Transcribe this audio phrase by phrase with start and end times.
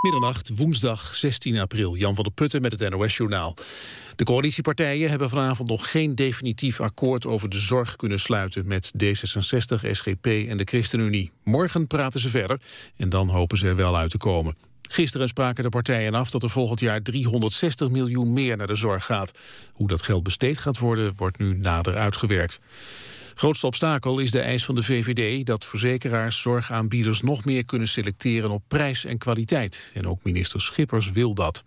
[0.00, 1.96] Middernacht, woensdag 16 april.
[1.96, 3.54] Jan van der Putten met het NOS-journaal.
[4.16, 9.90] De coalitiepartijen hebben vanavond nog geen definitief akkoord over de zorg kunnen sluiten met D66,
[9.90, 11.30] SGP en de ChristenUnie.
[11.44, 12.60] Morgen praten ze verder
[12.96, 14.69] en dan hopen ze er wel uit te komen.
[14.92, 19.04] Gisteren spraken de partijen af dat er volgend jaar 360 miljoen meer naar de zorg
[19.04, 19.32] gaat.
[19.72, 22.60] Hoe dat geld besteed gaat worden, wordt nu nader uitgewerkt.
[23.34, 28.50] Grootste obstakel is de eis van de VVD dat verzekeraars zorgaanbieders nog meer kunnen selecteren
[28.50, 29.90] op prijs en kwaliteit.
[29.94, 31.64] En ook minister Schippers wil dat.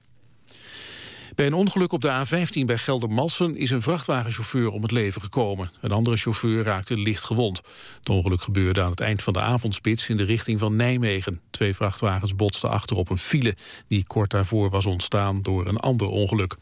[1.35, 5.71] Bij een ongeluk op de A15 bij Geldermalsen is een vrachtwagenchauffeur om het leven gekomen.
[5.81, 7.61] Een andere chauffeur raakte licht gewond.
[7.99, 11.41] Het ongeluk gebeurde aan het eind van de avondspits in de richting van Nijmegen.
[11.51, 13.55] Twee vrachtwagens botsten achter op een file
[13.87, 16.55] die kort daarvoor was ontstaan door een ander ongeluk.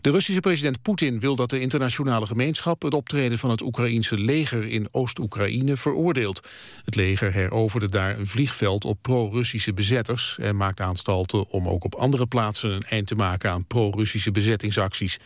[0.00, 4.66] De Russische president Poetin wil dat de internationale gemeenschap het optreden van het Oekraïense leger
[4.66, 6.48] in Oost-Oekraïne veroordeelt.
[6.84, 11.94] Het leger heroverde daar een vliegveld op pro-Russische bezetters en maakt aanstalten om ook op
[11.94, 15.18] andere plaatsen een eind te maken aan pro-Russische bezettingsacties.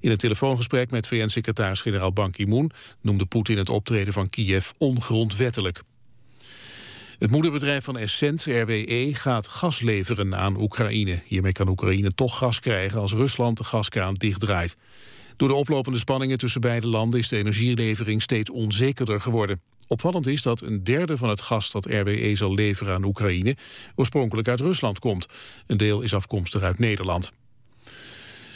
[0.00, 5.82] In een telefoongesprek met VN-secretaris-generaal Ban Ki-moon noemde Poetin het optreden van Kiev ongrondwettelijk.
[7.20, 11.22] Het moederbedrijf van Essent, RWE, gaat gas leveren aan Oekraïne.
[11.24, 14.76] Hiermee kan Oekraïne toch gas krijgen als Rusland de gaskraan dichtdraait.
[15.36, 19.60] Door de oplopende spanningen tussen beide landen is de energielevering steeds onzekerder geworden.
[19.86, 23.56] Opvallend is dat een derde van het gas dat RWE zal leveren aan Oekraïne
[23.94, 25.26] oorspronkelijk uit Rusland komt.
[25.66, 27.32] Een deel is afkomstig uit Nederland.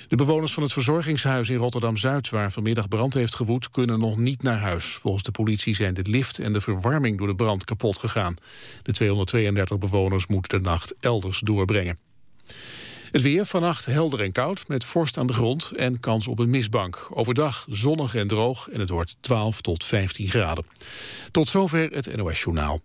[0.08, 2.30] De bewoners van het verzorgingshuis in Rotterdam-Zuid...
[2.30, 4.86] waar vanmiddag brand heeft gewoed, kunnen nog niet naar huis.
[4.86, 8.34] Volgens de politie zijn de lift en de verwarming door de brand kapot gegaan.
[8.82, 11.98] De 232 bewoners moeten de nacht elders doorbrengen.
[13.10, 16.50] Het weer vannacht helder en koud, met vorst aan de grond en kans op een
[16.50, 17.06] mistbank.
[17.10, 20.66] Overdag zonnig en droog en het wordt 12 tot 15 graden.
[21.30, 22.80] Tot zover het NOS-journaal.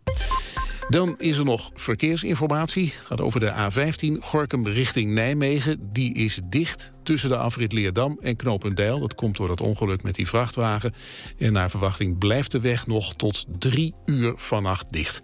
[0.89, 2.93] Dan is er nog verkeersinformatie.
[2.95, 5.89] Het gaat over de A15 Gorkum richting Nijmegen.
[5.91, 8.99] Die is dicht tussen de afrit Leerdam en Knopendijl.
[8.99, 10.93] Dat komt door dat ongeluk met die vrachtwagen.
[11.37, 15.21] En naar verwachting blijft de weg nog tot drie uur vannacht dicht.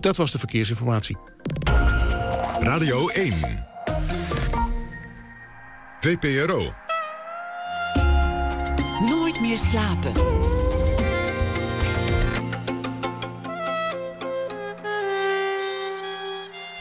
[0.00, 1.16] Dat was de verkeersinformatie.
[2.60, 3.34] Radio 1.
[6.00, 6.72] VPRO.
[9.08, 10.12] Nooit meer slapen.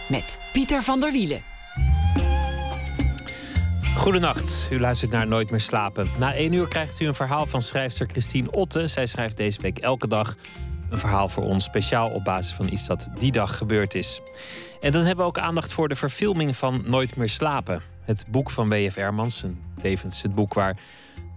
[0.10, 1.42] Met Pieter van der Wielen.
[3.96, 6.08] Goedenacht, u luistert naar Nooit meer slapen.
[6.20, 8.88] Na één uur krijgt u een verhaal van schrijfster Christine Otte.
[8.88, 10.36] Zij schrijft deze week elke dag
[10.90, 14.22] een verhaal voor ons, speciaal op basis van iets dat die dag gebeurd is.
[14.82, 17.82] En dan hebben we ook aandacht voor de verfilming van Nooit meer slapen.
[18.02, 18.96] Het boek van W.F.
[18.96, 19.44] Hermans,
[19.82, 20.78] tevens het boek waar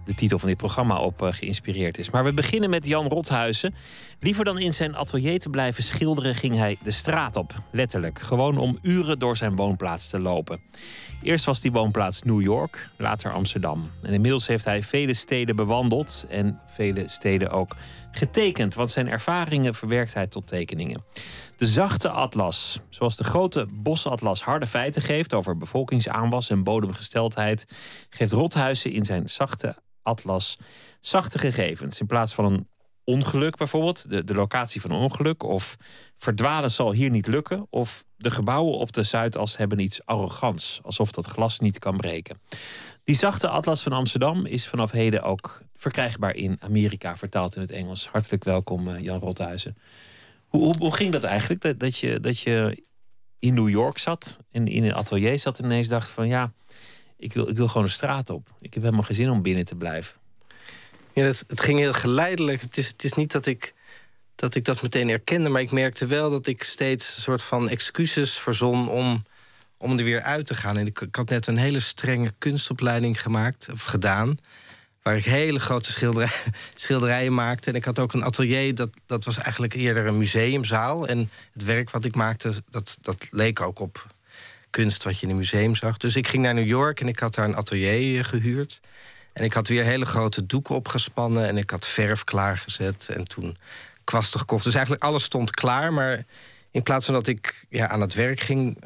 [0.09, 2.09] de titel van dit programma op uh, geïnspireerd is.
[2.09, 3.75] Maar we beginnen met Jan Rothuizen.
[4.19, 7.53] Liever dan in zijn atelier te blijven schilderen, ging hij de straat op.
[7.71, 8.19] Letterlijk.
[8.19, 10.59] Gewoon om uren door zijn woonplaats te lopen.
[11.21, 13.91] Eerst was die woonplaats New York, later Amsterdam.
[14.01, 17.75] En inmiddels heeft hij vele steden bewandeld en vele steden ook
[18.19, 18.73] getekend.
[18.73, 21.03] Want zijn ervaringen verwerkt hij tot tekeningen.
[21.57, 27.65] De zachte atlas, zoals de grote bosatlas harde feiten geeft over bevolkingsaanwas en bodemgesteldheid,
[28.09, 30.57] geeft Rothuizen in zijn zachte atlas
[31.01, 31.99] zachte gegevens.
[31.99, 32.67] In plaats van een
[33.03, 35.77] ongeluk bijvoorbeeld, de, de locatie van een ongeluk, of
[36.17, 41.11] verdwalen zal hier niet lukken, of de gebouwen op de Zuidas hebben iets arrogants, alsof
[41.11, 42.41] dat glas niet kan breken.
[43.03, 47.71] Die zachte atlas van Amsterdam is vanaf heden ook verkrijgbaar in Amerika, vertaald in het
[47.71, 48.07] Engels.
[48.07, 49.77] Hartelijk welkom, eh, Jan Rothuizen.
[50.47, 51.61] Hoe, hoe, ging dat eigenlijk?
[51.61, 52.83] Dat, dat, je, dat je
[53.39, 56.51] in New York zat en in een atelier zat en ineens dacht van ja,
[57.17, 58.49] ik wil, ik wil gewoon de straat op.
[58.59, 60.15] Ik heb helemaal geen zin om binnen te blijven.
[61.13, 62.61] Ja, het, het ging heel geleidelijk.
[62.61, 63.73] Het is, het is niet dat ik,
[64.35, 65.49] dat ik dat meteen erkende...
[65.49, 68.89] maar ik merkte wel dat ik steeds een soort van excuses verzon...
[68.89, 69.23] om,
[69.77, 70.77] om er weer uit te gaan.
[70.77, 74.37] En ik, ik had net een hele strenge kunstopleiding gemaakt, of gedaan...
[75.01, 76.31] waar ik hele grote schilderij,
[76.75, 77.69] schilderijen maakte.
[77.69, 81.07] En ik had ook een atelier, dat, dat was eigenlijk eerder een museumzaal.
[81.07, 84.07] En het werk wat ik maakte, dat, dat leek ook op
[84.69, 85.97] kunst wat je in een museum zag.
[85.97, 88.79] Dus ik ging naar New York en ik had daar een atelier eh, gehuurd.
[89.33, 93.57] En ik had weer hele grote doeken opgespannen en ik had verf klaargezet en toen
[94.03, 94.63] kwasten gekocht.
[94.63, 96.23] Dus eigenlijk alles stond klaar, maar
[96.71, 98.83] in plaats van dat ik ja, aan het werk ging,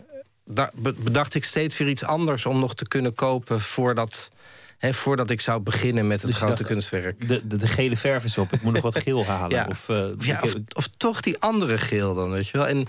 [0.95, 4.31] bedacht ik steeds weer iets anders om nog te kunnen kopen voordat,
[4.91, 7.27] voordat ik zou beginnen met het dus grote kunstwerk.
[7.27, 9.57] De, de, de, gele verf is op, ik moet nog wat geel halen.
[9.57, 9.67] ja.
[9.69, 12.67] Of, uh, ja, of, of, toch die andere geel dan, weet je wel.
[12.67, 12.85] En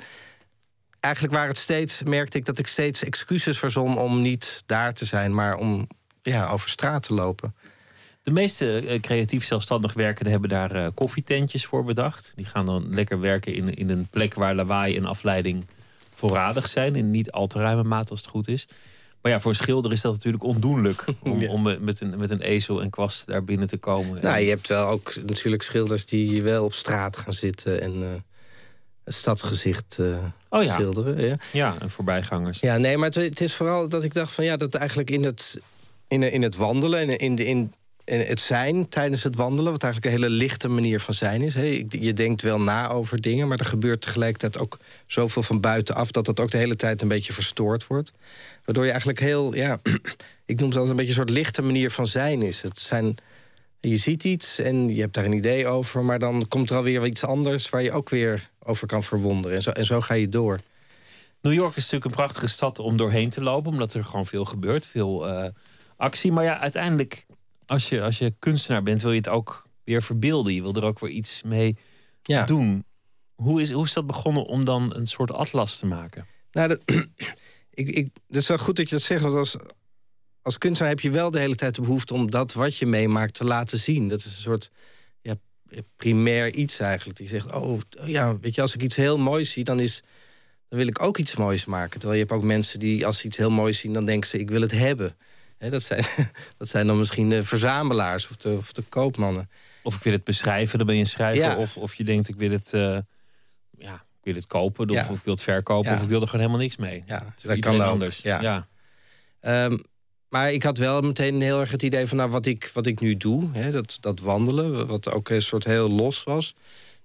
[1.01, 5.05] eigenlijk waar het steeds, merkte ik dat ik steeds excuses verzon om niet daar te
[5.05, 5.87] zijn, maar om
[6.23, 7.55] ja, over straat te lopen.
[8.23, 12.33] De meeste uh, creatief zelfstandig werkenden hebben daar uh, koffietentjes voor bedacht.
[12.35, 15.67] Die gaan dan lekker werken in, in een plek waar lawaai en afleiding
[16.15, 16.97] voorradig zijn.
[16.97, 18.67] In niet al te ruime mate als het goed is.
[19.25, 21.05] Maar ja, voor een schilder is dat natuurlijk ondoenlijk.
[21.23, 24.23] Om, om met, een, met een ezel en kwast daar binnen te komen.
[24.23, 28.09] Nou, je hebt wel ook natuurlijk schilders die wel op straat gaan zitten en uh,
[29.05, 30.17] het stadsgezicht uh,
[30.49, 30.75] oh, ja.
[30.75, 31.27] schilderen.
[31.27, 31.37] Ja.
[31.53, 32.61] ja, en voorbijgangers.
[32.61, 35.25] Ja, nee, maar het, het, is vooral dat ik dacht van ja, dat eigenlijk in
[35.25, 35.61] het,
[36.09, 37.73] in, in het wandelen en in, de, in,
[38.05, 41.55] het zijn tijdens het wandelen, wat eigenlijk een hele lichte manier van zijn is.
[41.89, 46.25] Je denkt wel na over dingen, maar er gebeurt tegelijkertijd ook zoveel van buitenaf dat
[46.25, 48.13] dat ook de hele tijd een beetje verstoord wordt.
[48.65, 49.79] Waardoor je eigenlijk heel, ja,
[50.53, 52.63] ik noem het altijd een beetje een soort lichte manier van zijn is.
[52.63, 53.15] Het zijn,
[53.81, 57.07] je ziet iets en je hebt daar een idee over, maar dan komt er alweer
[57.07, 59.57] iets anders waar je ook weer over kan verwonderen.
[59.57, 60.61] En zo, en zo ga je door.
[61.41, 64.45] New York is natuurlijk een prachtige stad om doorheen te lopen, omdat er gewoon veel
[64.45, 65.47] gebeurt, veel uh,
[65.97, 66.33] actie.
[66.33, 67.27] Maar ja, uiteindelijk
[67.67, 70.55] als je, als je kunstenaar bent, wil je het ook weer verbeelden.
[70.55, 71.77] Je wil er ook weer iets mee
[72.23, 72.45] ja.
[72.45, 72.85] doen.
[73.35, 76.27] Hoe is, hoe is dat begonnen om dan een soort atlas te maken?
[76.53, 76.81] Nou, dat,
[77.75, 79.23] ik, ik, dat is wel goed dat je dat zegt.
[79.23, 79.57] Want als,
[80.43, 83.35] als kunstenaar heb je wel de hele tijd de behoefte om dat wat je meemaakt
[83.35, 84.09] te laten zien.
[84.09, 84.71] Dat is een soort
[85.21, 85.35] ja,
[85.97, 87.19] primair iets eigenlijk.
[87.19, 90.03] Die zegt, oh ja, weet je, als ik iets heel moois zie, dan is.
[90.69, 91.99] Dan wil ik ook iets moois maken.
[91.99, 94.39] Terwijl je hebt ook mensen die, als ze iets heel moois zien, dan denken ze:
[94.39, 95.17] ik wil het hebben
[95.71, 96.05] dat, zijn,
[96.59, 99.51] dat zijn dan misschien de verzamelaars of de, of de koopmannen.
[99.83, 101.57] Of ik wil het beschrijven, dan ben je een schrijver.
[101.57, 103.05] Of, of je denkt, ik wil het, uh, ja,
[104.25, 104.91] ik wil het kopen.
[104.91, 105.93] Of, ik wil het verkopen.
[105.93, 107.03] Of ik wil er gewoon helemaal niks mee.
[107.07, 108.21] Ja, dat kan anders.
[108.23, 108.67] Ja.
[109.41, 109.81] Um,
[110.29, 113.01] maar ik had wel meteen heel erg het idee van nou, wat, ik, wat ik
[113.01, 116.55] nu doe, hè, dat, dat wandelen, wat ook een soort heel los was,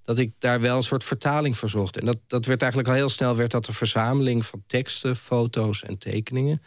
[0.04, 1.98] dat ik daar wel een soort vertaling voor zocht.
[1.98, 5.84] En dat, dat werd eigenlijk al heel snel werd dat een verzameling van teksten, foto's
[5.84, 6.62] en tekeningen.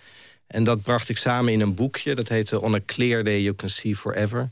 [0.47, 2.15] En dat bracht ik samen in een boekje.
[2.15, 4.51] Dat heette On a Clear Day You Can See Forever.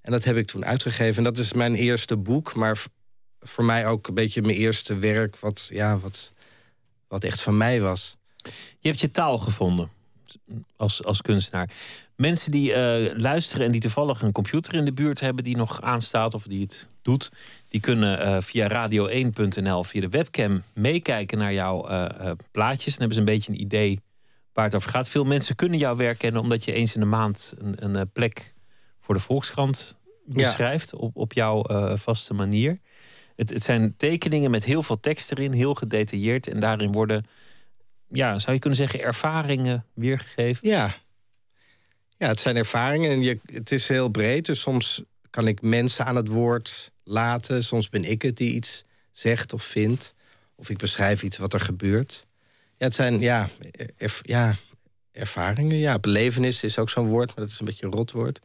[0.00, 1.16] En dat heb ik toen uitgegeven.
[1.16, 2.54] En dat is mijn eerste boek.
[2.54, 2.82] Maar
[3.42, 5.38] voor mij ook een beetje mijn eerste werk...
[5.38, 6.32] wat, ja, wat,
[7.08, 8.16] wat echt van mij was.
[8.78, 9.90] Je hebt je taal gevonden
[10.76, 11.70] als, als kunstenaar.
[12.16, 15.44] Mensen die uh, luisteren en die toevallig een computer in de buurt hebben...
[15.44, 17.30] die nog aanstaat of die het doet...
[17.68, 20.62] die kunnen uh, via radio1.nl, via de webcam...
[20.72, 22.96] meekijken naar jouw uh, plaatjes.
[22.96, 24.00] Dan hebben ze een beetje een idee
[24.52, 25.08] waar het over gaat.
[25.08, 28.02] Veel mensen kunnen jouw werk kennen omdat je eens in de maand een, een eh,
[28.12, 28.54] plek
[29.00, 31.64] voor de Volkskrant beschrijft op, op jouw
[31.96, 32.80] vaste manier.
[33.50, 36.48] Het, zijn tekeningen met heel veel tekst erin, heel gedetailleerd.
[36.48, 37.26] En daarin worden,
[38.08, 40.68] ja, zou je kunnen zeggen, ervaringen weergegeven?
[40.68, 40.94] Ja,
[42.16, 44.46] ja het zijn ervaringen en je, het is heel breed.
[44.46, 47.64] Dus soms kan ik mensen aan het woord laten.
[47.64, 50.14] Soms ben ik het die iets zegt of vindt.
[50.54, 52.26] Of ik beschrijf iets wat er gebeurt.
[52.76, 53.48] Ja, het zijn ja,
[54.22, 54.56] ja,
[55.12, 55.76] ervaringen.
[55.76, 58.40] Ja, belevenis is ook zo'n woord, maar dat is een beetje een rot woord.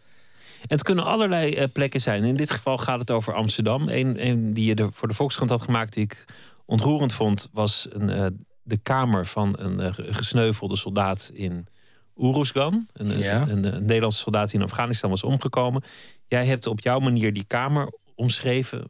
[0.62, 2.24] Het kunnen allerlei uh, plekken zijn.
[2.24, 3.90] In dit geval gaat het over Amsterdam.
[3.90, 6.26] Een, een die je voor de Volkskrant had gemaakt, die ik
[6.66, 8.26] ontroerend vond, was een, uh,
[8.64, 11.68] de kamer van een uh, gesneuvelde soldaat in
[12.16, 12.88] Uruzgan.
[12.94, 13.42] Een, ja.
[13.42, 15.84] een, een, Nederlandse soldaat die in Afghanistan was omgekomen.
[16.28, 18.86] Jij hebt op jouw manier die kamer omschreven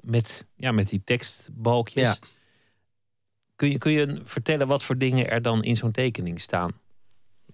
[0.00, 2.08] met, ja, met die tekstbalkjes.
[2.08, 2.16] Ja.
[3.56, 6.72] Kun je, kun je vertellen wat voor dingen er dan in zo'n tekening staan?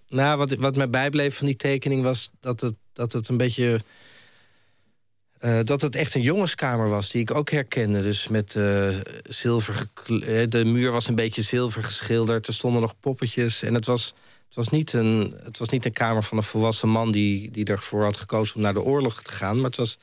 [0.07, 3.79] Nou, wat, wat mij bijbleef van die tekening was dat het, dat het een beetje.
[5.39, 8.01] Uh, dat het echt een jongenskamer was, die ik ook herkende.
[8.01, 8.89] Dus met uh,
[9.23, 9.87] zilver.
[10.05, 12.47] Eh, de muur was een beetje zilver geschilderd.
[12.47, 13.63] Er stonden nog poppetjes.
[13.63, 14.13] En het was,
[14.45, 17.65] het was, niet, een, het was niet een kamer van een volwassen man die, die
[17.65, 19.55] ervoor had gekozen om naar de oorlog te gaan.
[19.55, 19.97] Maar het was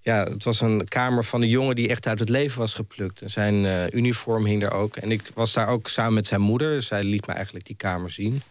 [0.00, 3.22] ja, het was een kamer van een jongen die echt uit het leven was geplukt.
[3.22, 4.96] En zijn uniform hing daar ook.
[4.96, 6.82] En ik was daar ook samen met zijn moeder.
[6.82, 8.42] Zij liet me eigenlijk die kamer zien.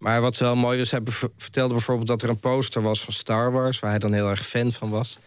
[0.00, 1.00] Maar wat wel mooi was, hij
[1.36, 3.78] vertelde bijvoorbeeld dat er een poster was van Star Wars...
[3.78, 5.18] waar hij dan heel erg fan van was.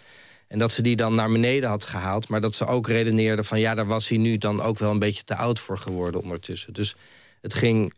[0.48, 2.28] En dat ze die dan naar beneden had gehaald.
[2.28, 3.60] Maar dat ze ook redeneerde van...
[3.60, 6.74] ja, daar was hij nu dan ook wel een beetje te oud voor geworden ondertussen.
[6.74, 6.96] Dus
[7.42, 7.94] het ging...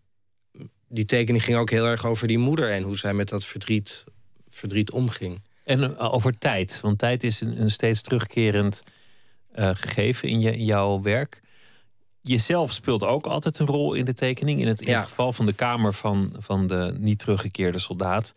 [0.88, 2.70] Die tekening ging ook heel erg over die moeder...
[2.70, 4.04] en hoe zij met dat verdriet,
[4.48, 5.42] verdriet omging.
[5.64, 8.84] En eh, over tijd, want tijd is een, steeds terugkerend
[9.56, 11.42] uh, gegeven in, je, in jouw werk.
[12.28, 14.60] Jezelf speelt ook altijd een rol in de tekening.
[14.60, 18.34] In het, in het geval van de kamer van, van de niet teruggekeerde soldaat,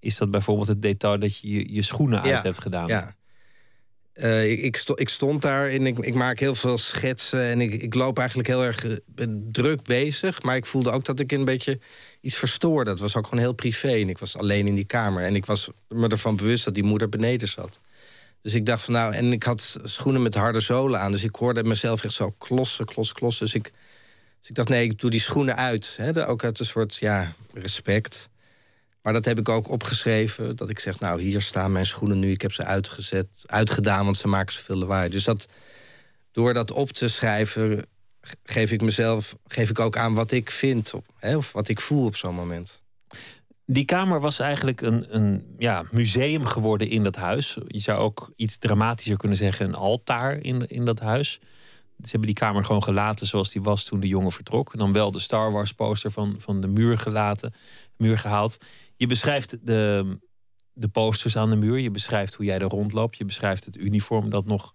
[0.00, 2.86] is dat bijvoorbeeld het detail dat je je, je schoenen uit hebt gedaan.
[2.86, 3.14] Ja.
[4.14, 7.74] Uh, ik, ik, ik, stond daar en ik, ik, maak heel veel schetsen en ik,
[7.74, 8.86] ik loop eigenlijk heel erg
[9.52, 10.42] druk bezig.
[10.42, 11.78] Maar ik voelde ook dat ik een beetje
[12.20, 12.90] iets verstoorde.
[12.90, 13.92] Dat was ook gewoon heel privé.
[13.92, 15.24] En ik was alleen in die kamer.
[15.24, 17.80] En ik was me ervan bewust dat die moeder beneden zat.
[18.44, 21.10] Dus ik dacht van nou, en ik had schoenen met harde zolen aan.
[21.10, 23.44] Dus ik hoorde mezelf echt zo klossen, klossen, klossen.
[23.44, 23.72] Dus ik,
[24.40, 25.94] dus ik dacht, nee, ik doe die schoenen uit.
[25.96, 28.28] Hè, ook uit een soort ja, respect.
[29.02, 30.56] Maar dat heb ik ook opgeschreven.
[30.56, 32.30] Dat ik zeg, nou, hier staan mijn schoenen nu.
[32.30, 35.08] Ik heb ze uitgezet, uitgedaan, want ze maken zoveel lawaai.
[35.08, 35.48] Dus dat,
[36.32, 37.86] door dat op te schrijven
[38.42, 42.06] geef ik mezelf, geef ik ook aan wat ik vind hè, of wat ik voel
[42.06, 42.82] op zo'n moment.
[43.66, 47.58] Die kamer was eigenlijk een, een ja, museum geworden in dat huis.
[47.66, 51.40] Je zou ook iets dramatischer kunnen zeggen, een altaar in, in dat huis.
[52.00, 54.72] Ze hebben die kamer gewoon gelaten zoals die was toen de jongen vertrok.
[54.72, 57.54] En dan wel de Star Wars poster van, van de muur gelaten,
[57.96, 58.58] muur gehaald.
[58.96, 60.18] Je beschrijft de,
[60.72, 61.78] de posters aan de muur.
[61.78, 63.16] Je beschrijft hoe jij er rondloopt.
[63.16, 64.74] Je beschrijft het uniform dat nog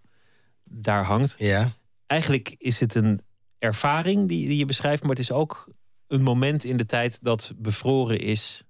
[0.63, 1.35] daar hangt.
[1.37, 1.73] Ja.
[2.05, 3.21] Eigenlijk is het een
[3.59, 5.67] ervaring die, die je beschrijft, maar het is ook
[6.07, 8.63] een moment in de tijd dat bevroren is.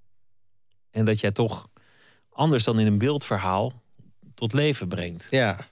[1.00, 1.68] En dat jij toch
[2.30, 3.82] anders dan in een beeldverhaal
[4.36, 5.28] tot leven brengt.
[5.30, 5.68] Ja.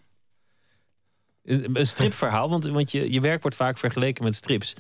[1.43, 4.73] Een stripverhaal, want, want je, je werk wordt vaak vergeleken met strips.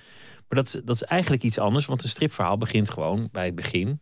[0.47, 3.55] Maar dat, is- dat is eigenlijk iets anders, want een stripverhaal begint gewoon bij het
[3.55, 3.99] begin.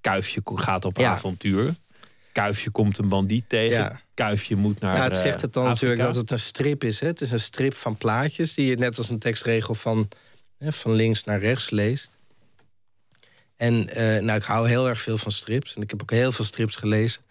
[0.00, 1.10] Kuifje gaat op Ja.
[1.10, 1.74] avontuur.
[2.32, 3.76] Kuifje komt een bandiet tegen.
[3.82, 4.00] Ja.
[4.14, 4.96] Kuifje moet naar.
[4.96, 7.00] Ja, het eh, zegt het dan natuurlijk dat het een strip is.
[7.00, 7.06] Hè?
[7.06, 10.08] Het is een strip van plaatjes die je net als een tekstregel van,
[10.58, 12.18] hè, van links naar rechts leest.
[13.62, 15.74] En eh, nou, ik hou heel erg veel van strips.
[15.74, 17.22] En ik heb ook heel veel strips gelezen.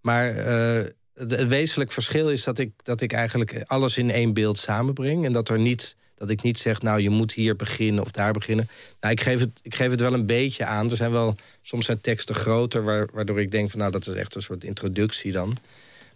[0.00, 4.58] Maar eh, het, wezenlijk verschil is dat ik, dat ik eigenlijk alles in één beeld
[4.58, 5.24] samenbreng.
[5.24, 8.32] En dat, er niet, dat ik niet zeg, nou, je moet hier beginnen of daar
[8.32, 8.68] beginnen.
[9.00, 10.90] Nou, ik geef het, ik geef het wel een beetje aan.
[10.90, 14.14] Er zijn wel, soms zijn teksten groter, waar- waardoor ik denk van, nou, dat is
[14.14, 15.58] echt een soort introductie dan.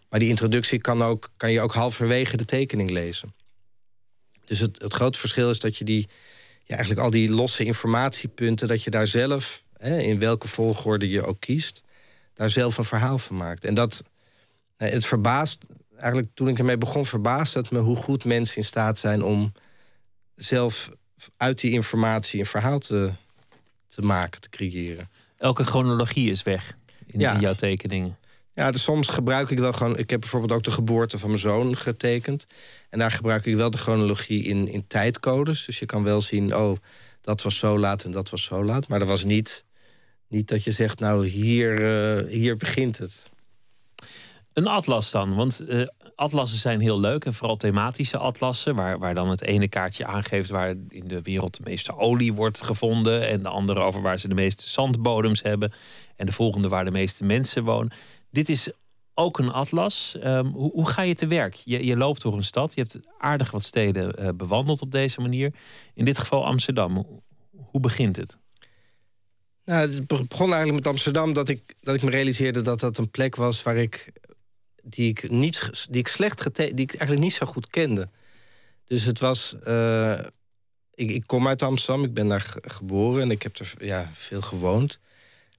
[0.08, 3.34] Maar die introductie kan, ook, kan je ook halverwege de tekening lezen.
[4.44, 6.08] Dus het, het grote verschil is dat je die,
[6.66, 11.26] ja, eigenlijk al die losse informatiepunten, dat je daar zelf, hè, in welke volgorde je
[11.26, 11.82] ook kiest,
[12.34, 13.64] daar zelf een verhaal van maakt.
[13.64, 14.02] En dat,
[14.76, 15.58] eh, het verbaast,
[15.96, 19.52] eigenlijk toen ik ermee begon, verbaasde het me hoe goed mensen in staat zijn om
[20.34, 20.88] zelf
[21.36, 23.12] uit die informatie een verhaal te,
[23.86, 25.10] te maken, te creëren.
[25.38, 27.34] Elke chronologie is weg in, Ja.
[27.34, 28.16] in jouw tekeningen.
[28.56, 29.98] Ja, dus soms gebruik ik wel gewoon.
[29.98, 32.46] Ik heb bijvoorbeeld ook de geboorte van mijn zoon getekend.
[32.90, 35.64] En daar gebruik ik wel de chronologie in, in tijdcodes.
[35.64, 36.76] Dus je kan wel zien, oh,
[37.20, 38.88] dat was zo laat en dat was zo laat.
[38.88, 39.64] Maar dat was niet,
[40.28, 43.30] niet dat je zegt, nou, hier, eh, hier begint het.
[44.52, 45.82] Een atlas dan, want eh,
[46.14, 50.50] atlassen zijn heel leuk en vooral thematische atlassen, waar, waar dan het ene kaartje aangeeft
[50.50, 54.28] waar in de wereld de meeste olie wordt gevonden en de andere over waar ze
[54.28, 55.72] de meeste zandbodems hebben
[56.16, 57.92] en de volgende waar de meeste mensen wonen.
[58.36, 58.70] Dit is
[59.14, 60.16] ook een atlas.
[60.20, 61.54] Ehm, hoe, hoe ga je te werk?
[61.54, 65.20] Je, je loopt door een stad, je hebt aardig wat steden eh, bewandeld op deze
[65.20, 65.54] manier.
[65.94, 66.96] In dit geval Amsterdam.
[66.96, 68.38] Hoe- begint het?
[69.64, 73.10] Nou, het begon eigenlijk met Amsterdam dat ik, dat ik me realiseerde dat dat een
[73.10, 74.12] plek was waar ik
[74.82, 78.08] die ik niet die ik slecht gete die ik eigenlijk niet zo goed kende.
[78.84, 79.56] Dus het was.
[79.64, 80.20] eh,
[80.94, 84.10] ik, ik kom uit Amsterdam, ik ben daar ge- geboren en ik heb er ja,
[84.14, 85.00] veel gewoond.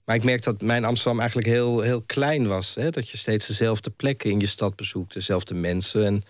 [0.07, 2.75] Maar ik merk dat mijn Amsterdam eigenlijk heel, heel klein was.
[2.75, 2.89] Hè?
[2.89, 6.05] Dat je steeds dezelfde plekken in je stad bezoekt, dezelfde mensen.
[6.05, 6.23] En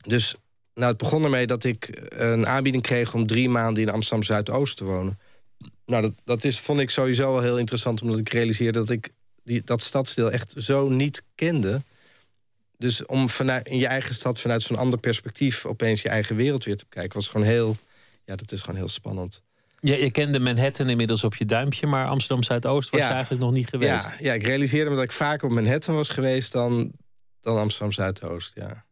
[0.00, 0.34] dus
[0.74, 4.76] nou, het begon ermee dat ik een aanbieding kreeg om drie maanden in Amsterdam Zuidoost
[4.76, 5.18] te wonen.
[5.86, 9.08] Nou, dat, dat is, vond ik sowieso wel heel interessant, omdat ik realiseerde dat ik
[9.42, 11.82] die, dat stadsdeel echt zo niet kende.
[12.78, 16.64] Dus om vanuit, in je eigen stad vanuit zo'n ander perspectief opeens je eigen wereld
[16.64, 17.76] weer te bekijken, was gewoon heel,
[18.24, 19.42] ja, dat is gewoon heel spannend.
[19.80, 23.06] Je, je kende Manhattan inmiddels op je duimpje, maar Amsterdam Zuidoost was Ja.
[23.08, 24.10] je eigenlijk nog niet geweest.
[24.10, 26.92] Ja, ja, ik realiseerde me dat ik vaker op Manhattan was geweest dan,
[27.40, 28.54] dan Amsterdam Zuidoost.
[28.54, 28.84] Ja.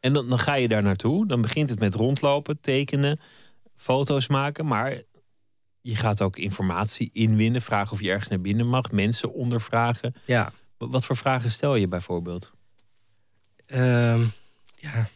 [0.00, 1.26] En dan, dan ga je daar naartoe.
[1.26, 3.20] Dan begint het met rondlopen, tekenen,
[3.76, 4.66] foto's maken.
[4.66, 5.02] Maar
[5.80, 7.62] je gaat ook informatie inwinnen.
[7.62, 8.90] Vragen of je ergens naar binnen mag.
[8.92, 10.14] Mensen ondervragen.
[10.24, 10.50] Ja.
[10.78, 12.52] Wa- Wat voor vragen stel je bijvoorbeeld?
[13.66, 14.24] Ehm,
[14.76, 15.08] ja.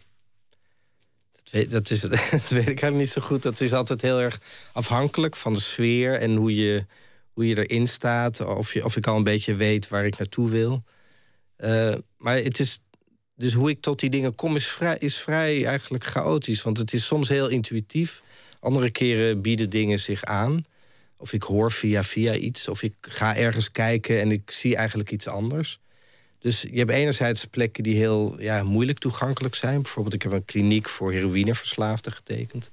[1.50, 2.02] Dat is,
[2.48, 3.42] weet ik eigenlijk niet zo goed.
[3.42, 4.40] Dat is altijd heel erg
[4.72, 6.86] afhankelijk van de sfeer en hoe je,
[7.32, 8.40] hoe je erin staat.
[8.40, 10.84] Of, je, of ik al een beetje weet waar ik naartoe wil.
[11.56, 12.80] Eh, maar het is.
[13.34, 16.62] Dus hoe ik tot die dingen kom is vrij, is vrij eigenlijk chaotisch.
[16.62, 18.22] Want het is soms heel intuïtief.
[18.60, 20.62] Andere keren bieden dingen zich aan.
[21.16, 22.68] Of ik hoor via via iets.
[22.68, 25.80] Of ik ga ergens kijken en ik zie eigenlijk iets anders.
[26.38, 29.82] Dus je hebt enerzijds plekken die heel ja, moeilijk toegankelijk zijn.
[29.82, 32.70] Bijvoorbeeld, ik heb een kliniek voor heroïneverslaafden getekend.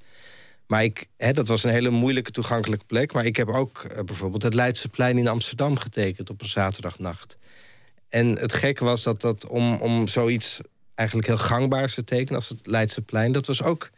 [0.68, 3.14] Maar ik, hè, dat was een hele moeilijke toegankelijke plek.
[3.14, 7.38] Maar ik heb ook eh, bijvoorbeeld het Leidseplein in Amsterdam getekend op een zaterdagnacht.
[8.10, 10.62] En het gekke was dat, dat om, om zoiets
[10.96, 13.90] eigenlijk heel gangbaars te tekenen als het Leidseplein, dat was ook.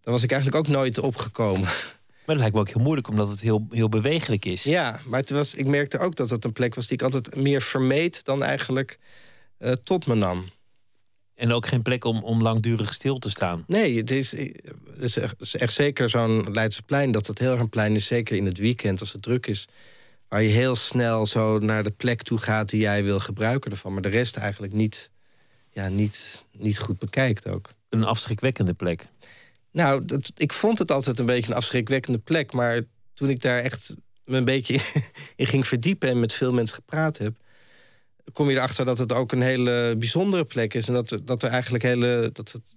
[0.00, 1.68] Daar was ik eigenlijk ook nooit opgekomen.
[2.26, 4.62] Maar dat lijkt me ook heel moeilijk, omdat het heel, heel bewegelijk is.
[4.62, 7.36] Ja, maar het was, ik merkte ook dat het een plek was die ik altijd
[7.36, 8.98] meer vermeed dan eigenlijk
[9.58, 10.44] eh, tot me nam.
[11.34, 13.64] En ook geen plek om, om langdurig stil te staan.
[13.66, 14.30] Nee, het is,
[14.98, 17.12] het is echt zeker zo'n Leidseplein...
[17.12, 19.68] dat het heel erg een plein is, zeker in het weekend als het druk is...
[20.28, 23.92] waar je heel snel zo naar de plek toe gaat die jij wil gebruiken ervan...
[23.92, 25.10] maar de rest eigenlijk niet,
[25.70, 27.72] ja, niet, niet goed bekijkt ook.
[27.88, 29.06] Een afschrikwekkende plek.
[29.74, 30.04] Nou,
[30.36, 32.52] ik vond het altijd een beetje een afschrikwekkende plek.
[32.52, 32.80] Maar
[33.14, 34.80] toen ik daar echt me een beetje
[35.36, 37.34] in ging verdiepen en met veel mensen gepraat heb,
[38.32, 40.88] kom je erachter dat het ook een hele bijzondere plek is.
[40.88, 42.30] En dat, dat er eigenlijk hele.
[42.32, 42.76] Dat het,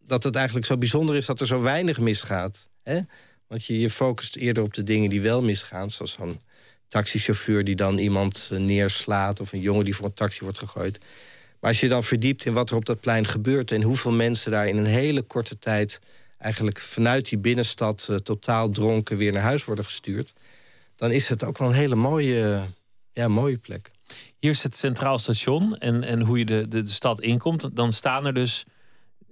[0.00, 2.68] dat het eigenlijk zo bijzonder is dat er zo weinig misgaat.
[2.82, 3.00] Hè?
[3.46, 5.90] Want je, je focust eerder op de dingen die wel misgaan.
[5.90, 6.40] Zoals zo'n
[6.88, 9.40] taxichauffeur die dan iemand eh, neerslaat.
[9.40, 10.98] Of een jongen die voor een taxi wordt gegooid.
[11.66, 13.72] Maar als je dan verdiept in wat er op dat plein gebeurt.
[13.72, 16.00] En hoeveel mensen daar in een hele korte tijd.
[16.38, 20.32] eigenlijk vanuit die binnenstad uh, totaal dronken weer naar huis worden gestuurd.
[20.96, 22.60] Dan is het ook wel een hele mooie,
[23.12, 23.90] ja, mooie plek.
[24.38, 27.76] Hier is het Centraal Station en, en hoe je de, de, de stad inkomt.
[27.76, 28.64] Dan staan er dus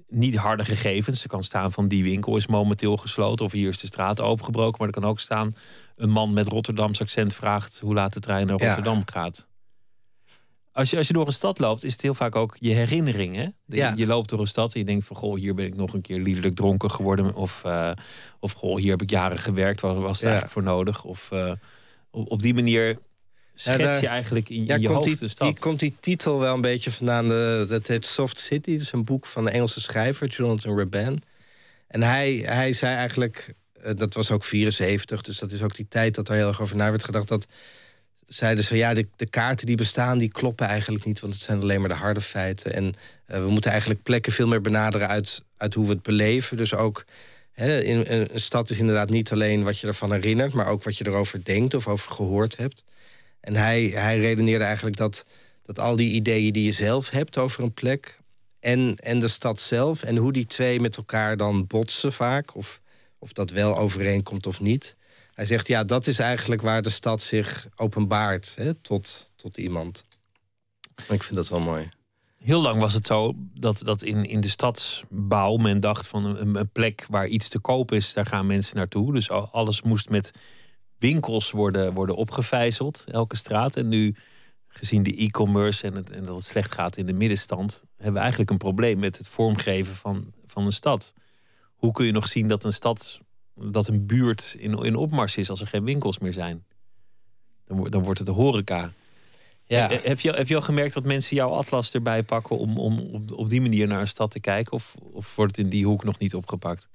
[0.09, 1.23] niet harde gegevens.
[1.23, 4.77] Er kan staan van die winkel is momenteel gesloten of hier is de straat opengebroken.
[4.79, 5.55] Maar er kan ook staan
[5.97, 9.47] een man met Rotterdams accent vraagt hoe laat de trein naar Rotterdam gaat.
[10.75, 13.55] Als je, als je door een stad loopt, is het heel vaak ook je herinneringen.
[13.67, 13.93] Ja.
[13.97, 15.17] Je loopt door een stad en je denkt van...
[15.17, 17.35] goh, hier ben ik nog een keer liederlijk dronken geworden.
[17.35, 17.91] Of, uh,
[18.41, 19.81] of goh, hier heb ik jaren gewerkt.
[19.81, 21.05] Waar was het eigenlijk voor nodig?
[21.05, 21.53] Of uh,
[22.11, 22.99] op, op die manier
[23.55, 25.49] schets je eigenlijk in, in je hoofd die, de stad.
[25.49, 27.29] Die, komt die titel wel een beetje vandaan.
[27.29, 28.73] De, dat heet Soft City.
[28.73, 31.23] Dat is een boek van de Engelse schrijver Jonathan Raban.
[31.87, 33.55] En hij, hij zei eigenlijk...
[33.85, 36.61] Uh, dat was ook 74, dus dat is ook die tijd dat er heel erg
[36.61, 37.29] over na werd gedacht...
[37.29, 37.47] dat
[38.35, 41.21] zeiden ze, ja, de, de, kaarten die bestaan, die kloppen eigenlijk niet...
[41.21, 42.73] want het zijn alleen maar de harde feiten.
[42.73, 46.57] En uh, we moeten eigenlijk plekken veel meer benaderen uit, uit hoe we het beleven.
[46.57, 47.05] Dus ook,
[47.53, 50.53] hè, in, een stad is inderdaad niet alleen wat je ervan herinnert...
[50.53, 52.85] maar ook wat je erover denkt of over gehoord hebt.
[53.41, 55.25] En hij, hij redeneerde eigenlijk dat,
[55.63, 58.23] dat al die ideeën die je zelf hebt over een plek...
[58.61, 62.57] En, en de stad zelf, en hoe die twee met elkaar dan botsen vaak...
[62.57, 62.81] of,
[63.19, 64.97] of dat wel overeenkomt of niet...
[65.35, 70.05] Hij zegt, ja, dat is eigenlijk waar de stad zich openbaart hè, tot, tot iemand.
[71.09, 71.89] Ik vind dat wel mooi.
[72.39, 76.55] Heel lang was het zo dat, dat in, in de stadsbouw men dacht van een,
[76.55, 79.13] een plek waar iets te koop is, daar gaan mensen naartoe.
[79.13, 80.31] Dus alles moest met
[80.99, 83.77] winkels worden, worden opgevijzeld, elke straat.
[83.77, 84.15] En nu,
[84.69, 88.51] gezien de e-commerce en, en dat het slecht gaat in de middenstand, hebben we eigenlijk
[88.51, 91.15] een probleem met het vormgeven van, van een stad.
[91.75, 93.21] Hoe kun je nog zien dat een stad,
[93.55, 96.65] dat een buurt in, in opmars is als er geen winkels meer zijn?
[97.67, 98.93] Dan, dan wordt het de horeca.
[99.67, 99.89] Ja.
[100.03, 103.33] Heb, je, heb je al gemerkt dat mensen jouw atlas erbij pakken om, om op,
[103.33, 104.73] op die manier naar een stad te kijken?
[104.73, 106.89] Of, of wordt het in die hoek nog niet opgepakt?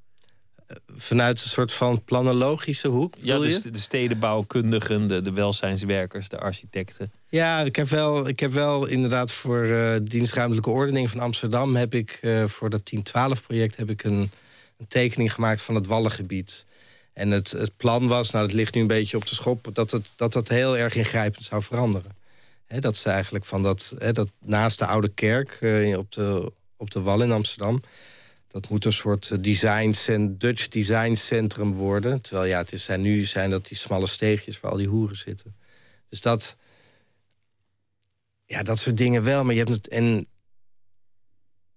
[0.96, 3.16] vanuit een soort van planologische hoek.
[3.22, 7.12] Ja, dus de stedenbouwkundigen, de, de welzijnswerkers, de architecten.
[7.30, 11.94] Ja, ik heb wel, ik heb wel inderdaad voor uh, dienstruimelijke ordening van Amsterdam heb
[11.94, 14.32] ik uh, voor dat 1012 project heb ik een,
[14.80, 16.66] een, tekening gemaakt van het Wallengebied.
[17.14, 19.92] En het, het plan was, nou het ligt nu een beetje op de schop, dat
[19.92, 22.18] het, dat, dat heel erg ingrijpend zou veranderen.
[22.68, 27.02] Dat ze eigenlijk van dat, dat naast de oude kerk uh, op, de, op de
[27.02, 27.82] Wal in Amsterdam
[28.50, 32.22] dat moet een soort eh, design Dutch design centrum worden.
[32.22, 35.18] Terwijl ja, het is, zijn, nu zijn dat die smalle steegjes waar al die hoeren
[35.18, 35.56] zitten.
[36.10, 36.58] Dus dat,
[38.46, 39.44] ja, dat soort dingen wel.
[39.44, 39.88] Maar je hebt het.
[39.88, 40.28] En,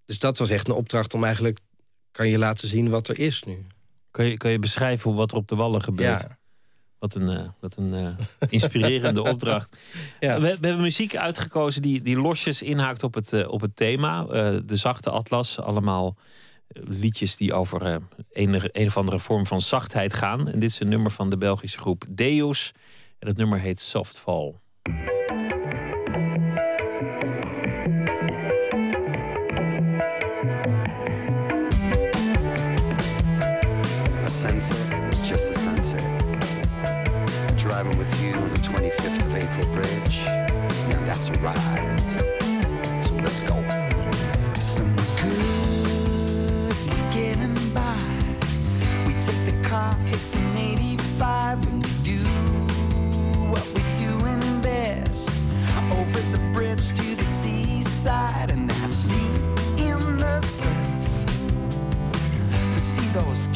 [0.04, 1.58] dus dat was echt een opdracht om eigenlijk.
[2.12, 3.66] Kan je laten zien wat er is nu.
[4.10, 6.20] Kun je, kun je beschrijven wat er op de wallen gebeurt?
[6.20, 6.38] Ja.
[6.98, 8.08] Wat een, uh, wat een uh,
[8.48, 9.76] inspirerende opdracht.
[10.20, 10.40] Ja.
[10.40, 14.24] We, we, hebben muziek uitgekozen die, die losjes inhaakt op het, uh, op het thema.
[14.64, 16.16] de zachte atlas, allemaal
[16.74, 18.00] liedjes die over
[18.32, 20.48] een, een of andere vorm van zachtheid gaan.
[20.48, 22.72] En dit is een nummer van de Belgische groep Deus.
[23.18, 24.54] En het nummer heet Softfall.
[34.32, 36.02] Sunset is just a sunset.
[37.56, 40.24] Driving with you on the 25th of April bridge.
[40.88, 42.00] Now that's a ride.
[43.04, 43.62] So let's go.
[44.58, 47.96] Some good, we're getting by.
[49.06, 51.81] We take the car, it's an 85.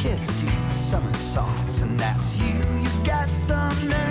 [0.06, 2.54] Kids do somersaults, and that's you.
[2.80, 4.05] You got some nerve.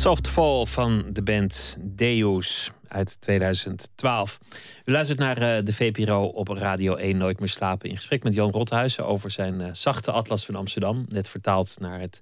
[0.00, 4.38] Softfall van de band Deus uit 2012.
[4.84, 7.88] U luistert naar eh, de VPRO op Radio 1 Nooit meer slapen.
[7.88, 11.04] In gesprek met Jan Rothuizen over zijn eh, zachte atlas van Amsterdam.
[11.08, 12.20] Net vertaald naar het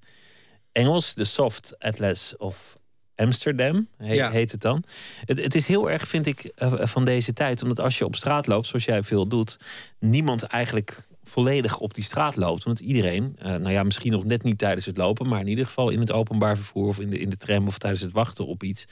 [0.72, 1.14] Engels.
[1.14, 2.76] De Soft Atlas of
[3.14, 4.30] Amsterdam he- Ja.
[4.30, 4.84] heet het dan.
[5.24, 7.62] Het, het is heel erg, vind ik, eh, van deze tijd.
[7.62, 9.58] Omdat als je op straat loopt, zoals jij veel doet...
[9.98, 12.64] niemand eigenlijk volledig op die straat loopt.
[12.64, 15.28] Want iedereen, eh, nou ja, misschien nog net niet tijdens het lopen...
[15.28, 16.88] maar in ieder geval in het openbaar vervoer...
[16.88, 18.84] of in de, in de tram of tijdens het wachten op iets...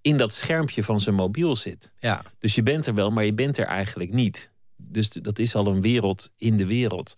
[0.00, 1.92] in dat schermpje van zijn mobiel zit.
[1.98, 4.52] Ja, Dus je bent er wel, maar je bent er eigenlijk niet.
[4.76, 7.14] Dus dat is al een wereld in de wereld.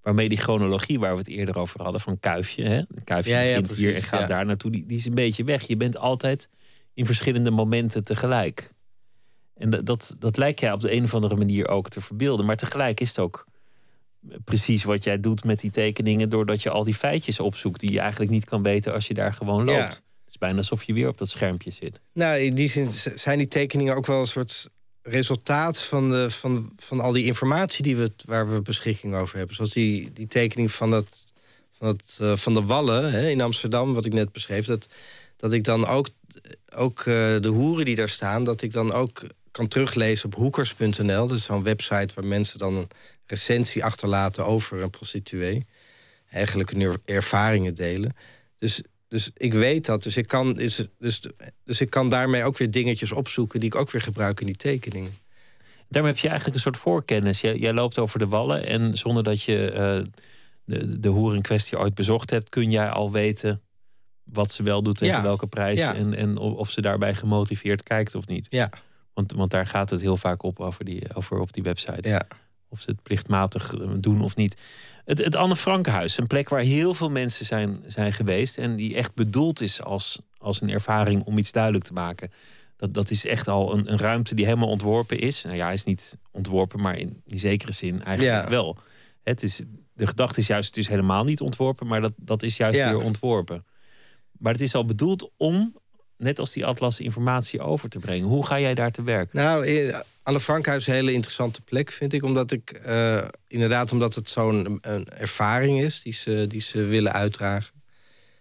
[0.00, 2.62] Waarmee die chronologie waar we het eerder over hadden van Kuifje.
[2.62, 2.82] Hè?
[3.04, 4.26] Kuifje Ja, hier en gaat ja.
[4.26, 4.70] daar naartoe.
[4.70, 5.66] Die, die is een beetje weg.
[5.66, 6.48] Je bent altijd
[6.94, 8.72] in verschillende momenten tegelijk.
[9.54, 12.46] En dat, dat, dat lijkt jij op de een of andere manier ook te verbeelden.
[12.46, 13.46] Maar tegelijk is het ook
[14.44, 16.28] precies wat jij doet met die tekeningen...
[16.28, 19.32] doordat je al die feitjes opzoekt die je eigenlijk niet kan weten als je daar
[19.32, 19.78] gewoon loopt.
[19.78, 19.86] Ja.
[19.86, 22.00] Het is bijna alsof je weer op dat schermpje zit.
[22.12, 24.70] nou in die zin zijn die tekeningen ook wel een soort
[25.02, 29.56] resultaat van, de, van, van al die informatie die we, waar we beschikking over hebben.
[29.56, 31.24] Zoals die, die tekening van, dat,
[31.72, 34.66] van, dat, eh, van de Wallen hè, in Amsterdam, wat ik net beschreef.
[34.66, 34.88] Dat,
[35.36, 36.08] dat ik dan ook,
[36.74, 37.04] ook eh,
[37.40, 41.26] de hoeren die daar staan, dat ik dan ook kan teruglezen op hoekers.nl.
[41.26, 42.88] Dat is zo'n website waar mensen dan een
[43.26, 45.66] recensie achterlaten over een prostituee.
[46.30, 48.12] Eigenlijk hun er- ervaringen delen.
[48.58, 50.02] Dus, dus ik weet dat.
[50.02, 51.20] Dus ik, kan, is, dus,
[51.64, 54.56] dus ik kan daarmee ook weer dingetjes opzoeken die ik ook weer gebruik in die
[54.56, 55.10] tekeningen.
[55.88, 57.40] Daarmee heb je eigenlijk een soort voorkennis.
[57.40, 60.02] Jij, jij loopt over de wallen en zonder dat je eh,
[60.64, 63.62] de, de hoer in kwestie ooit bezocht hebt, kun jij al weten
[64.22, 65.22] wat ze wel doet tegen Ja.
[65.22, 65.94] welke prijs Ja.
[65.94, 68.46] en, en of of ze daarbij gemotiveerd kijkt of niet.
[68.50, 68.70] Ja,
[69.14, 72.08] Want, want daar gaat het heel vaak op over, die, over op die website.
[72.08, 72.22] ja.
[72.68, 74.60] Of ze het plichtmatig eh, doen of niet.
[75.04, 78.58] Het, het Anne Frankenhuis, een plek waar heel veel mensen zijn, zijn geweest.
[78.58, 82.30] En die echt bedoeld is als, als een ervaring om iets duidelijk te maken.
[82.76, 85.42] Dat, dat is echt al een, een ruimte die helemaal ontworpen is.
[85.42, 88.50] Nou ja, is niet ontworpen, maar in, in zekere zin eigenlijk Ja.
[88.50, 88.76] wel.
[89.22, 89.60] Het is,
[89.94, 92.88] de gedachte is juist, het is helemaal niet ontworpen, maar dat, dat is juist Ja.
[92.90, 93.64] weer ontworpen.
[94.38, 95.76] Maar het is al bedoeld om
[96.22, 98.28] net als die atlas, informatie over te brengen.
[98.28, 99.32] Hoe ga jij daar te werk?
[99.32, 102.22] Nou, eh, Anne Frankhuis is een hele interessante plek, vind ik.
[102.22, 104.80] Omdat ik, eh, inderdaad, omdat het zo'n
[105.18, 107.72] ervaring is die ze, die ze willen uitdragen.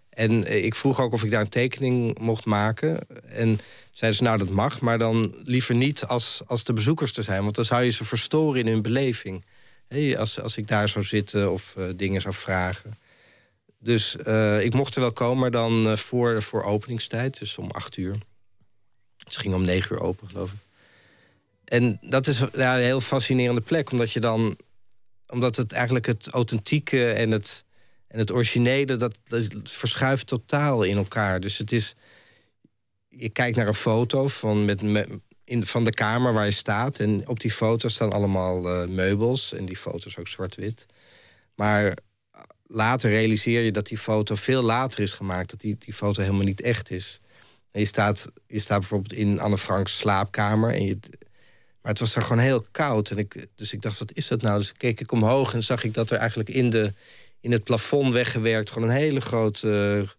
[0.10, 3.00] En eh, ik vroeg ook of ik daar een tekening mocht maken.
[3.28, 3.60] En
[3.92, 7.44] zeiden ze, nou, dat mag, maar dan liever niet als, als de bezoekers er zijn.
[7.44, 9.46] Want dan zou je ze verstoren in hun beleving.
[10.18, 12.98] Als, als ik daar zou zitten of dingen zou vragen.
[13.84, 17.40] Dus eh, ik mocht er wel komen, maar dan eh, voor, voor openingstijd.
[17.40, 18.16] Dus om acht uur.
[19.18, 20.60] Het ging om negen uur open, geloof ik.
[21.66, 24.58] En dat is ja, een heel fascinerende plek, omdat je dan,
[25.28, 27.66] omdat het eigenlijk het authentieke en het,
[28.08, 29.20] en het originele, dat,
[29.64, 31.40] verschuift totaal in elkaar.
[31.40, 31.96] Dus het is,
[33.08, 37.00] je kijkt naar een foto van, met, me- in, van de kamer waar je staat.
[37.00, 39.54] En op die foto staan allemaal eh, meubels.
[39.54, 40.86] En die foto is ook zwart-wit.
[41.56, 41.98] Maar
[42.74, 45.50] later realiseer je dat die foto veel later is gemaakt.
[45.50, 47.20] Dat die, die foto helemaal niet echt is.
[47.72, 50.74] En je, staat, je staat bijvoorbeeld in Anne Franks slaapkamer.
[50.74, 50.98] En je,
[51.82, 53.10] maar het was daar gewoon heel koud.
[53.10, 54.58] En ik, dus ik dacht, wat is dat nou?
[54.58, 56.94] Dus keek ik omhoog en zag ik dat er eigenlijk in, de,
[57.42, 58.72] in het plafond weggewerkt...
[58.72, 60.10] gewoon een hele grote eh,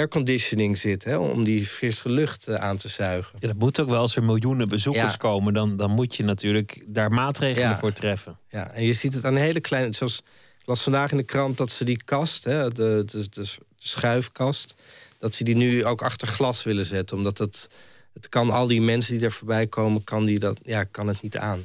[0.00, 1.04] airconditioning zit...
[1.04, 3.38] Hè, om die frisse lucht eh, aan te zuigen.
[3.40, 5.16] Ja, dat moet ook wel als er miljoenen bezoekers Ja.
[5.18, 5.52] komen.
[5.52, 7.78] Dan, dan moet je natuurlijk daar maatregelen Ja.
[7.78, 8.38] voor treffen.
[8.48, 9.94] Ja, en je ziet het aan een hele kleine...
[9.94, 10.22] Zoals,
[10.64, 13.48] las vandaag in de krant dat ze die kast, hè, de, de, de, de
[13.78, 14.74] schuifkast...
[15.18, 17.16] dat ze die nu ook achter glas willen zetten.
[17.16, 17.68] Omdat het,
[18.12, 20.04] het kan al die mensen die daar voorbij komen...
[20.04, 21.62] kan, die dat, ja, kan het niet aan.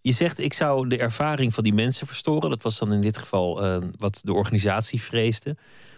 [0.00, 2.50] Je zegt, ik zou de ervaring van die mensen verstoren.
[2.50, 5.56] Dat was dan in dit geval eh, wat de organisatie vreesde.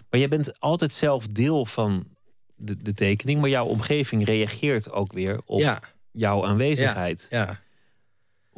[0.09, 2.07] Maar jij bent altijd zelf deel van
[2.55, 3.39] de, de tekening.
[3.39, 7.27] Maar jouw omgeving reageert ook weer op Ja, jouw aanwezigheid.
[7.29, 7.59] ja.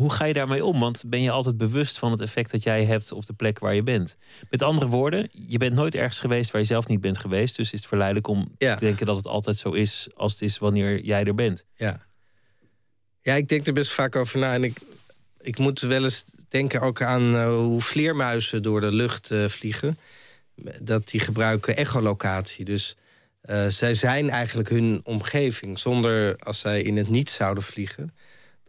[0.02, 0.80] Hoe ga je daarmee om?
[0.80, 3.76] Want ben je altijd bewust van het effect dat jij hebt op de plek waar
[3.76, 4.18] je bent?
[4.50, 7.56] Met andere woorden, je bent nooit ergens geweest waar je zelf niet bent geweest.
[7.56, 8.76] Dus is het verleidelijk om Ja.
[8.76, 11.66] te denken dat het altijd zo is als het is wanneer jij er bent.
[11.76, 12.06] Ja.
[13.22, 14.54] ja, ik denk er best vaak over na.
[14.54, 14.78] En ik,
[15.42, 19.98] ik moet wel eens denken ook aan eh, hoe vleermuizen door de lucht eh, vliegen.
[20.82, 22.66] Dat die gebruiken echolocatie.
[22.66, 22.96] Dus
[23.42, 25.80] eh, zij zijn eigenlijk hun omgeving.
[25.80, 28.14] Zonder als zij in het niet zouden vliegen,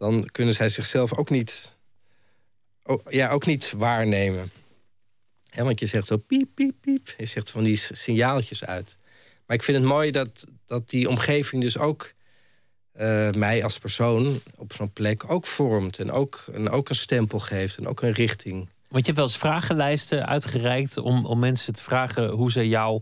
[0.03, 1.77] dan kunnen zij zichzelf ook niet,
[3.09, 4.51] ja, ook niet waarnemen.
[5.49, 7.13] Ja, want je zegt zo piep, piep, piep.
[7.17, 8.97] Je zegt van die signaaltjes uit.
[9.45, 12.13] Maar ik vind het mooi dat, dat die omgeving dus ook
[12.91, 15.99] eh, mij als persoon op zo'n plek ook vormt.
[15.99, 18.55] En ook, en ook een stempel geeft en ook een richting.
[18.89, 23.01] Want je hebt wel eens vragenlijsten uitgereikt om, om mensen te vragen hoe ze jou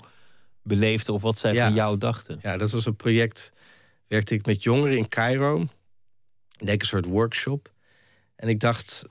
[0.64, 1.66] beleefden of wat zij Ja.
[1.66, 2.40] van jou dachten.
[2.42, 3.52] Ja, dat was een project.
[4.08, 5.68] Werkte ik met jongeren in Cairo.
[6.66, 7.72] Deed een soort workshop.
[8.36, 9.04] En ik dacht,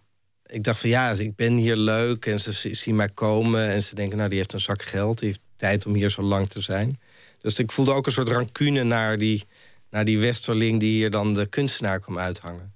[0.47, 2.27] ik dacht van ja, ik ben hier leuk.
[2.27, 3.69] En ze zien mij komen.
[3.69, 5.19] En ze denken, nou, die heeft een zak geld.
[5.19, 7.01] Die heeft tijd om hier zo lang te zijn.
[7.41, 9.45] Dus ik voelde ook een soort rancune naar die,
[9.91, 10.81] naar die westerling...
[10.81, 12.75] die hier dan de kunstenaar kwam uithangen.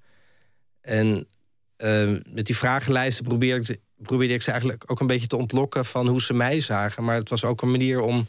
[0.81, 1.29] En
[1.77, 5.85] eh, met die vragenlijsten probeerde ik, probeerde ik ze eigenlijk ook een beetje te ontlokken...
[5.85, 7.05] van hoe ze mij zagen.
[7.05, 8.29] Maar het was ook een manier om,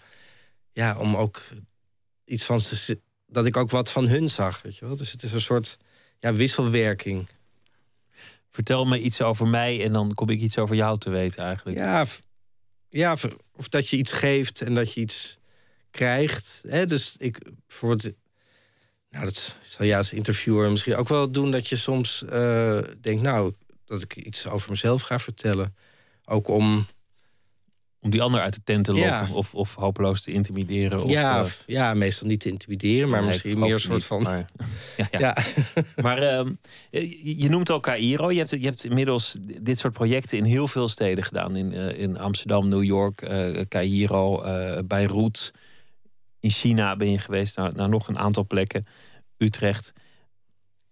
[0.71, 1.41] ja, om ook
[2.25, 4.61] iets van ze, dat ik ook wat van hun zag.
[4.61, 4.95] Weet je wel?
[4.95, 5.77] Dus het is een soort
[6.25, 7.27] ja, wisselwerking.
[8.51, 11.77] Vertel me iets over mij en dan kom ik iets over jou te weten eigenlijk.
[11.77, 12.05] Ja,
[12.89, 15.37] ja, of- of dat je iets geeft en dat je iets
[15.91, 16.63] krijgt.
[16.67, 16.85] Hè?
[16.85, 18.13] Dus ik bijvoorbeeld.
[19.09, 23.21] Nou, dat zal je als interviewer misschien ook wel doen dat je soms eh, denkt,
[23.21, 23.53] nou,
[23.85, 25.75] dat ik iets over mezelf ga vertellen.
[26.25, 26.85] Ook om.
[28.05, 29.27] Om die ander uit de tent te lokken Ja.
[29.31, 31.03] of, of hopeloos te intimideren.
[31.03, 34.21] Of, ja, eh, ja, meestal niet te intimideren, maar nee, misschien meer een soort van.
[34.21, 34.45] Maar,
[34.97, 35.19] ja, ja.
[35.19, 35.37] Ja.
[36.01, 36.53] maar ehm,
[36.91, 38.31] je, je noemt ook Cairo.
[38.31, 41.55] Je hebt, je hebt inmiddels dit soort projecten in heel veel steden gedaan.
[41.55, 45.51] In, eh, in Amsterdam, New York, eh Cairo, eh Beirut.
[46.39, 48.87] In China ben je geweest, naar, naar nog een aantal plekken.
[49.37, 49.93] Utrecht.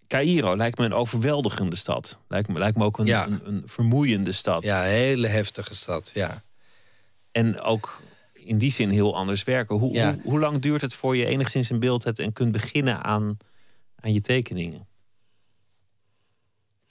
[0.07, 2.19] Cairo lijkt me een overweldigende stad.
[2.27, 3.25] Lijkt me, lijkt me ook een, Ja.
[3.27, 4.63] een, een vermoeiende stad.
[4.63, 6.11] ja, een hele heftige stad.
[6.13, 6.43] Ja.
[7.33, 8.01] En ook
[8.33, 9.75] in die zin heel anders werken.
[9.75, 10.13] Hoe, Ja.
[10.13, 13.37] hoe, hoe lang duurt het voor je enigszins een beeld hebt en kunt beginnen aan,
[13.95, 14.87] aan je tekeningen?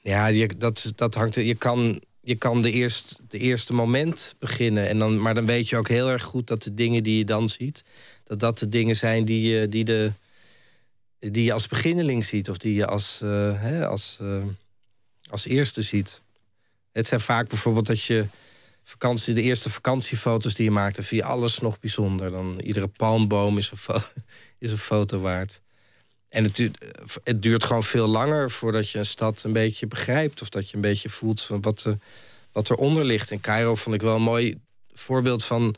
[0.00, 1.34] Ja, je, dat, dat hangt.
[1.34, 4.88] Je kan, je kan de, eerst, de eerste moment beginnen.
[4.88, 7.24] En dan, maar dan weet je ook heel erg goed dat de dingen die je
[7.24, 7.84] dan ziet,
[8.24, 10.12] dat dat de dingen zijn die je, die de,
[11.18, 12.50] die je als beginneling ziet.
[12.50, 14.42] Of die je als, eh, hè, als, eh,
[15.30, 16.20] als eerste ziet.
[16.92, 18.26] Het zijn vaak bijvoorbeeld dat je
[18.84, 22.30] vakantie, de eerste vakantiefoto's die je maakt, dan vind je alles nog bijzonder.
[22.30, 24.00] Dan iedere palmboom is een,
[24.58, 25.60] is een foto waard.
[26.28, 26.84] En het duurt,
[27.24, 30.42] het duurt gewoon veel langer voordat je een stad een beetje begrijpt.
[30.42, 31.98] Of dat je een beetje voelt van wat, er-
[32.52, 33.30] wat eronder ligt.
[33.30, 34.58] En Cairo vond ik wel een mooi
[34.92, 35.74] voorbeeld van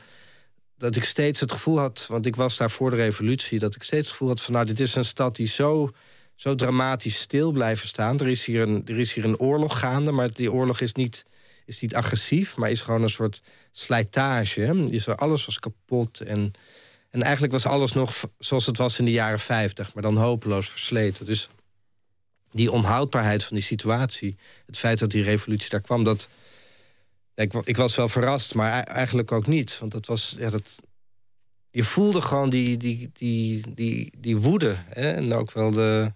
[0.76, 3.82] dat ik steeds het gevoel had, want ik was daar voor de revolutie, dat ik
[3.82, 5.92] steeds het gevoel had van nou, dit is een stad die zo,
[6.34, 8.20] zo dramatisch stil blijven staan.
[8.20, 11.24] Er is, hier een, er is hier een oorlog gaande, maar die oorlog is niet,
[11.64, 14.84] is niet agressief, maar is gewoon een soort slijtage.
[14.90, 16.52] Is er, alles was kapot en,
[17.10, 20.68] en eigenlijk was alles nog zoals het was in de jaren 50, maar dan hopeloos
[20.70, 21.26] versleten.
[21.26, 21.48] Dus
[22.50, 26.28] die onhoudbaarheid van die situatie, het feit dat die revolutie daar kwam, dat.
[27.34, 29.78] Ik, ik was wel verrast, maar ei- eigenlijk ook niet.
[29.78, 30.34] Want dat was.
[30.38, 30.80] Ja, dat,
[31.70, 34.74] je voelde gewoon die, die, die, die, die woede.
[34.88, 35.10] Hè?
[35.12, 36.12] En ook wel de.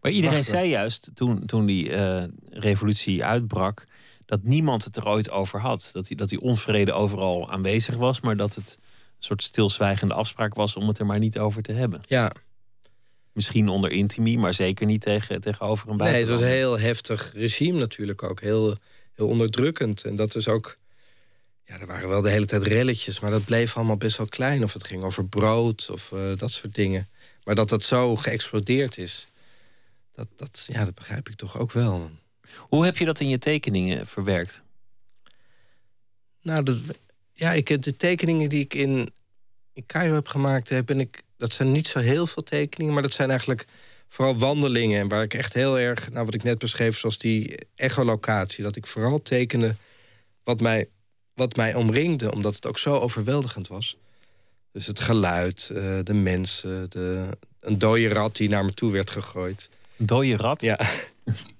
[0.00, 0.54] Maar iedereen Wachten.
[0.54, 3.86] zei juist toen, toen die eh, revolutie uitbrak.
[4.26, 5.90] Dat niemand het er ooit over had.
[5.92, 8.20] Dat die, dat die onvrede overal aanwezig was.
[8.20, 11.72] maar dat het een soort stilzwijgende afspraak was om het er maar niet over te
[11.72, 12.00] hebben.
[12.06, 12.32] Ja,
[13.34, 17.32] Misschien onder intimi, maar zeker niet tegen, tegenover een nee, het was een heel heftig
[17.34, 18.40] regime natuurlijk ook.
[18.40, 18.76] Heel,
[19.14, 20.04] heel onderdrukkend.
[20.04, 20.76] En dat is ook.
[21.66, 24.62] Ja, er waren wel de hele tijd relletjes, maar dat bleef allemaal best wel klein.
[24.62, 27.08] Of het ging over brood of eh, dat soort dingen.
[27.44, 29.26] Maar dat dat zo geëxplodeerd is,
[30.14, 32.10] dat, dat, ja, dat begrijp ik toch ook wel.
[32.58, 34.62] Hoe heb je dat in je tekeningen verwerkt?
[36.42, 36.78] Nou, dat,
[37.32, 39.10] ja, ik, heb de tekeningen die ik in,
[39.72, 43.02] in Cairo heb gemaakt, heb, ben ik, dat zijn niet zo heel veel tekeningen, maar
[43.02, 43.66] dat zijn eigenlijk
[44.08, 45.00] vooral wandelingen.
[45.00, 48.76] En waar ik echt heel erg, nou, wat ik net beschreef, zoals die echolocatie, dat
[48.76, 49.74] ik vooral tekende
[50.42, 50.88] wat mij,
[51.34, 53.96] wat mij omringde, omdat het ook zo overweldigend was.
[54.72, 57.28] Dus het geluid, eh, de mensen, de,
[57.60, 59.70] een dode rat die naar me toe werd gegooid.
[59.96, 60.60] Een dode rat?
[60.60, 60.80] Ja.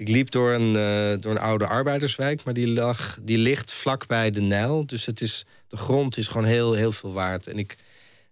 [0.00, 4.30] Ik liep door een, eh, door een oude arbeiderswijk, maar die, lag, die ligt vlakbij
[4.30, 4.86] de Nijl.
[4.86, 7.46] Dus het is, de grond is gewoon heel, heel veel waard.
[7.46, 7.76] En ik,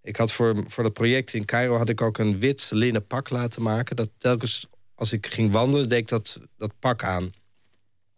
[0.02, 3.30] ik had voor, voor dat project in Cairo had ik ook een wit linnen pak
[3.30, 3.96] laten maken.
[3.96, 7.32] Dat telkens als ik ging wandelen, deed ik dat, dat pak aan.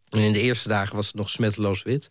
[0.08, 2.08] En in de eerste dagen was het nog smetteloos wit.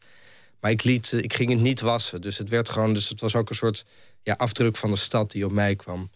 [0.60, 2.22] Maar ik, liet, ik ging het niet wassen.
[2.22, 2.94] Dus het werd gewoon.
[2.94, 3.86] Dus het was ook een soort
[4.24, 6.10] ja, afdruk van de stad die op mij kwam.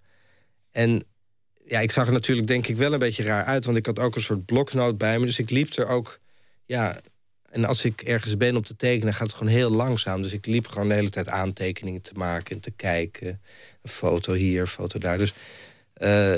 [0.72, 1.04] En
[1.66, 3.66] ja, ik zag er natuurlijk denk ik wel een beetje raar uit.
[3.66, 5.26] Want ik had ook een soort bloknoot bij me.
[5.26, 6.20] Dus ik liep er ook.
[6.66, 7.00] Ja,
[7.50, 10.22] en als ik ergens ben op te tekenen, gaat het gewoon heel langzaam.
[10.22, 13.28] Dus ik liep gewoon de hele tijd aantekeningen te maken en te kijken.
[13.82, 15.18] Een foto hier, een foto daar.
[15.18, 15.34] Dus,
[15.94, 16.36] eh,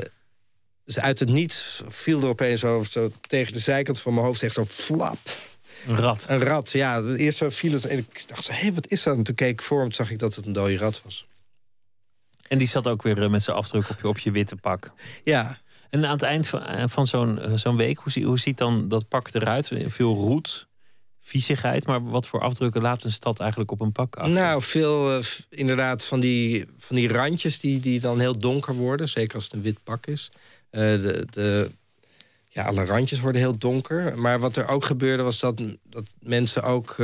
[0.86, 4.44] dus uit het niets viel er opeens zo, zo tegen de zijkant van mijn hoofd
[4.44, 5.18] echt zo flap.
[5.88, 6.26] Een rat.
[6.28, 7.02] Een rat, ja.
[7.02, 9.18] Eerst zo viel het en ik dacht zo, hé, wat is dat?
[9.18, 11.28] En toen keek ik voor zag ik dat het een dode rat was.
[12.48, 14.92] En die zat ook weer eh, met zijn afdruk op je, op je witte pak.
[15.24, 15.58] Ja,
[15.90, 18.58] En aan het eind van, eh, van zo'n eh, zo'n week, hoe, zie- hoe ziet
[18.58, 19.72] dan dat pak eruit?
[19.88, 20.68] Veel roet,
[21.22, 24.34] viezigheid, maar wat voor afdrukken laat een stad eigenlijk op een pak achter?
[24.34, 29.10] Nou, veel inderdaad van die, van die randjes die, die dan heel donker worden.
[29.10, 30.32] Zeker als het een wit pak is.
[30.70, 31.72] De, de,
[32.50, 34.18] ja, alle randjes worden heel donker.
[34.20, 36.96] Maar wat er ook gebeurde was dat, dat mensen ook...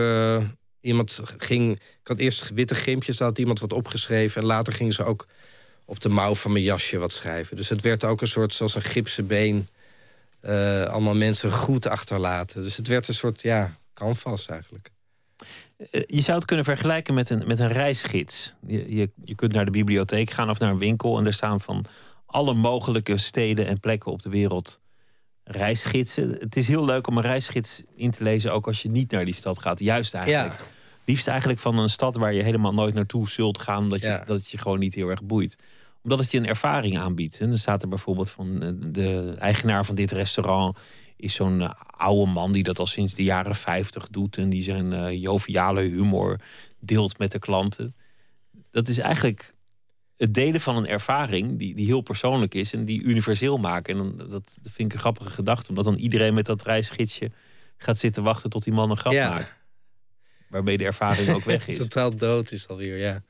[0.81, 1.71] iemand ging...
[1.75, 4.41] Ik had eerst witte gimpjes, daar had iemand wat opgeschreven.
[4.41, 5.27] En later gingen ze ook
[5.85, 7.55] op de mouw van mijn jasje wat schrijven.
[7.55, 9.67] Dus het werd ook een soort, zoals een gipsen been...
[10.41, 12.63] eh, allemaal mensen goed achterlaten.
[12.63, 14.89] Dus het werd een soort, ja, canvas eigenlijk.
[15.91, 18.53] Eh, Je zou het kunnen vergelijken met een, met een reisgids.
[18.67, 21.61] Je, je, je kunt naar de bibliotheek gaan of naar een winkel en er staan
[21.61, 21.85] van
[22.25, 24.80] alle mogelijke steden en plekken op de wereld
[25.51, 26.37] reisgidsen.
[26.39, 29.25] Het is heel leuk om een reisgids in te lezen, ook als je niet naar
[29.25, 29.79] die stad gaat.
[29.79, 30.53] Juist eigenlijk.
[30.59, 30.65] Ja.
[31.05, 34.23] Liefst eigenlijk van een stad waar je helemaal nooit naartoe zult gaan, omdat je, Ja.
[34.25, 35.57] dat je gewoon niet heel erg boeit.
[36.03, 37.39] Omdat het je een ervaring aanbiedt.
[37.39, 40.77] En dan staat er bijvoorbeeld van eh, de eigenaar van dit restaurant
[41.15, 44.63] is zo'n eh, oude man die dat al sinds de jaren 50 doet en die
[44.63, 46.39] zijn eh, joviale humor
[46.79, 47.95] deelt met de klanten.
[48.71, 49.53] Dat is eigenlijk
[50.21, 53.97] het delen van een ervaring die, die heel persoonlijk is en die universeel maken.
[53.97, 57.31] En dan, dat, vind ik een grappige gedachte, omdat dan iedereen met dat reisgidsje
[57.77, 59.29] gaat zitten wachten tot die man een grap Ja.
[59.29, 59.57] maakt.
[60.49, 61.77] Waarmee de ervaring ook weg is.
[61.87, 63.23] Totaal dood is alweer, ja.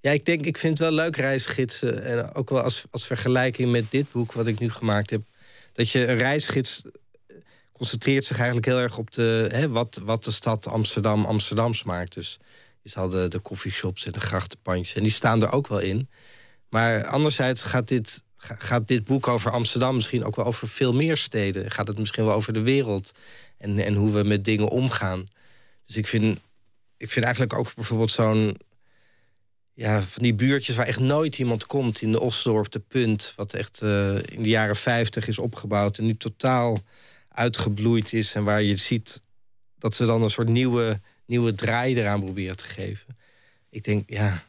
[0.00, 2.04] Ja, ik denk, ik vind het wel leuk reisgidsen.
[2.04, 5.22] En ook wel als, als vergelijking met dit boek wat ik nu gemaakt heb.
[5.72, 6.82] Dat je een reisgids
[7.72, 12.14] concentreert zich eigenlijk heel erg op de, hè, wat, wat de stad Amsterdam Amsterdams maakt.
[12.14, 12.38] Dus
[12.82, 14.94] je zal de, coffeeshops en de grachtenpandjes.
[14.94, 16.08] En die staan er ook wel in.
[16.68, 20.92] Maar anderzijds gaat dit, ga- gaat dit boek over Amsterdam misschien ook wel over veel
[20.92, 21.70] meer steden.
[21.70, 23.12] Gaat het misschien wel over de wereld.
[23.58, 25.24] En, en hoe we met dingen omgaan.
[25.86, 26.38] Dus ik vind,
[26.96, 28.56] ik vind eigenlijk ook bijvoorbeeld zo'n...
[29.72, 32.02] Ja, van die buurtjes waar echt nooit iemand komt.
[32.02, 33.32] In de Osdorp, de Punt.
[33.36, 35.98] Wat echt eh, in de jaren 50 is opgebouwd.
[35.98, 36.78] En nu totaal
[37.28, 38.34] uitgebloeid is.
[38.34, 39.20] En waar je ziet
[39.78, 43.16] dat ze dan een soort nieuwe, nieuwe draai eraan proberen te geven.
[43.70, 44.46] Ik denk, ja...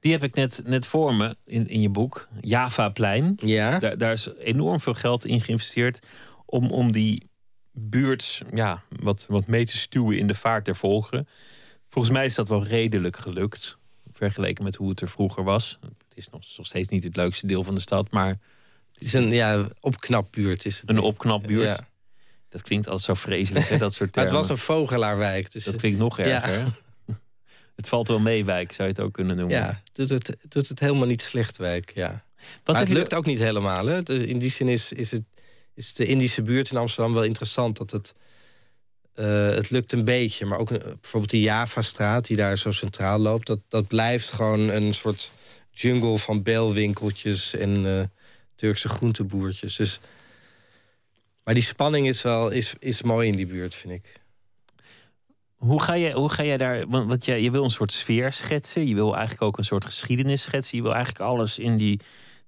[0.00, 3.34] Die heb ik net, net voor me in, in je boek, Javaplein.
[3.36, 6.06] Ja, Daar, daar is enorm veel geld in geïnvesteerd
[6.44, 7.30] om, om die
[7.72, 11.28] buurt ja, wat, wat mee te stuwen in de vaart der volkeren.
[11.88, 13.78] Volgens mij is dat wel redelijk gelukt.
[14.12, 15.78] vergeleken met hoe het er vroeger was.
[15.80, 18.38] Het is nog, nog steeds niet het leukste deel van de stad, maar
[18.92, 20.64] Het is een ja, opknapbuurt.
[20.64, 21.76] Is het een opknapbuurt.
[21.78, 21.88] Ja.
[22.56, 24.32] Dat klinkt altijd zo vreselijk, hè, dat soort termen.
[24.32, 25.52] het was een vogelaarwijk.
[25.52, 26.64] Dus Dat klinkt nog erger.
[27.76, 29.56] Het valt wel mee, wijk, zou je het ook kunnen noemen.
[29.56, 31.92] ja, doet het, doet het helemaal niet slecht wijk.
[31.94, 32.24] Ja.
[32.64, 33.86] Wat het lukt ook niet helemaal.
[33.86, 34.02] Hè?
[34.02, 35.22] Dus in die zin is, is, het,
[35.74, 37.76] is de Indische buurt in Amsterdam wel interessant.
[37.76, 38.14] Dat het,
[39.14, 40.46] eh, het lukt een beetje.
[40.46, 43.46] Maar ook eh, bijvoorbeeld die Javastraat, die daar zo centraal loopt...
[43.46, 45.30] dat, dat blijft gewoon een soort
[45.70, 47.54] jungle van belwinkeltjes...
[47.54, 48.04] en eh,
[48.54, 49.76] Turkse groenteboertjes.
[49.76, 50.00] Dus,
[51.46, 54.12] maar die spanning is wel is, is mooi in die buurt, vind ik.
[55.54, 56.88] Hoe ga je, hoe ga je daar.
[56.88, 58.86] Want, want je, je wil een soort sfeer schetsen.
[58.86, 60.76] Je wil eigenlijk ook een soort geschiedenis schetsen.
[60.76, 62.00] Je wil eigenlijk alles in die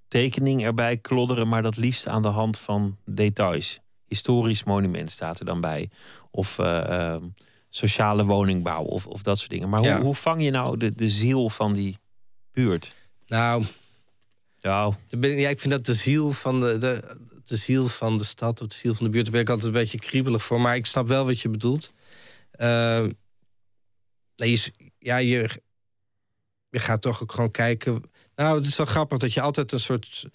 [0.09, 1.49] tekening erbij klodderen.
[1.49, 3.81] Maar dat liefst aan de hand van details.
[4.07, 5.91] Historisch monument staat er dan bij.
[6.31, 7.23] Of eh, ehm,
[7.71, 8.83] sociale woningbouw.
[8.83, 9.69] Of, of dat soort dingen.
[9.69, 10.01] Maar hoe, Ja.
[10.01, 11.99] hoe vang je nou de, de ziel van die
[12.53, 12.95] buurt?
[13.27, 13.65] Nou,
[14.61, 14.93] ja,
[15.49, 17.17] ik vind dat de ziel van de, de,
[17.49, 18.61] de ziel van de stad...
[18.61, 20.61] of de ziel van de buurt, daar ben ik altijd een beetje kriebelig voor.
[20.61, 21.93] Maar ik snap wel wat je bedoelt.
[24.37, 25.63] Nee, je, ja, je,
[26.71, 28.03] je gaat toch ook gewoon kijken...
[28.35, 30.27] Nou, het is wel grappig dat je altijd een soort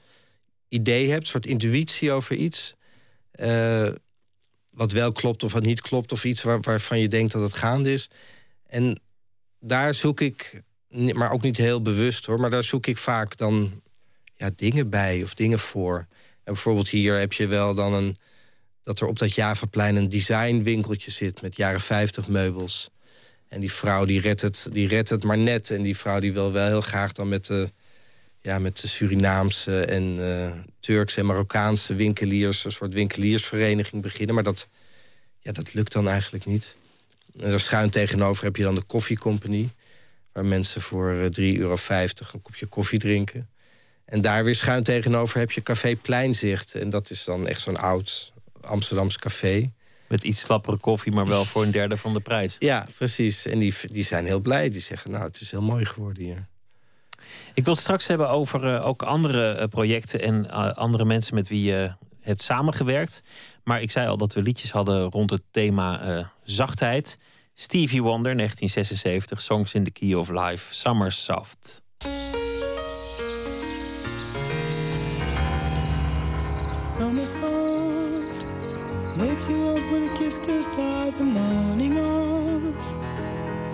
[0.68, 1.22] idee hebt...
[1.22, 2.76] een soort intuïtie over iets...
[3.32, 3.89] eh,
[4.70, 6.11] wat wel klopt of wat niet klopt...
[6.11, 8.09] of iets waar, waarvan je denkt dat het gaande is.
[8.68, 9.01] En
[9.59, 12.39] daar zoek ik, maar ook niet heel bewust hoor...
[12.39, 13.82] maar daar zoek ik vaak dan
[14.36, 16.07] ja, dingen bij of dingen voor.
[16.43, 18.15] En bijvoorbeeld hier heb je wel dan een...
[18.83, 21.41] dat er op dat Javaplein een designwinkeltje zit...
[21.41, 22.89] met jaren 50 meubels.
[23.47, 25.71] En die vrouw die redt, het, die redt het maar net.
[25.71, 27.71] En die vrouw die wil wel heel graag dan met de,
[28.41, 29.79] ja, met de Surinaamse...
[29.79, 32.65] en eh, Turkse en Marokkaanse winkeliers...
[32.65, 34.35] een soort winkeliersvereniging beginnen.
[34.35, 34.67] Maar dat,
[35.39, 36.75] ja, dat lukt dan eigenlijk niet.
[37.39, 39.69] En daar schuin tegenover heb je dan de Coffee Company...
[40.31, 41.77] waar mensen voor eh, 3,50 euro
[42.33, 43.47] een kopje koffie drinken.
[44.14, 46.76] En daar weer schuin tegenover heb je Café Pleinzicht.
[46.76, 49.72] En dat is dan echt zo'n oud Amsterdams café.
[50.07, 52.55] met iets slappere koffie, maar wel voor een derde van de prijs.
[52.59, 53.45] Ja, precies.
[53.45, 54.70] En die, die zijn heel blij.
[54.70, 56.45] Die zeggen, nou, het is heel mooi geworden hier.
[57.53, 61.36] Ik wil het straks hebben over eh, ook andere eh, projecten en eh, andere mensen
[61.36, 63.24] met wie je hebt samengewerkt.
[63.64, 67.18] Maar ik zei al dat we liedjes hadden rond het thema zachtheid.
[67.53, 71.82] Stevie Wonder, 1976, Songs in the Key of Life, Summer Soft.
[77.04, 78.47] Summer soft
[79.18, 82.95] wakes you up with a kiss to start the morning off.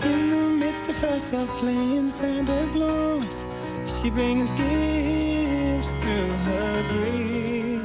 [0.03, 3.45] In the midst of herself playing Santa Claus,
[3.85, 7.77] she brings gifts through her grace.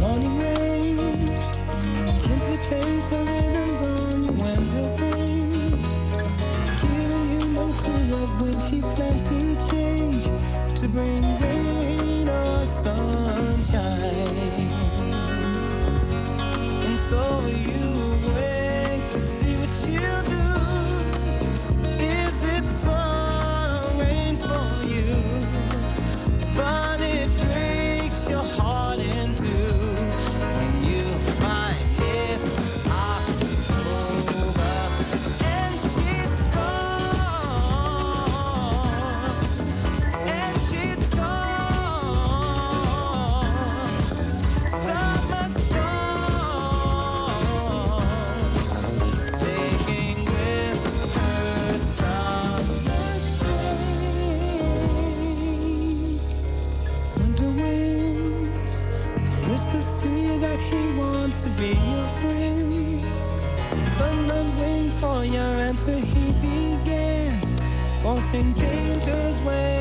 [0.00, 0.98] Morning rain
[2.20, 5.80] gently plays her rhythms on your window pane,
[6.82, 9.38] giving you no clue of when she plans to
[9.70, 10.26] change
[10.76, 11.59] to bring rain
[12.82, 14.70] sunshine.
[16.82, 18.16] And so are you
[68.30, 69.79] forcing danger's way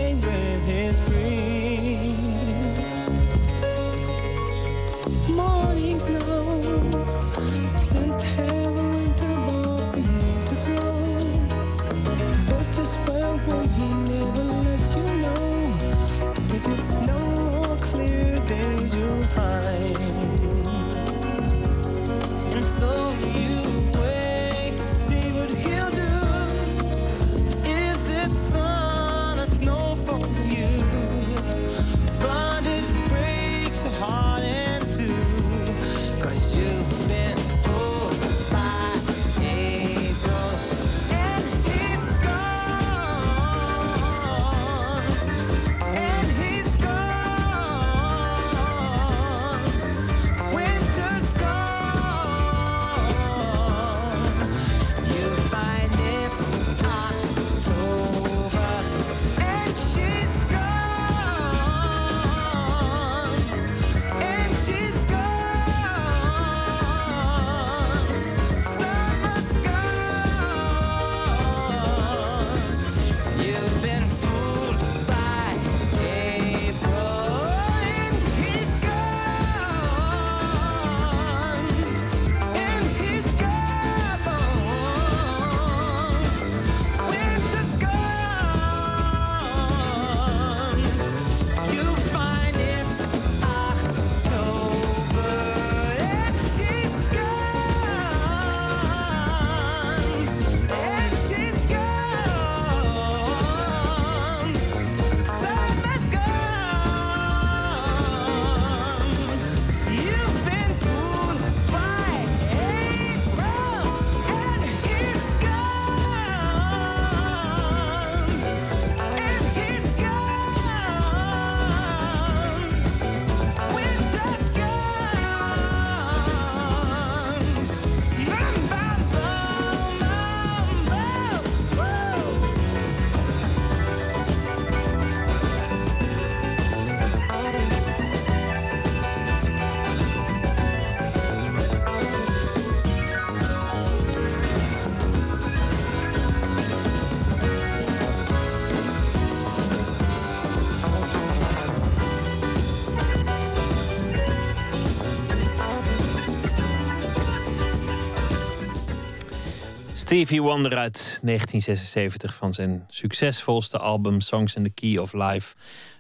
[160.10, 165.56] Stevie Wonder uit 1976 van zijn succesvolste album Songs in the Key of Life.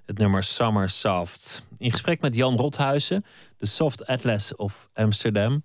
[0.05, 1.68] Het nummer Summer Soft.
[1.78, 3.26] In gesprek met Jan Rothuizen,
[3.57, 5.64] de Soft Atlas of Amsterdam.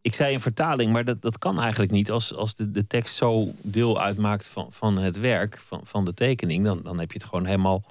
[0.00, 2.10] Ik zei in vertaling, maar dat, dat kan eigenlijk niet.
[2.10, 6.14] Als, als de, de tekst zo deel uitmaakt van, van het werk, van, van de
[6.14, 7.84] tekening, dan, dan heb je het gewoon helemaal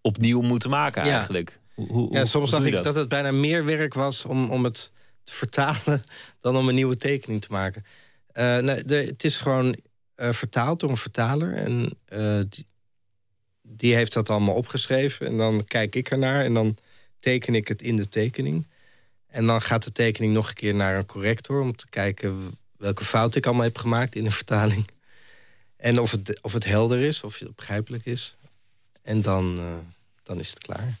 [0.00, 1.16] opnieuw moeten maken Ja.
[1.16, 1.60] eigenlijk.
[1.74, 2.94] Hoe, hoe, Ja, soms dacht ik dat?
[2.94, 4.92] het bijna meer werk was om, om het
[5.24, 6.02] te vertalen
[6.40, 7.84] dan om een nieuwe tekening te maken.
[8.32, 9.76] Eh, nee, het is gewoon
[10.14, 11.54] eh, vertaald door een vertaler.
[11.54, 12.66] En eh, die,
[13.62, 15.26] die heeft dat allemaal opgeschreven.
[15.26, 16.76] En dan kijk ik ernaar en dan
[17.18, 18.66] teken ik het in de tekening.
[19.26, 21.60] En dan gaat de tekening nog een keer naar een corrector...
[21.60, 24.88] om te kijken welke fout ik allemaal heb gemaakt in de vertaling.
[25.76, 28.36] En of het, of het helder is, of het begrijpelijk is.
[29.02, 29.58] En dan,
[30.22, 30.94] dan is het klaar.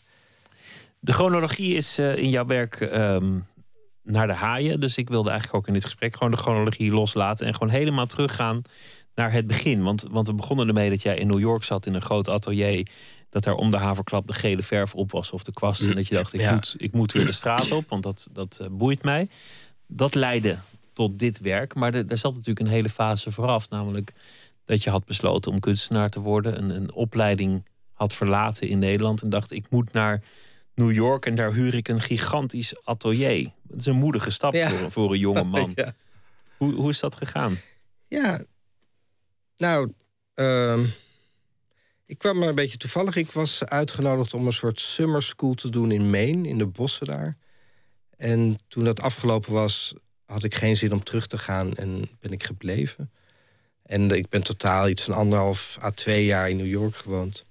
[0.98, 3.38] De chronologie is in jouw werk ehm,
[4.10, 4.80] naar de haaien.
[4.80, 7.46] Dus ik wilde eigenlijk ook in dit gesprek gewoon de chronologie loslaten.
[7.46, 8.62] En gewoon helemaal teruggaan
[9.14, 9.82] naar het begin.
[9.82, 12.86] Want, want we begonnen ermee dat jij in New York zat in een groot atelier.
[13.30, 15.80] Dat daar om de haverklap de gele verf op was of de kwast.
[15.80, 16.52] En dat je dacht, ik, Ja.
[16.52, 19.28] moet, ik moet weer de straat op, want dat, dat eh, boeit mij.
[19.86, 20.58] Dat leidde
[20.92, 21.74] tot dit werk.
[21.74, 23.68] Maar er, er zat natuurlijk een hele fase vooraf.
[23.68, 24.12] Namelijk
[24.64, 26.58] dat je had besloten om kunstenaar te worden.
[26.58, 29.22] Een, een opleiding had verlaten in Nederland.
[29.22, 30.22] En dacht, ik moet naar
[30.74, 33.52] New York en daar huur ik een gigantisch atelier.
[33.62, 34.70] Dat is een moedige stap Ja.
[34.70, 35.72] voor, voor een jonge man.
[35.74, 35.94] Ja.
[36.56, 37.60] Hoe, hoe is dat gegaan?
[38.08, 38.44] Ja,
[39.56, 39.92] nou,
[40.34, 40.86] ehm,
[42.06, 43.16] ik kwam maar een beetje toevallig.
[43.16, 47.06] Ik was uitgenodigd om een soort summer school te doen in Maine, in de bossen
[47.06, 47.36] daar.
[48.16, 49.94] En toen dat afgelopen was,
[50.26, 53.10] had ik geen zin om terug te gaan en ben ik gebleven.
[53.82, 57.44] En ik ben totaal iets van anderhalf à twee jaar in New York gewoond.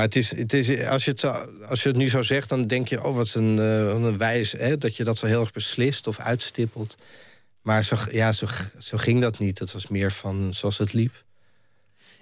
[0.00, 1.24] Maar het is, het is, als, je het,
[1.68, 3.04] als je het nu zo zegt, dan denk je...
[3.04, 6.18] oh, wat een, wat een wijs, hè, dat je dat zo heel erg beslist of
[6.18, 6.96] uitstippelt.
[7.62, 8.46] Maar zo, ja, zo,
[8.78, 9.58] zo ging dat niet.
[9.58, 11.24] Het was meer van zoals het liep.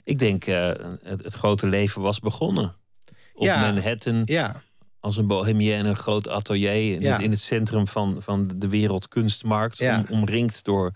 [0.04, 0.66] Ik denk, eh,
[1.02, 2.74] het, het grote leven was begonnen.
[3.34, 3.60] Op Ja.
[3.60, 4.62] Manhattan, Ja,
[5.00, 6.94] als een bohemien, een groot atelier...
[6.94, 7.12] in, Ja.
[7.12, 9.80] het, in het centrum van, van de wereldkunstmarkt.
[9.80, 10.92] Om, omringd door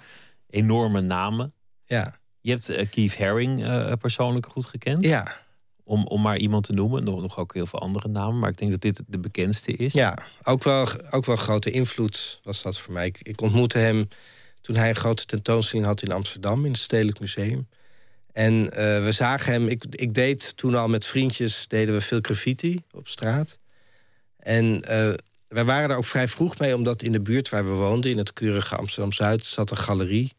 [0.50, 1.54] enorme namen.
[1.84, 3.64] ja, Je hebt eh, Keith Haring
[3.98, 5.04] persoonlijk goed gekend.
[5.04, 5.40] ja,
[5.84, 7.04] Om, om maar iemand te noemen.
[7.04, 8.38] Nog, nog ook heel veel andere namen.
[8.38, 9.92] Maar ik denk dat dit de bekendste is.
[9.92, 10.18] ja.
[10.42, 13.14] Ook wel, ook wel grote invloed was dat voor mij.
[13.22, 14.08] Ik, ontmoette hem
[14.60, 16.64] toen hij een grote tentoonstelling had in Amsterdam...
[16.64, 17.68] in het Stedelijk Museum.
[18.32, 19.68] En eh, we zagen hem...
[19.68, 21.66] Ik, ik deed toen al met vriendjes...
[21.68, 23.58] deden we veel graffiti op straat.
[24.38, 25.14] En eh,
[25.48, 26.76] wij waren er ook vrij vroeg mee...
[26.76, 28.10] omdat in de buurt waar we woonden...
[28.10, 29.44] in het keurige Amsterdam-Zuid...
[29.44, 30.32] zat een galerie.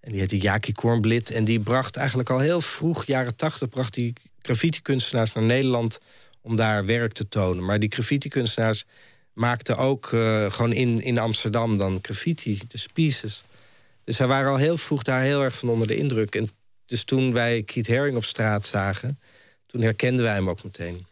[0.00, 1.30] En die heette Jaki Kornblit.
[1.30, 3.68] En die bracht eigenlijk al heel vroeg, jaren tachtig...
[3.68, 4.12] bracht die
[4.42, 5.98] graffiti-kunstenaars naar Nederland...
[6.40, 7.64] om daar werk te tonen.
[7.64, 8.84] Maar die graffiti-kunstenaars
[9.32, 13.44] maakten ook eh, gewoon in, in Amsterdam dan graffiti, de pieces.
[14.04, 16.34] Dus wij waren al heel vroeg daar heel erg van onder de indruk.
[16.34, 16.50] En
[16.86, 19.18] dus toen wij Keith Haring op straat zagen...
[19.66, 21.06] toen herkenden wij hem ook meteen.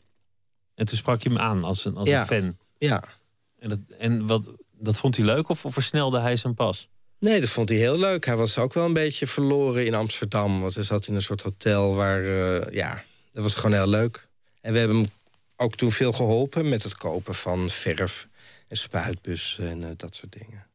[0.75, 2.21] En toen sprak je hem aan als een, als Ja.
[2.21, 2.57] een fan.
[2.79, 3.03] Ja.
[3.59, 4.47] En, dat, en wat,
[4.79, 6.89] dat vond hij leuk of, of versnelde hij zijn pas?
[7.19, 8.25] Nee, dat vond hij heel leuk.
[8.27, 10.61] Hij was ook wel een beetje verloren in Amsterdam.
[10.61, 12.21] Want hij zat in een soort hotel waar...
[12.25, 14.29] eh, ja, dat was gewoon heel leuk.
[14.61, 15.09] En we hebben hem
[15.57, 16.69] ook toen veel geholpen...
[16.69, 18.29] met het kopen van verf
[18.69, 20.67] en spuitbussen en eh, dat soort dingen.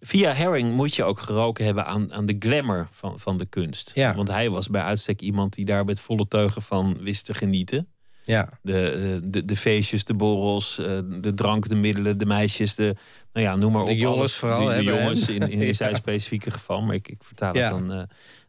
[0.00, 3.92] Via Herring moet je ook geroken hebben aan, aan de glamour van, van de kunst.
[3.94, 4.14] Ja.
[4.14, 7.88] Want hij was bij uitstek iemand die daar met volle teugen van wist te genieten.
[8.22, 12.74] Ja, De, eh, de, de feestjes, de borrels, eh, de drank, de middelen, de meisjes,
[12.74, 12.96] de,
[13.32, 13.96] nou ja, noem maar De op.
[13.96, 14.34] jongens alles.
[14.34, 17.62] vooral, De, de jongens in, in, zijn specifieke geval, maar ik, ik vertaal Ja.
[17.62, 18.08] het dan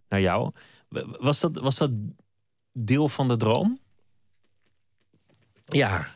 [0.09, 0.51] naar jou.
[1.19, 1.91] Was dat, was dat
[2.77, 3.79] deel van de droom?
[5.67, 6.15] Ja,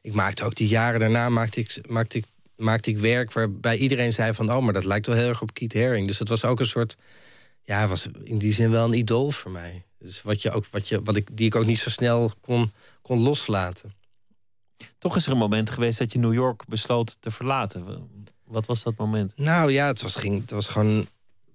[0.00, 2.24] ik maakte ook die jaren daarna maakte ik, maakte ik,
[2.56, 4.52] maakte ik werk waarbij iedereen zei van...
[4.52, 6.06] oh, maar dat lijkt wel heel erg op Keith Haring.
[6.06, 6.96] Dus dat was ook een soort...
[7.62, 9.84] Ja, was in die zin wel een idool voor mij.
[9.98, 12.72] Dus wat je ook, wat je, wat ik, die ik ook niet zo snel kon,
[13.02, 13.94] kon loslaten.
[14.98, 18.08] Toch is er een moment geweest dat je New York besloot te verlaten.
[18.44, 19.32] Wat was dat moment?
[19.36, 21.06] Nou ja, het was, ging, het was gewoon...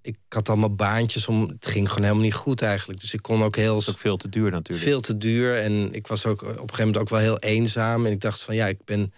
[0.02, 1.48] Ik had allemaal baantjes om...
[1.48, 3.00] Het ging gewoon helemaal niet goed eigenlijk.
[3.00, 3.74] Dus ik kon ook heel...
[3.74, 4.88] Dat is ook veel te duur natuurlijk.
[4.88, 5.62] veel te duur.
[5.62, 8.06] En ik was ook op een gegeven moment ook wel heel eenzaam.
[8.06, 9.14] En ik dacht van ja, ik ben.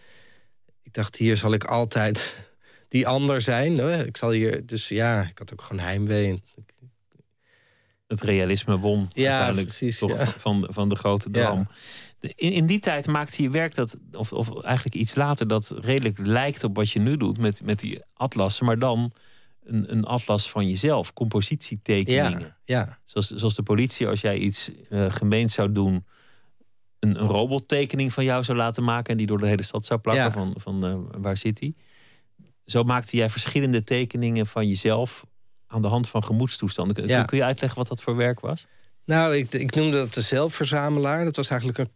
[0.83, 2.35] Ik dacht, hier zal ik altijd
[2.87, 3.77] die ander zijn.
[3.77, 4.05] Hè?
[4.05, 4.65] Ik zal hier.
[4.65, 6.43] Dus ja, ik had ook gewoon heimwee.
[8.07, 10.25] Het realisme won Ja, uiteindelijk precies, toch ja.
[10.25, 11.67] van, van de grote droom.
[12.19, 16.17] In, in die tijd maakte je werk dat, of, of eigenlijk iets later, dat redelijk
[16.17, 19.11] lijkt op wat je nu doet met, met die atlassen, maar dan
[19.71, 22.39] een, een atlas van jezelf, compositietekeningen.
[22.65, 26.05] Ja, ja, Zoals, zoals de politie, als jij iets eh gemeens zou doen,
[26.99, 29.99] een, een robottekening van jou zou laten maken en die door de hele stad zou
[29.99, 30.31] plakken Ja.
[30.31, 31.73] van, van eh, waar zit hij.
[32.65, 35.25] Zo maakte jij verschillende tekeningen van jezelf
[35.67, 36.95] aan de hand van gemoedstoestanden.
[36.95, 37.23] Kun, Ja.
[37.23, 38.67] kun je uitleggen wat dat voor werk was?
[39.05, 41.23] Nou, ik, ik noemde dat de zelfverzamelaar.
[41.23, 41.89] Dat was eigenlijk een,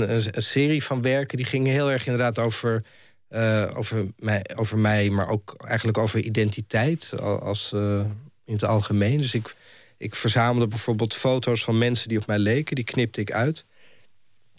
[0.00, 1.36] een, een serie van werken...
[1.36, 2.84] die gingen heel erg inderdaad over,
[3.32, 5.10] eh, over, mij, over mij...
[5.10, 8.04] maar ook eigenlijk over identiteit al- als, eh,
[8.44, 9.18] in het algemeen.
[9.18, 9.54] Dus ik,
[9.96, 12.74] ik verzamelde bijvoorbeeld foto's van mensen die op mij leken.
[12.74, 13.64] Die knipte ik uit.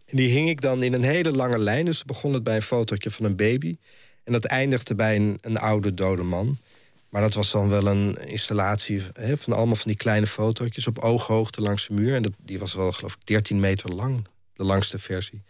[0.06, 1.86] En die hing ik dan in een hele lange lijn.
[1.86, 3.78] Dus begon het bij een fotootje van een baby.
[4.24, 6.58] En dat eindigde bij een, een oude dode man.
[7.10, 11.00] Maar dat was dan wel een installatie hè, van allemaal van die kleine fotootjes op
[11.00, 12.16] ooghoogte langs de muur.
[12.16, 15.42] En dat, die was wel, geloof ik, 13 meter lang, de langste versie.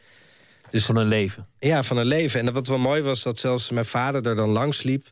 [0.74, 1.48] Dus van een leven.
[1.60, 2.40] Ja, van een leven.
[2.40, 5.12] En wat wel mooi was, dat zelfs mijn vader er dan langs liep.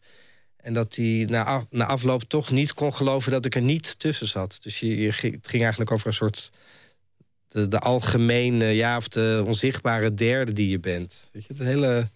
[0.58, 4.00] En dat hij na, af- na afloop toch niet kon geloven dat ik er niet
[4.00, 4.58] tussen zat.
[4.62, 6.50] Dus je, je, ging- het ging eigenlijk over een soort.
[7.48, 11.30] De, de algemene, ja, of de onzichtbare derde die je bent.
[11.32, 12.10] Weet je, het hele.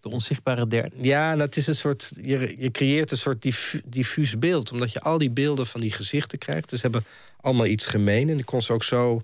[0.00, 0.96] De onzichtbare derde.
[1.00, 2.12] Ja, dat is een soort.
[2.22, 4.72] Je, je creëert een soort diffu- diffuus beeld.
[4.72, 6.68] Omdat je al die beelden van die gezichten krijgt.
[6.70, 7.04] Dus ze hebben
[7.40, 8.28] allemaal iets gemeen.
[8.28, 9.22] En ik kon ze ook zo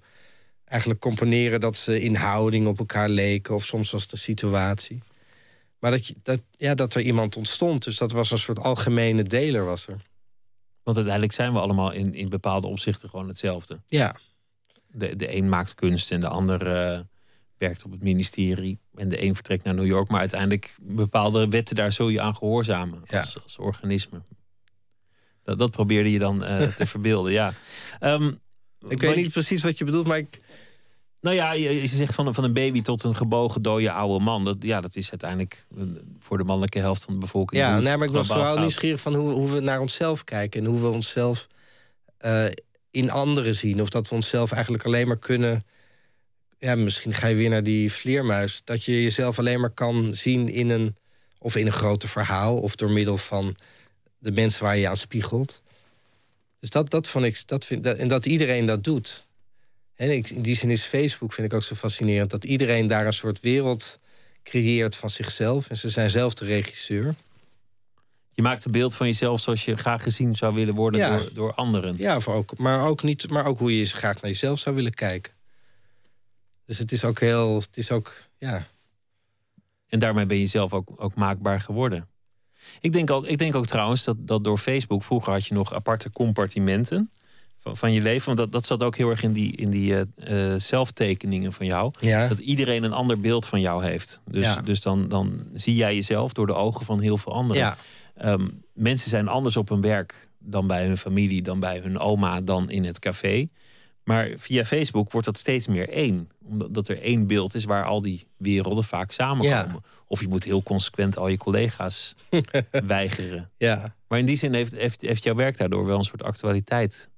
[0.75, 3.55] eigenlijk componeren dat ze in houding op elkaar leken.
[3.55, 5.03] Of soms was de situatie.
[5.79, 7.85] Maar dat, je, dat, ja, dat er iemand ontstond.
[7.85, 9.97] Dus dat was een soort algemene deler was er.
[10.83, 13.81] Want uiteindelijk zijn we allemaal in, in bepaalde opzichten gewoon hetzelfde.
[13.87, 14.17] Ja,
[14.87, 17.01] De, de een maakt kunst en de ander eh,
[17.59, 18.79] werkt op het ministerie.
[18.95, 20.09] En de een vertrekt naar New York.
[20.09, 23.19] Maar uiteindelijk bepaalde wetten, daar zul je aan gehoorzamen Ja.
[23.19, 24.23] als, als organisme.
[25.43, 27.53] Dat, dat probeerde je dan eh, te verbeelden, ja.
[28.01, 28.33] Ehm,
[28.89, 30.41] ik weet niet precies wat je bedoelt, maar ik,
[31.25, 34.45] Nou ja, je, zegt van, van een baby tot een gebogen dode oude man.
[34.45, 35.85] Dat, ja, dat is uiteindelijk eh,
[36.19, 37.61] voor de mannelijke helft van de bevolking.
[37.61, 40.61] Ja, nee, maar ik was vooral nieuwsgierig van hoe, hoe we naar onszelf kijken.
[40.61, 41.47] En hoe we onszelf
[42.19, 42.47] eh,
[42.91, 43.81] in anderen zien.
[43.81, 45.63] Of dat we onszelf eigenlijk alleen maar kunnen...
[46.59, 48.61] Ja, misschien ga je weer naar die vleermuis.
[48.65, 50.97] Dat je jezelf alleen maar kan zien in een...
[51.39, 52.57] of in een groter verhaal.
[52.57, 53.57] Of door middel van
[54.19, 55.61] de mensen waar je aan spiegelt.
[56.61, 57.43] Dus dat, dat vond ik...
[57.47, 59.25] Dat vind, dat, en dat iedereen dat doet.
[59.97, 62.31] En ik, in die zin is Facebook, vind ik ook zo fascinerend...
[62.31, 63.99] dat iedereen daar een soort wereld
[64.43, 65.69] creëert van zichzelf.
[65.69, 67.15] En ze zijn zelf de regisseur.
[68.33, 71.19] Je maakt een beeld van jezelf zoals je graag gezien zou willen worden Ja.
[71.19, 71.95] door, door anderen.
[71.99, 74.95] Ja, of ook, maar, ook niet, maar ook hoe je graag naar jezelf zou willen
[74.95, 75.33] kijken.
[76.67, 77.57] Dus het is ook heel.
[77.57, 78.23] Het is ook.
[78.39, 78.67] Ja.
[79.89, 82.09] En daarmee ben je zelf ook, ook maakbaar geworden.
[82.81, 85.03] Ik denk ook, ik denk ook trouwens dat, dat door Facebook...
[85.03, 87.11] vroeger had je nog aparte compartimenten
[87.65, 88.27] van, van je leven.
[88.27, 91.67] Want dat, dat zat ook heel erg in die, in die eh, eh, zelftekeningen van
[91.67, 91.93] jou.
[92.01, 92.29] Ja.
[92.29, 94.21] Dat iedereen een ander beeld van jou heeft.
[94.31, 94.61] Dus, Ja.
[94.61, 97.63] dus dan, dan zie jij jezelf door de ogen van heel veel anderen.
[97.63, 97.77] Ja.
[98.17, 102.41] Ehm, mensen zijn anders op hun werk dan bij hun familie, dan bij hun oma,
[102.41, 103.49] dan in het café.
[104.05, 106.29] Maar via Facebook wordt dat steeds meer één.
[106.43, 109.83] Omdat dat er één beeld is waar al die werelden vaak samenkomen.
[110.07, 112.15] Of je moet heel consequent al je collega's
[112.71, 113.51] weigeren.
[113.57, 113.95] Ja.
[114.09, 117.11] Maar in die zin heeft, heeft, heeft jouw werk daardoor wel een soort actualiteit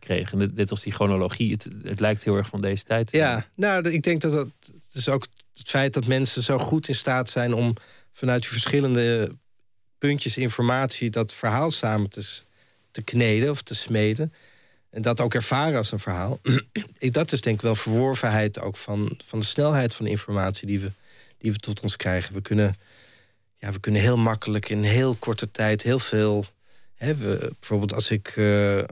[0.00, 0.38] gekregen.
[0.38, 1.52] Net, net als die chronologie.
[1.52, 3.10] Het, het lijkt heel erg van deze tijd.
[3.10, 3.46] Ja.
[3.54, 4.48] Nou, ik denk dat dat.
[4.92, 7.74] Is ook het feit dat mensen zo goed in staat zijn om
[8.12, 9.34] vanuit die verschillende
[9.98, 12.40] puntjes informatie dat verhaal samen te,
[12.90, 14.32] te kneden of te smeden.
[14.90, 16.40] En dat ook ervaren als een verhaal.
[17.10, 20.80] dat is denk ik wel verworvenheid ook van, van de snelheid van de informatie die
[20.80, 20.90] we,
[21.38, 22.34] die we tot ons krijgen.
[22.34, 22.74] We kunnen,
[23.58, 26.46] ja, we kunnen heel makkelijk in heel korte tijd heel veel.
[26.94, 28.82] Hè, we, bijvoorbeeld als ik eh,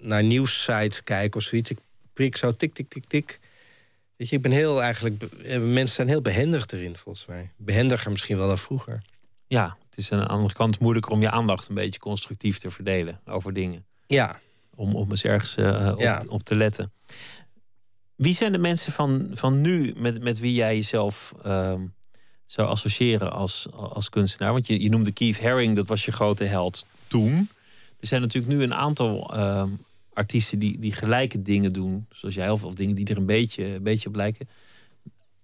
[0.00, 1.70] naar nieuwssites kijk of zoiets.
[1.70, 1.78] Ik
[2.12, 3.40] prik zo tik, tik, tik, tik.
[4.16, 5.22] Weet je, ik ben heel eigenlijk.
[5.22, 7.50] eh, Mensen zijn heel behendig erin, volgens mij.
[7.56, 9.02] Behendiger misschien wel dan vroeger.
[9.46, 12.70] Ja, het is aan de andere kant moeilijker om je aandacht een beetje constructief te
[12.70, 13.84] verdelen over dingen.
[14.06, 14.40] Ja,
[14.74, 16.22] Om, om eens ergens eh, op, Ja.
[16.28, 16.92] op te letten.
[18.14, 21.80] Wie zijn de mensen van, van nu met, met wie jij jezelf ehm,
[22.46, 24.52] zou associëren als, als kunstenaar?
[24.52, 27.48] Want je, je noemde Keith Haring, dat was je grote held toen.
[28.00, 29.68] Er zijn natuurlijk nu een aantal ehm,
[30.18, 32.06] artiesten die, die gelijke dingen doen.
[32.10, 34.48] Zoals jij, of, of dingen die er een beetje, een beetje op lijken.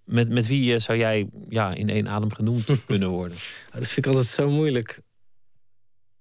[0.04, 3.38] Met, met wie eh, zou jij ja, in één adem genoemd kunnen worden?
[3.72, 5.00] dat vind ik altijd zo moeilijk.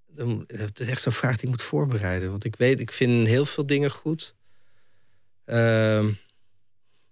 [0.06, 2.30] Dan- Het is echt zo'n vraag die ik moet voorbereiden.
[2.30, 4.34] Want ik weet, ik vind heel veel dingen goed.
[5.44, 6.12] Ehm,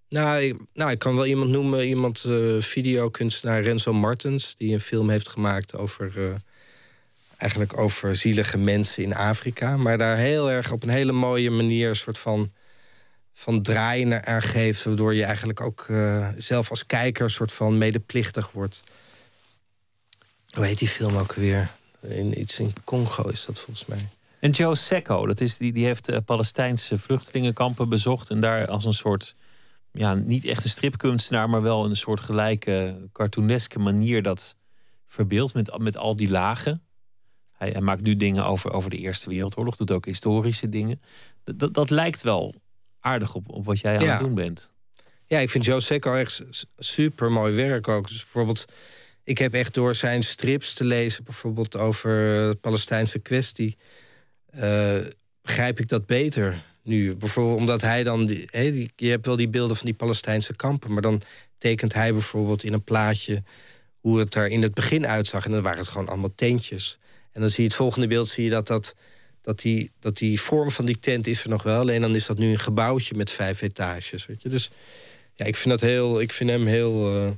[0.08, 4.80] nou, ik, nou, ik kan wel iemand noemen, iemand, eh videokunstenaar Renzo Martens, die een
[4.80, 6.34] film heeft gemaakt over, eh,
[7.42, 9.76] eigenlijk over zielige mensen in Afrika.
[9.76, 12.50] Maar daar heel erg op een hele mooie manier een soort van,
[13.32, 14.84] van draai naar aan geeft.
[14.84, 18.82] Waardoor je eigenlijk ook eh, zelf als kijker een soort van medeplichtig wordt.
[20.50, 21.70] Hoe heet die film ook weer?
[22.00, 24.08] In, iets in Congo is dat volgens mij.
[24.40, 28.30] En Joe Secco, dat is die, die heeft eh, Palestijnse vluchtelingenkampen bezocht.
[28.30, 29.34] En daar als een soort,
[29.92, 34.56] ja, niet echt een stripkunstenaar, maar wel een soort gelijke cartooneske manier dat
[35.06, 36.82] verbeeld met, met al die lagen.
[37.62, 41.00] Hij, hij maakt nu dingen over, over de Eerste Wereldoorlog, doet ook historische dingen.
[41.44, 42.54] Dat, dat, dat lijkt wel
[43.00, 44.10] aardig op, op wat jij aan Ja.
[44.12, 44.72] het doen bent.
[45.26, 46.42] Ja, ik vind Joe Secco echt
[46.78, 48.08] super mooi werk ook.
[48.08, 48.64] Dus bijvoorbeeld,
[49.24, 52.10] ik heb echt door zijn strips te lezen, bijvoorbeeld over
[52.50, 53.76] de Palestijnse kwestie,
[54.50, 54.96] eh,
[55.42, 57.16] begrijp ik dat beter nu.
[57.16, 61.02] Bijvoorbeeld omdat hij dan, die, je hebt wel die beelden van die Palestijnse kampen, maar
[61.02, 61.20] dan
[61.58, 63.42] tekent hij bijvoorbeeld in een plaatje
[64.00, 65.44] hoe het er in het begin uitzag.
[65.44, 66.98] En dan waren het gewoon allemaal tentjes.
[67.32, 68.94] En dan zie je het volgende beeld, zie je dat dat.
[69.40, 71.80] Dat die, dat die vorm van die tent is er nog wel.
[71.80, 74.26] Alleen dan is dat nu een gebouwtje met vijf etages.
[74.26, 74.48] Weet je?
[74.48, 74.70] Dus
[75.34, 77.16] ja, ik vind, dat heel, ik vind hem heel.
[77.16, 77.30] eh,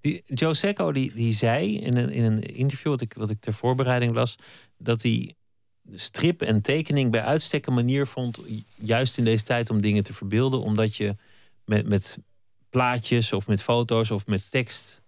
[0.00, 3.40] Die, Joe Secco die, die zei in een, in een interview wat ik, wat ik
[3.40, 4.38] ter voorbereiding las,
[4.78, 5.34] dat hij
[5.94, 8.40] strip en tekening bij uitstek een manier vond,
[8.74, 11.16] juist in deze tijd om dingen te verbeelden, omdat je
[11.64, 12.18] met, met
[12.70, 15.02] plaatjes of met foto's of met tekst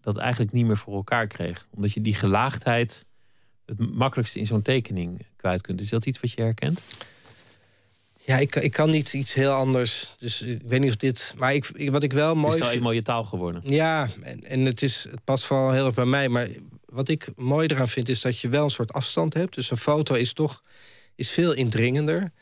[0.00, 1.66] dat eigenlijk niet meer voor elkaar kreeg.
[1.70, 3.04] Omdat je die gelaagdheid
[3.78, 5.80] het makkelijkste in zo'n tekening kwijt kunt.
[5.80, 6.80] Is dat iets wat je herkent?
[8.24, 10.14] ja, ik, ik kan niet iets heel anders.
[10.18, 11.34] Dus ik weet niet of dit.
[11.36, 12.80] Maar ik, ik- wat ik wel Het mooi is nou vind.
[12.80, 13.62] eenmaal je taal geworden.
[13.64, 16.28] Ja, en, en het, is, het past vooral heel erg bij mij.
[16.28, 16.48] Maar
[16.84, 19.54] wat ik mooi eraan vind, is dat je wel een soort afstand hebt.
[19.54, 20.62] Dus een foto is toch
[21.14, 22.32] is veel indringender.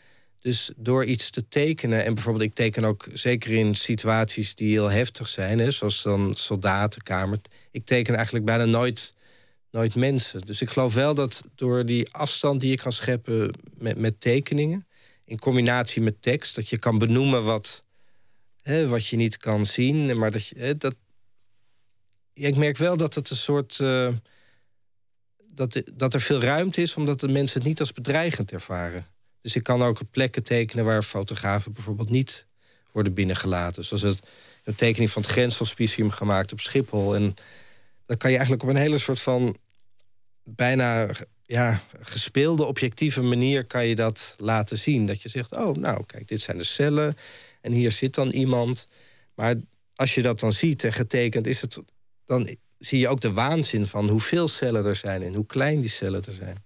[0.41, 4.91] Dus door iets te tekenen, en bijvoorbeeld ik teken ook zeker in situaties die heel
[4.91, 7.39] heftig zijn, hè, zoals dan soldatenkamer.
[7.71, 9.13] Ik teken eigenlijk bijna nooit,
[9.71, 10.41] nooit mensen.
[10.41, 14.87] Dus ik geloof wel dat door die afstand die je kan scheppen met, met tekeningen,
[15.25, 17.83] in combinatie met tekst, dat je kan benoemen wat,
[18.63, 20.95] hè, wat je niet kan zien, maar dat je, hè, dat,
[22.33, 23.81] ja, ik merk wel dat het een soort.
[23.81, 24.15] eh,
[25.59, 29.07] dat, dat er veel ruimte is, omdat de mensen het niet als bedreigend ervaren.
[29.41, 32.47] Dus ik kan ook plekken tekenen waar fotografen bijvoorbeeld niet
[32.93, 33.85] worden binnengelaten.
[33.85, 34.21] Zoals het,
[34.65, 37.15] een tekening van het grenshospicium gemaakt op Schiphol.
[37.15, 37.35] En
[38.09, 39.57] dan kan je eigenlijk op een hele soort van
[40.45, 41.11] bijna
[41.45, 45.07] ja, gespeelde, objectieve manier kan je dat laten zien.
[45.07, 47.15] Dat je zegt, oh, nou, kijk, dit zijn de cellen
[47.61, 48.87] en hier zit dan iemand.
[49.35, 49.55] Maar
[49.95, 51.79] als je dat dan ziet en getekend is het,
[52.25, 55.89] dan zie je ook de waanzin van hoeveel cellen er zijn en hoe klein die
[55.89, 56.65] cellen er zijn.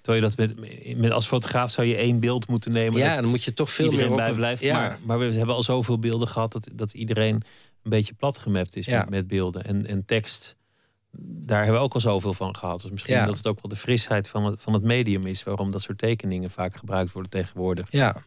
[0.00, 3.00] Terwijl je dat met, met als fotograaf zou je één beeld moeten nemen.
[3.00, 4.62] ja, dan moet je toch veel iedereen meer bij blijft.
[4.62, 7.34] Ja, Maar, maar we hebben al zoveel beelden gehad dat, dat iedereen
[7.82, 8.98] een beetje platgemapt is Ja.
[8.98, 9.64] met, met beelden.
[9.64, 10.56] En, en tekst,
[11.18, 12.80] daar hebben we ook al zoveel van gehad.
[12.80, 13.24] Dus misschien Ja.
[13.26, 15.42] dat het ook wel de frisheid van het, van het medium is...
[15.42, 17.86] waarom dat soort tekeningen vaak gebruikt worden tegenwoordig.
[17.90, 18.24] ja,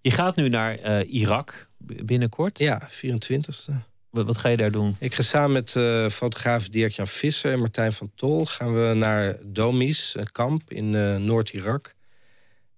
[0.00, 2.58] Je gaat nu naar eh, Irak binnenkort.
[2.58, 3.74] ja, 24e.
[4.10, 4.96] Wat, wat ga je daar doen?
[4.98, 8.44] Ik ga samen met eh, fotograaf Dirk-Jan Visser en Martijn van Tol...
[8.46, 11.94] gaan we naar Domis, een kamp in eh, Noord-Irak.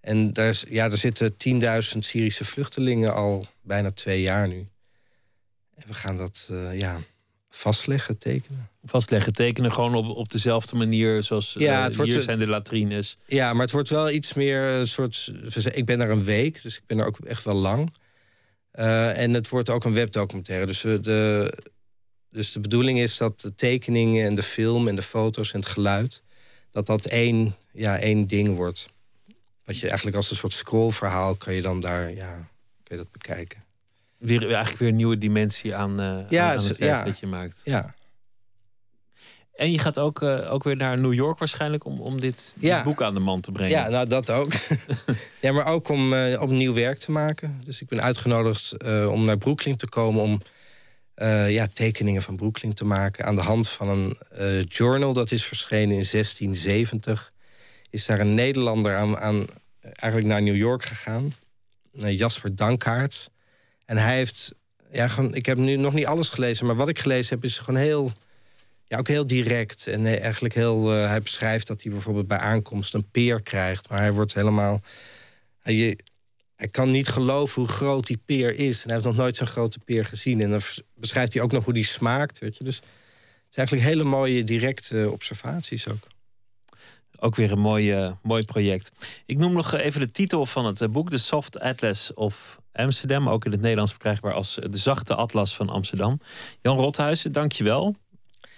[0.01, 4.67] En daar, is, ja, daar zitten 10.000 Syrische vluchtelingen al bijna twee jaar nu.
[5.75, 7.01] En we gaan dat ja,
[7.55, 8.71] vastleggen, tekenen.
[8.85, 12.47] Vastleggen, tekenen gewoon op, op dezelfde manier zoals Ja, eh, het wordt hier zijn de
[12.47, 13.17] latrines.
[13.27, 15.33] Ja, maar het wordt wel iets meer een soort.
[15.73, 17.93] Ik ben er een week, dus ik ben er ook echt wel lang.
[18.71, 20.67] Eh, en het wordt ook een webdocumentaire.
[20.67, 21.53] Dus, we de,
[22.31, 25.69] dus de bedoeling is dat de tekeningen en de film en de foto's en het
[25.69, 26.23] geluid.
[26.71, 28.89] dat dat één, ja, één ding wordt.
[29.65, 32.15] Wat je eigenlijk als een soort scrollverhaal kan je dan daar.
[32.15, 32.33] Ja,
[32.83, 33.63] kan je dat bekijken.
[34.23, 37.05] Weer, eigenlijk weer een nieuwe dimensie aan, eh, Ja, aan, het werk ja.
[37.05, 37.61] dat je maakt.
[37.65, 37.95] Ja,
[39.53, 43.03] En je gaat ook, eh, ook weer naar New York waarschijnlijk om, om dit, boek
[43.03, 43.73] aan de man te brengen.
[43.73, 44.53] ja nou dat ook.
[45.41, 47.61] ja, maar ook om eh, opnieuw werk te maken.
[47.65, 50.41] Dus ik ben uitgenodigd om naar Brooklyn te komen om
[51.49, 53.25] ja, tekeningen van Brooklyn te maken.
[53.25, 57.33] Aan de hand van een journal dat is verschenen in 1670.
[57.91, 59.47] Is daar een Nederlander aan, aan
[59.81, 61.35] eigenlijk naar New York gegaan.
[61.93, 63.31] Jasper Dankaerts.
[63.85, 64.53] En hij heeft,
[64.91, 67.59] ja, gewoon, ik heb nu nog niet alles gelezen, maar wat ik gelezen heb is
[67.59, 68.13] gewoon heel,
[68.85, 69.87] ja, ook heel direct.
[69.87, 73.89] En eh, eigenlijk heel, eh, hij beschrijft dat hij bijvoorbeeld bij aankomst een peer krijgt,
[73.89, 74.81] maar hij wordt helemaal,
[75.61, 75.99] hij,
[76.55, 78.77] hij kan niet geloven hoe groot die peer is.
[78.77, 80.41] En hij heeft nog nooit zo'n grote peer gezien.
[80.41, 80.61] En dan
[80.95, 82.65] beschrijft hij ook nog hoe die smaakt, weet je.
[82.65, 86.11] Dus het is eigenlijk hele mooie directe observaties ook.
[87.19, 88.91] Ook weer een mooi, mooi project.
[89.27, 93.29] Ik noem nog even de titel van het eh, boek: The Soft Atlas of Amsterdam.
[93.29, 96.21] Ook in het Nederlands verkrijgbaar als De Zachte Atlas van Amsterdam.
[96.61, 97.95] Jan Rothuizen, dank je wel.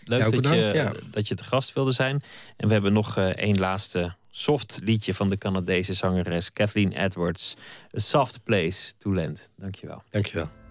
[0.04, 0.92] Leuk Ja, ook dat, je, ja.
[1.10, 2.22] dat je te gast wilde zijn.
[2.56, 7.54] En we hebben nog eh, één laatste soft liedje van de Canadese zangeres Kathleen Edwards.
[7.96, 9.50] A Soft Place to Land.
[9.56, 10.02] Dank je wel.
[10.10, 10.63] Dankjewel.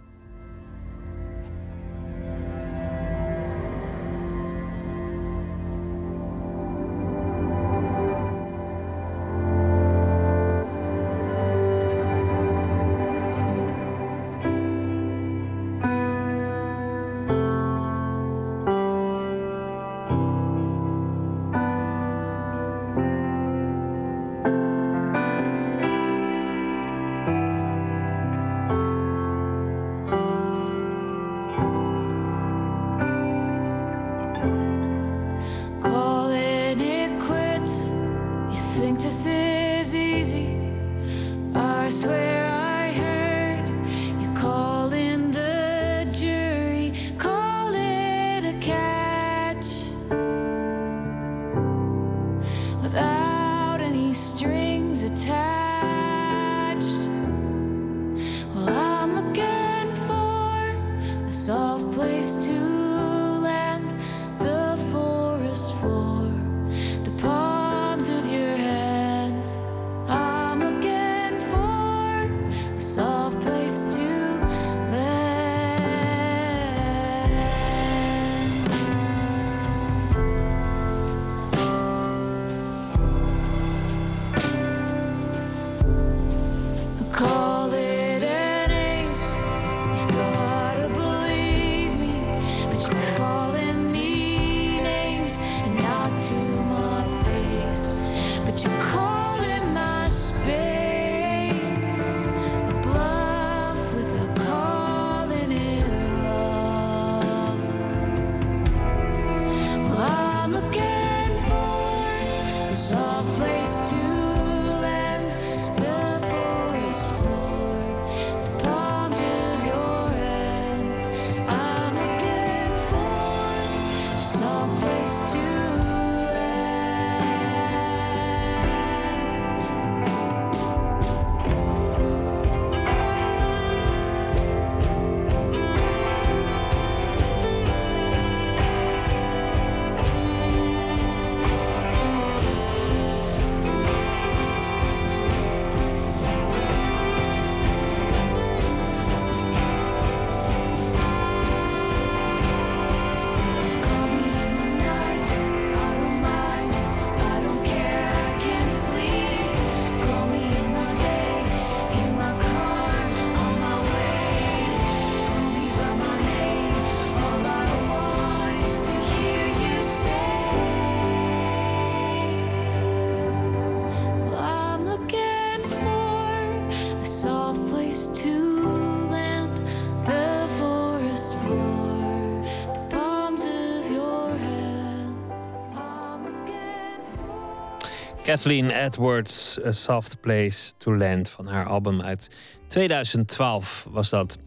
[188.33, 192.29] Kathleen Edwards, A Soft Place to Land van haar album uit
[192.67, 194.37] 2012 was dat.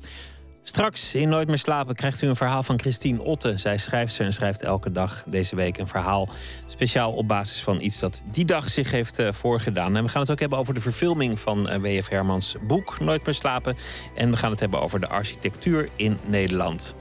[0.62, 3.58] Straks in Nooit meer slapen krijgt u een verhaal van Christine Otte.
[3.58, 6.28] Zij schrijft ze en schrijft elke dag deze week een verhaal.
[6.66, 9.96] Speciaal op basis van iets dat die dag zich heeft eh, voorgedaan.
[9.96, 12.08] En we gaan het ook hebben over de verfilming van eh, W.F.
[12.08, 13.76] Hermans boek Nooit meer slapen.
[14.14, 16.96] En we gaan het hebben over de architectuur in Nederland.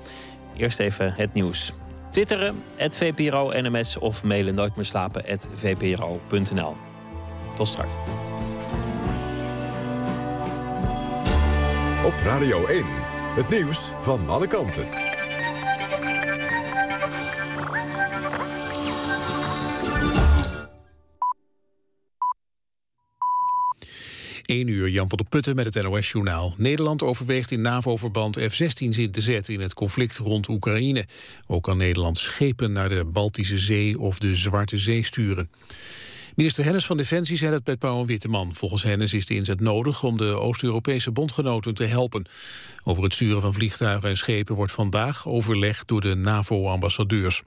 [0.57, 1.73] Eerst even het nieuws.
[2.15, 6.75] Twitteren, het VPRO NMS of mailen nooit meer slapen, vpro.nl.
[7.57, 7.93] Tot straks.
[12.05, 12.83] Op Radio 1.
[13.35, 15.04] Het nieuws van alle kanten.
[24.45, 26.53] 1 uur, Jan van der Putten met het NOS-journaal.
[26.57, 31.05] Nederland overweegt in NAVO-verband F-16's in te zetten in het conflict rond Oekraïne.
[31.47, 35.49] Ook kan Nederland schepen naar de Baltische Zee of de Zwarte Zee sturen.
[36.35, 38.55] Minister Hennis van Defensie zei dat bij Pauw en Witteman.
[38.55, 42.25] Volgens Hennis is de inzet nodig om de Oost-Europese bondgenoten te helpen.
[42.83, 47.43] Over het sturen van vliegtuigen en schepen wordt vandaag overlegd door de NAVO-ambassadeurs.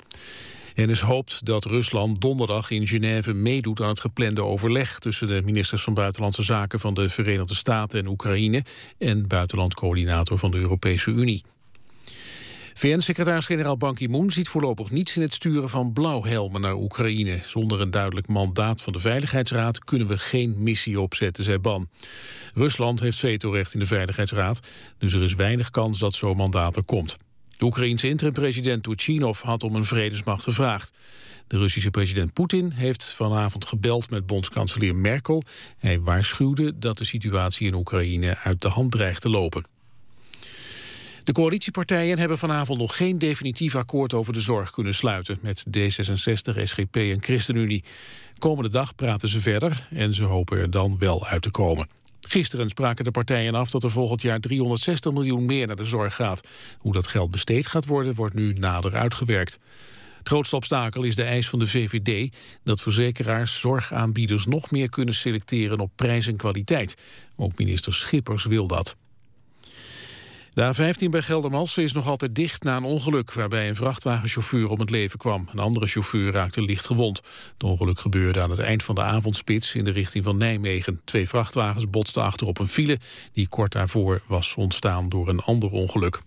[0.78, 5.82] Hennis hoopt dat Rusland donderdag in Genève meedoet aan het geplande overleg tussen de ministers
[5.82, 8.64] van Buitenlandse Zaken van de Verenigde Staten en Oekraïne
[8.98, 11.44] en buitenlandcoördinator van de Europese Unie.
[12.74, 17.40] VN-secretaris-generaal Ban Ki-moon ziet voorlopig niets in het sturen van blauwhelmen naar Oekraïne.
[17.46, 21.88] Zonder een duidelijk mandaat van de Veiligheidsraad kunnen we geen missie opzetten, zei Ban.
[22.54, 24.60] Rusland heeft vetorecht in de Veiligheidsraad,
[24.98, 27.16] dus er is weinig kans dat zo'n mandaat er komt.
[27.58, 30.92] De Oekraïense interim-president Turchinov had om een vredesmacht gevraagd.
[31.46, 35.42] De Russische president Poetin heeft vanavond gebeld met bondskanselier Merkel.
[35.78, 39.64] Hij waarschuwde dat de situatie in Oekraïne uit de hand dreigt te lopen.
[41.24, 46.62] De coalitiepartijen hebben vanavond nog geen definitief akkoord over de zorg kunnen sluiten met D66,
[46.62, 47.84] SGP en ChristenUnie.
[48.38, 51.97] Komende dag praten ze verder en ze hopen er dan wel uit te komen.
[52.30, 56.14] Gisteren spraken de partijen af dat er volgend jaar 360 miljoen meer naar de zorg
[56.14, 56.40] gaat.
[56.78, 59.58] Hoe dat geld besteed gaat worden, wordt nu nader uitgewerkt.
[60.18, 65.14] Het grootste obstakel is de eis van de VVD dat verzekeraars zorgaanbieders nog meer kunnen
[65.14, 66.94] selecteren op prijs en kwaliteit.
[67.36, 68.96] Ook minister Schippers wil dat.
[70.58, 73.32] De A15 bij Geldermalsen is nog altijd dicht na een ongeluk...
[73.32, 75.48] waarbij een vrachtwagenchauffeur om het leven kwam.
[75.52, 77.20] Een andere chauffeur raakte licht gewond.
[77.52, 79.74] Het ongeluk gebeurde aan het eind van de avondspits...
[79.74, 81.00] in de richting van Nijmegen.
[81.04, 82.98] Twee vrachtwagens botsten achter op een file...
[83.32, 86.20] die kort daarvoor was ontstaan door een ander ongeluk.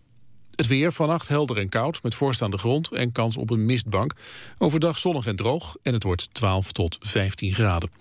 [0.55, 4.13] Het weer vannacht helder en koud met voorstaande grond en kans op een mistbank.
[4.57, 7.91] Overdag zonnig en droog en het wordt 12 tot 15 graden.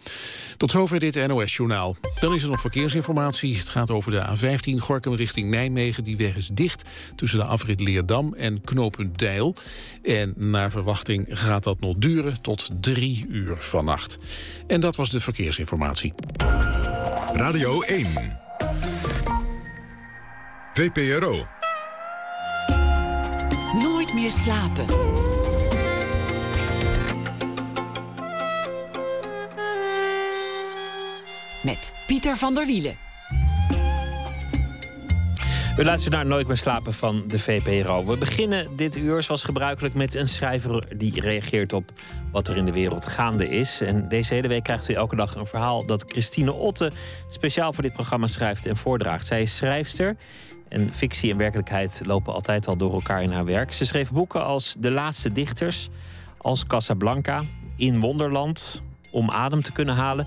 [0.57, 1.97] Tot zover dit NOS-journaal.
[2.21, 3.57] Dan is er nog verkeersinformatie.
[3.57, 6.05] Het gaat over de A15 Gorkum richting Nijmegen.
[6.05, 6.85] Die weg is dicht
[7.17, 9.55] tussen de afrit Leerdam en knooppunt Deil.
[10.03, 14.19] En naar verwachting gaat dat nog duren tot drie uur vannacht.
[14.67, 16.15] En dat was de verkeersinformatie.
[17.33, 18.39] Radio 1.
[20.75, 21.60] VPRO.
[23.75, 24.85] Nooit meer slapen.
[31.63, 32.95] Met Pieter van der Wielen.
[35.77, 38.05] U luistert naar Nooit meer slapen van de VPRO.
[38.05, 41.93] We beginnen dit uur zoals gebruikelijk met een schrijver die reageert op
[42.33, 43.81] wat er in de wereld gaande is.
[43.81, 46.93] En deze hele week krijgt u elke dag een verhaal dat Christine Otte
[47.29, 49.27] speciaal voor dit programma schrijft en voordraagt.
[49.27, 50.17] Zij is schrijfster
[50.71, 53.73] en fictie en werkelijkheid lopen altijd al door elkaar in haar werk.
[53.73, 55.89] Ze schreef boeken als De Laatste Dichters,
[56.39, 57.43] als Casablanca,
[57.77, 60.27] In Wonderland, Om adem te kunnen halen.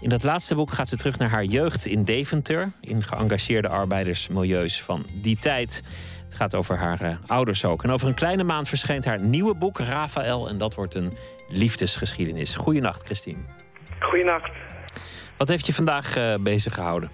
[0.00, 4.82] In dat laatste boek gaat ze terug naar haar jeugd in Deventer, in geëngageerde arbeidersmilieus
[4.82, 5.82] van die tijd.
[6.24, 7.84] Het gaat over haar eh, ouders ook.
[7.84, 10.48] En over een kleine maand verschijnt haar nieuwe boek, Rafael.
[10.48, 11.16] En dat wordt een
[11.48, 12.56] liefdesgeschiedenis.
[12.56, 13.38] Goedenacht, Christine.
[14.00, 14.50] Goedenacht.
[15.36, 17.10] Wat heeft je vandaag eh, bezig gehouden?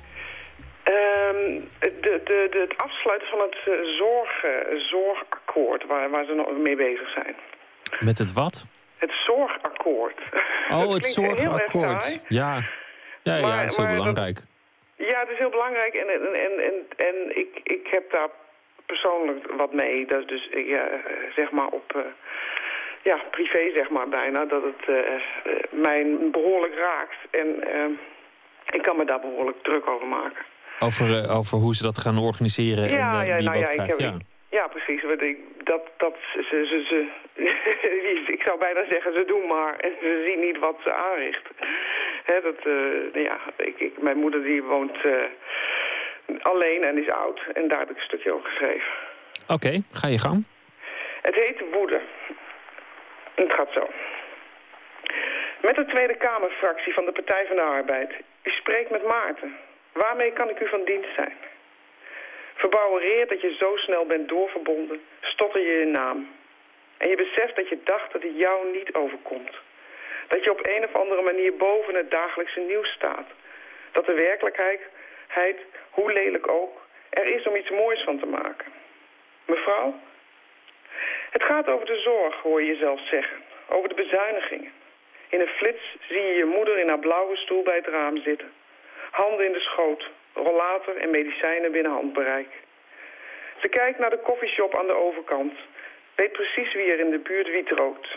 [0.93, 6.33] Ehm, de, de, de, het afsluiten van het eh, zorg, eh, zorgakkoord waar, waar ze
[6.35, 7.35] nog mee bezig zijn.
[8.01, 8.67] Met het wat?
[8.97, 10.21] Het zorgakkoord.
[10.71, 12.25] Oh, het zorgakkoord.
[12.29, 12.61] Ja,
[13.23, 14.39] ja, ja het is heel dat- belangrijk.
[14.97, 18.29] Ja, het is heel belangrijk en, en, en, en, en ik, ik heb daar
[18.87, 20.07] persoonlijk wat mee.
[20.07, 20.99] Dat is dus ja, eh,
[21.35, 22.01] zeg maar op eh,
[23.03, 25.21] ja, privé zeg maar bijna, dat het eh, eh,
[25.71, 27.17] mij behoorlijk raakt.
[27.31, 27.85] En eh,
[28.71, 30.45] ik kan me daar behoorlijk druk over maken.
[30.83, 33.67] Over, eh, over hoe ze dat gaan organiseren en Ja, eh, ja, wie nou wat
[33.67, 34.01] ja, ik krijgt.
[34.01, 34.17] heb- ja.
[34.59, 35.03] Ja, precies.
[35.03, 37.07] Want ik, dat, dat, ze, ze, ze,
[38.37, 39.77] ik zou bijna zeggen, ze doen maar.
[39.77, 41.43] En ze zien niet wat ze aanricht.
[42.25, 45.13] Hè, dat, eh, ja, ik, ik, mijn moeder die woont eh,
[46.43, 47.41] alleen en is oud.
[47.55, 48.91] En daar heb ik een stukje over geschreven.
[49.49, 50.45] Oké, ga je gang.
[51.23, 52.01] Het heet Woede.
[53.35, 53.89] En Het gaat zo.
[55.63, 58.11] Met de Tweede Kamerfractie van de Partij van de Arbeid.
[58.43, 59.57] U spreekt met Maarten.
[59.93, 61.37] Waarmee kan ik u van dienst zijn?
[62.55, 66.31] Verbouwereerd dat je zo snel bent doorverbonden, stotter je je naam.
[66.99, 69.55] En je beseft dat je dacht dat het jou niet overkomt.
[70.29, 73.27] Dat je op een of andere manier boven het dagelijkse nieuws staat.
[73.93, 78.73] Dat de werkelijkheid, hoe lelijk ook, er is om iets moois van te maken.
[79.47, 80.01] Mevrouw,
[81.31, 83.37] het gaat over de zorg, hoor je jezelf zeggen.
[83.69, 84.73] Over de bezuinigingen.
[85.29, 88.53] In een flits zie je je moeder in haar blauwe stoel bij het raam zitten.
[89.13, 92.49] Handen in de schoot, rollator en medicijnen binnen handbereik.
[93.61, 95.53] Ze kijkt naar de koffieshop aan de overkant.
[96.15, 98.09] Weet precies wie er in de buurt wiet rookt.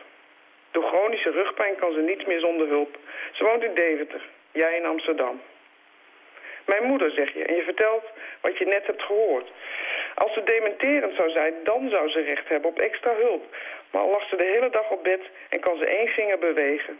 [0.71, 2.97] Door chronische rugpijn kan ze niets meer zonder hulp.
[3.31, 4.21] Ze woont in Deventer,
[4.51, 5.41] jij in Amsterdam.
[6.65, 8.05] Mijn moeder, zeg je, en je vertelt
[8.41, 9.51] wat je net hebt gehoord.
[10.15, 13.55] Als ze dementerend zou zijn, dan zou ze recht hebben op extra hulp.
[13.91, 16.99] Maar al lag ze de hele dag op bed en kan ze één vinger bewegen.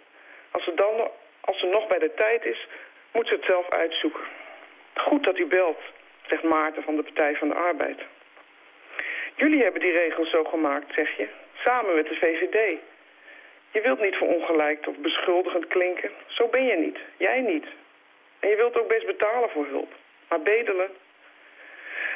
[0.51, 2.67] Als ze, dan, als ze nog bij de tijd is,
[3.15, 4.23] moet ze het zelf uitzoeken.
[4.93, 5.79] Goed dat u belt,
[6.27, 7.99] zegt Maarten van de Partij van de Arbeid.
[9.35, 11.27] Jullie hebben die regels zo gemaakt, zeg je,
[11.63, 12.77] samen met de VVD.
[13.71, 16.11] Je wilt niet verongelijkt of beschuldigend klinken.
[16.27, 16.97] Zo ben je niet.
[17.17, 17.65] Jij niet.
[18.39, 19.93] En je wilt ook best betalen voor hulp.
[20.29, 20.89] Maar bedelen?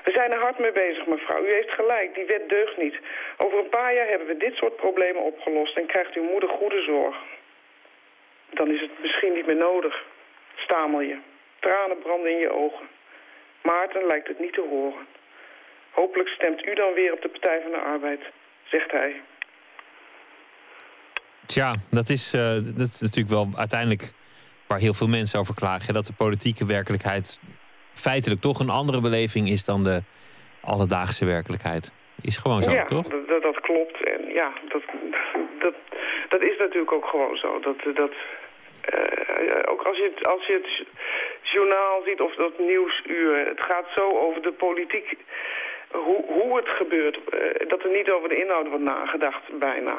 [0.04, 1.46] We zijn er hard mee bezig, mevrouw.
[1.46, 3.00] U heeft gelijk, die wet deugt niet.
[3.38, 5.78] Over een paar jaar hebben we dit soort problemen opgelost...
[5.78, 7.16] en krijgt uw moeder goede zorg.
[8.50, 10.04] Dan is het misschien niet meer nodig,
[10.70, 11.18] stamel je.
[11.60, 12.88] Tranen branden in je ogen.
[13.64, 15.06] Maarten lijkt het niet te horen.
[15.92, 18.22] Hopelijk stemt u dan weer op de Partij van de Arbeid,
[18.64, 19.22] zegt hij.
[21.46, 24.12] Tja, dat is, eh, dat is natuurlijk wel uiteindelijk
[24.68, 25.94] waar heel veel mensen over klagen.
[25.94, 27.40] Dat de politieke werkelijkheid
[27.94, 30.02] feitelijk toch een andere beleving is dan de
[30.62, 31.94] alledaagse werkelijkheid.
[32.22, 33.08] Is gewoon zo, ja, toch?
[33.08, 34.04] Dat, dat, dat klopt.
[34.04, 34.84] En ja, dat,
[35.60, 35.74] dat,
[36.30, 37.60] dat is natuurlijk ook gewoon zo.
[37.60, 38.12] Dat, dat,
[39.66, 40.88] ook als je, het, als je het
[41.42, 45.18] journaal ziet of dat nieuwsuur, het gaat zo over de politiek,
[45.92, 49.96] hoe, hoe het gebeurt, eh, dat er niet over de inhoud wordt nagedacht bijna.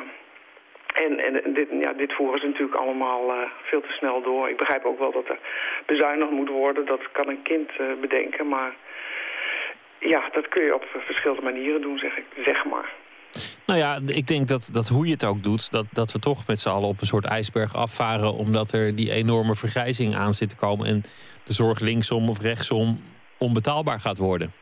[0.94, 4.48] En, en dit, ja, dit voeren ze natuurlijk allemaal eh, veel te snel door.
[4.48, 5.38] Ik begrijp ook wel dat er
[5.86, 6.86] bezuinigd moet worden.
[6.86, 8.48] Dat kan een kind eh, bedenken.
[8.48, 8.74] Maar
[9.98, 12.92] ja, dat kun je op verschillende manieren doen, zeg, ik, zeg maar.
[13.70, 16.46] Nou ja, ik denk dat, dat hoe je het ook doet, dat, dat we toch
[16.46, 18.32] met z'n allen op een soort ijsberg afvaren.
[18.32, 20.86] Omdat er die enorme vergrijzing aan zit te komen.
[20.86, 21.02] En
[21.44, 22.88] de zorg linksom of rechtsom
[23.38, 24.52] onbetaalbaar gaat worden.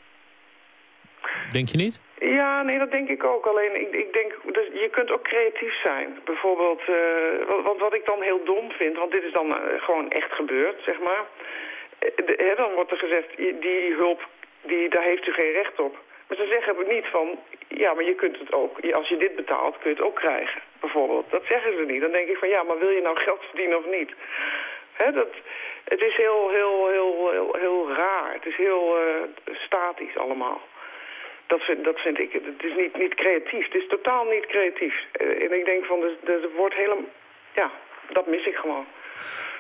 [1.50, 2.00] Denk je niet?
[2.20, 3.46] Ja, nee, dat denk ik ook.
[3.46, 6.08] Alleen, ik, ik denk, dus je kunt ook creatief zijn.
[6.24, 10.08] Bijvoorbeeld, eh, wat, wat, ik dan heel dom vind, want dit is dan eh, gewoon
[10.10, 11.24] echt gebeurd, zeg maar.
[11.98, 12.10] Eh,
[12.46, 14.28] hè, dan wordt er gezegd, die hulp,
[14.62, 15.96] die, daar heeft u geen recht op.
[16.28, 19.78] Maar ze zeggen niet van, ja, maar je kunt het ook, als je dit betaalt,
[19.78, 21.30] kun je het ook krijgen, bijvoorbeeld.
[21.30, 22.00] Dat zeggen ze niet.
[22.00, 24.10] Dan denk ik van, ja, maar wil je nou geld verdienen of niet?
[24.92, 25.28] Hè, dat,
[25.84, 28.32] het is heel, heel, heel, heel, heel raar.
[28.32, 30.60] Het is heel eh, statisch allemaal.
[31.46, 32.32] Dat vind, dat vind ik.
[32.32, 33.64] Het is niet, niet creatief.
[33.64, 34.94] Het is totaal niet creatief.
[35.12, 37.08] Eh, en ik denk van, er, er wordt helemaal...
[37.54, 37.70] Ja,
[38.12, 38.86] dat mis ik gewoon.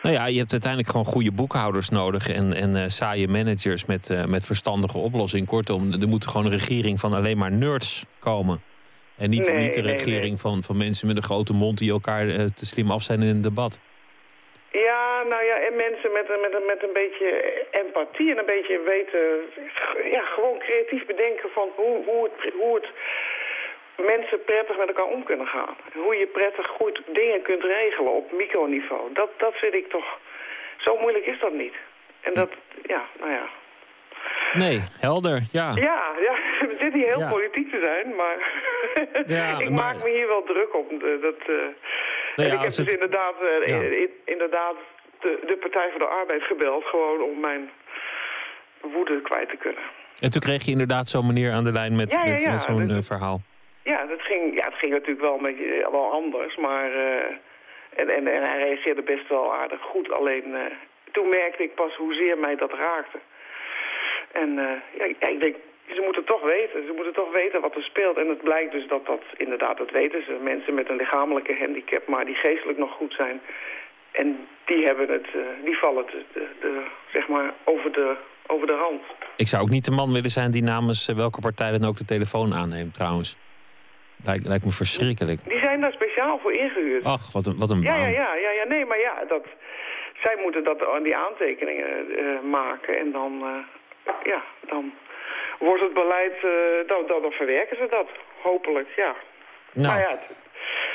[0.02, 4.10] Nou ja, je hebt uiteindelijk gewoon goede boekhouders nodig en, en eh, saaie managers met,
[4.10, 5.46] eh, met verstandige oplossingen.
[5.46, 8.62] Kortom, er moet gewoon een regering van alleen maar nerds komen.
[9.16, 11.90] En niet, Nee, niet de nee, regering Van, van mensen met een grote mond die
[11.90, 13.78] elkaar eh, te slim af zijn in een debat.
[14.72, 17.28] Ja, nou ja, en mensen met, een- met, met een beetje
[17.70, 19.22] empathie en een beetje weten...
[20.16, 22.88] Ja, gewoon creatief bedenken van hoe, hoe, het, hoe het
[24.06, 25.76] mensen prettig met elkaar om kunnen gaan.
[25.94, 29.12] Hoe je prettig goed dingen kunt regelen op microniveau.
[29.12, 30.18] Dat, dat vind ik toch...
[30.76, 31.74] Zo moeilijk is dat niet.
[32.20, 32.50] En dat,
[32.86, 33.48] ja, nou ja.
[34.52, 35.72] Nee, helder, ja.
[35.74, 37.28] Ja, ja, we zitten hier heel Ja.
[37.30, 38.36] politiek te zijn, maar
[39.36, 40.90] Ja, ik maar- maak me hier wel druk op.
[41.00, 43.34] Dat, ja, en ik heb dus het- inderdaad,
[43.66, 43.74] Ja.
[43.80, 44.74] in- inderdaad
[45.20, 47.70] de, de Partij voor de Arbeid gebeld, gewoon om mijn
[48.80, 49.82] woede kwijt te kunnen.
[50.20, 52.50] En toen kreeg je inderdaad zo'n meneer aan de lijn met, Ja, ja, met, ja,
[52.50, 53.40] met zo'n eh, verhaal.
[53.92, 56.92] Ja, dat ging, ja, het ging natuurlijk wel, beetje, eh, wel anders, maar...
[56.94, 57.34] eh,
[58.00, 60.60] en, en, en hij reageerde best wel aardig goed, alleen eh,
[61.12, 63.18] toen merkte ik pas hoezeer mij dat raakte.
[64.32, 64.54] En
[64.98, 65.56] ja, ik- denk,
[65.86, 66.86] ze moeten toch weten.
[66.86, 68.16] Ze moeten toch weten wat er speelt.
[68.16, 70.32] En het blijkt dus dat dat, inderdaad, dat weten ze.
[70.42, 73.40] Mensen met een lichamelijke handicap, maar die geestelijk nog goed zijn.
[74.10, 75.26] En die hebben het,
[75.64, 76.82] die vallen de, de, de,
[77.12, 78.16] zeg maar over de,
[78.46, 79.02] over de rand.
[79.36, 82.04] Ik zou ook niet de man willen zijn die namens welke partij dan ook de
[82.04, 83.36] telefoon aanneemt, trouwens.
[84.24, 85.40] Lijkt, lijkt me verschrikkelijk.
[85.44, 87.04] Die zijn daar speciaal voor ingehuurd.
[87.04, 88.00] Ach, wat een, wat een Ja, baan.
[88.00, 89.44] ja, ja, ja, ja, nee, maar ja, dat,
[90.22, 91.88] zij moeten dat, die aantekeningen
[92.18, 94.92] eh, maken en dan, eh, ja, dan
[95.58, 98.08] wordt het beleid, eh, dan, dan, dan verwerken ze dat,
[98.42, 99.14] hopelijk, ja.
[99.72, 100.20] Nou, ja, het,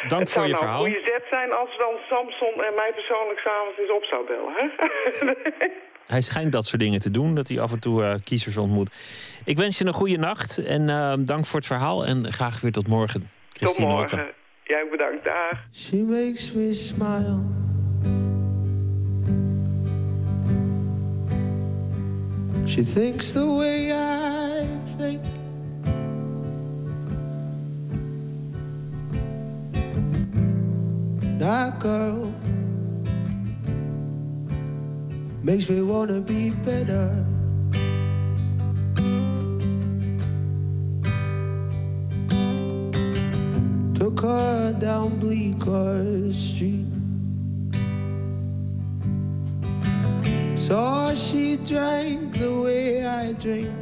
[0.07, 0.85] dank het voor zou je nou verhaal.
[0.85, 4.53] een goede zet zijn als dan Samson en mij persoonlijk s'avonds eens op zou bellen,
[4.55, 4.67] hè?
[6.07, 8.89] Hij schijnt dat soort dingen te doen, dat hij af en toe kiezers ontmoet.
[9.45, 12.05] Ik wens je een goede nacht en eh, dank voor het verhaal.
[12.05, 13.19] En graag weer tot morgen.
[13.19, 14.15] Tot Christine Otte.
[14.15, 14.33] morgen.
[14.63, 15.67] Jij ook bedankt, dag.
[15.71, 17.39] She makes me smile.
[22.65, 24.65] She thinks the way I
[24.97, 25.21] think.
[31.39, 32.33] That girl
[35.41, 37.32] makes me wanna be better.
[44.03, 46.91] Took her down Bleecker Street.
[50.57, 53.73] Saw she drank the way I drink.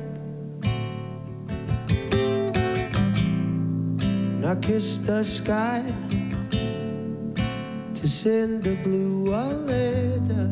[4.04, 5.84] And I kissed the sky
[7.96, 10.50] to send the blue a letter.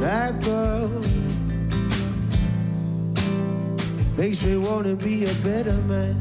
[0.00, 1.19] That girl
[4.20, 6.14] makes me wanna be a better man.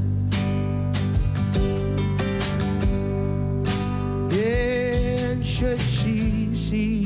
[4.32, 7.06] Yeah, and should she see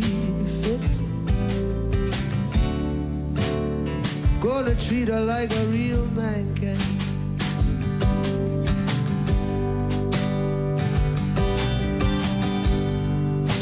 [0.61, 0.83] fit,
[4.39, 6.77] gonna treat her like a real man can.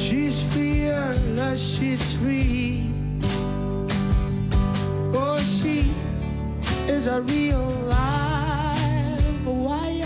[0.03, 2.60] She's fearless, she's free.
[7.01, 10.05] Is a real live wire.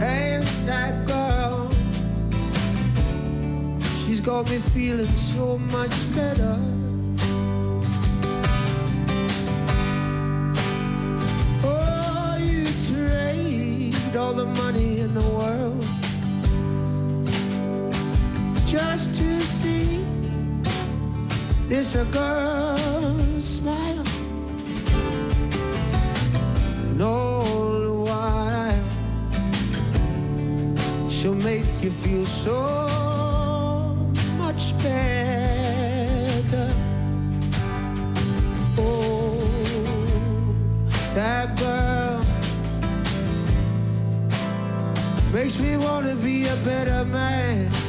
[0.00, 1.72] And that girl,
[4.04, 6.56] she's got me feeling so much better.
[11.64, 15.84] Oh, you trade all the money in the world
[18.66, 20.04] just to see
[21.68, 22.85] this a girl
[23.42, 24.04] smile.
[26.90, 28.84] And all the while,
[31.10, 32.60] she'll make you feel so
[34.38, 36.72] much better.
[38.78, 39.38] Oh,
[41.14, 42.24] that girl
[45.32, 47.85] makes me wanna be a better man.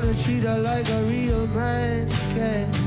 [0.00, 2.77] Gonna treat her like a real man can.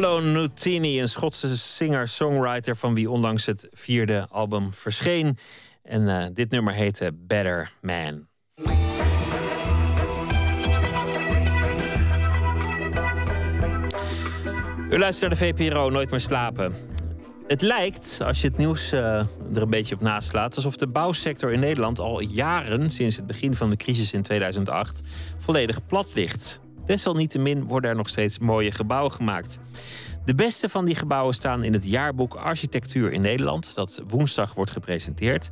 [0.00, 5.38] Paolo Nutini, een Schotse singer-songwriter van wie onlangs het vierde album verscheen.
[5.82, 8.26] En eh, dit nummer heette Better Man.
[14.90, 16.74] U luistert naar de VPRO Nooit meer slapen.
[17.46, 19.18] Het lijkt, als je het nieuws eh,
[19.54, 23.54] er een beetje op naslaat, alsof de bouwsector in Nederland al jaren, sinds het begin
[23.54, 25.00] van de crisis in 2008,
[25.38, 26.64] volledig plat ligt.
[26.86, 29.60] Desalniettemin worden er nog steeds mooie gebouwen gemaakt.
[30.24, 34.70] De beste van die gebouwen staan in het jaarboek Architectuur in Nederland, dat woensdag wordt
[34.70, 35.50] gepresenteerd.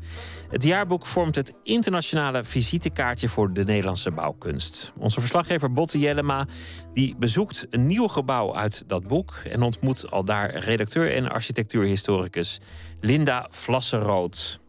[0.50, 4.92] Het jaarboek vormt het internationale visitekaartje voor de Nederlandse bouwkunst.
[4.98, 6.46] Onze verslaggever Botte Jellema
[6.92, 12.60] die bezoekt een nieuw gebouw uit dat boek en ontmoet al daar redacteur en architectuurhistoricus
[13.00, 14.60] Linda Vlassenrood.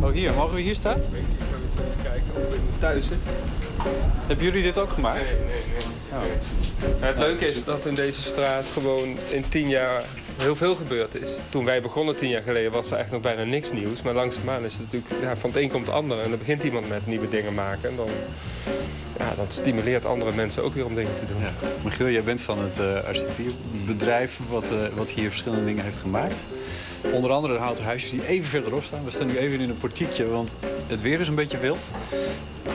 [0.00, 0.34] Oh, hier.
[0.34, 1.00] Mogen we hier staan?
[2.02, 3.18] Kijken of ik thuis zit.
[4.26, 5.36] Hebben jullie dit ook gemaakt?
[5.36, 5.96] Nee, nee, nee.
[7.00, 10.02] Ja, het leuke is dat in deze straat gewoon in tien jaar
[10.36, 11.30] heel veel gebeurd is.
[11.50, 14.02] Toen wij begonnen tien jaar geleden was er echt nog bijna niks nieuws.
[14.02, 16.20] Maar langzaamaan is het natuurlijk, ja, van het een komt het ander.
[16.20, 17.88] En dan begint iemand met nieuwe dingen maken.
[17.88, 18.08] En dan,
[19.18, 21.40] ja, dat stimuleert andere mensen ook weer om dingen te doen.
[21.40, 21.68] Ja.
[21.84, 26.44] Michiel, jij bent van het uh, architectuurbedrijf wat, uh, wat hier verschillende dingen heeft gemaakt.
[27.12, 29.04] Onder andere de houten huisjes die even verderop staan.
[29.04, 30.54] We staan nu even in een portiekje, want
[30.86, 31.90] het weer is een beetje wild.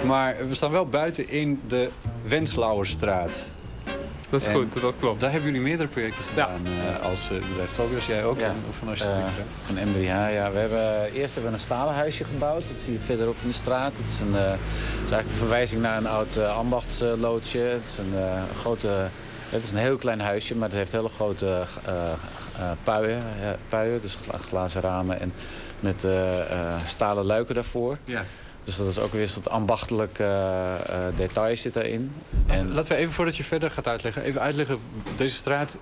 [0.05, 1.89] Maar we staan wel buiten in de
[2.23, 3.49] Wenslauerstraat.
[4.31, 5.19] Dat is En goed, dat klopt.
[5.19, 7.71] Daar hebben jullie meerdere projecten gedaan eh, als eh, bedrijf.
[7.71, 8.39] Tobias, jij ook?
[8.39, 8.53] Ja.
[8.69, 9.23] Of van architectuur?
[9.23, 10.51] Eh, van MBH, ja.
[10.51, 12.61] We hebben, eerst hebben we een stalen huisje gebouwd.
[12.61, 13.97] Dat zie je verderop in de straat.
[13.97, 14.59] Het is, een, eh, het
[15.05, 17.59] is eigenlijk een verwijzing naar een oud uh, ambachtsloodje.
[17.59, 19.07] Het is een uh, grote...
[19.51, 21.93] Het is een heel klein huisje, maar het heeft hele grote uh,
[22.59, 23.23] uh, puien,
[23.69, 24.17] puien, dus
[24.47, 25.33] glazen ramen en
[25.79, 26.07] met
[26.85, 27.97] stalen luiken daarvoor.
[28.03, 28.25] Ja.
[28.63, 30.23] Dus dat is ook weer een soort ambachtelijk
[31.15, 32.11] detail zit daarin.
[32.47, 32.73] En...
[32.73, 34.79] Laten we even voordat je verder gaat uitleggen, even uitleggen.
[35.15, 35.77] Deze straat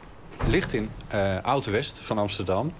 [0.47, 0.89] ligt in
[1.41, 2.73] Oud-West van Amsterdam.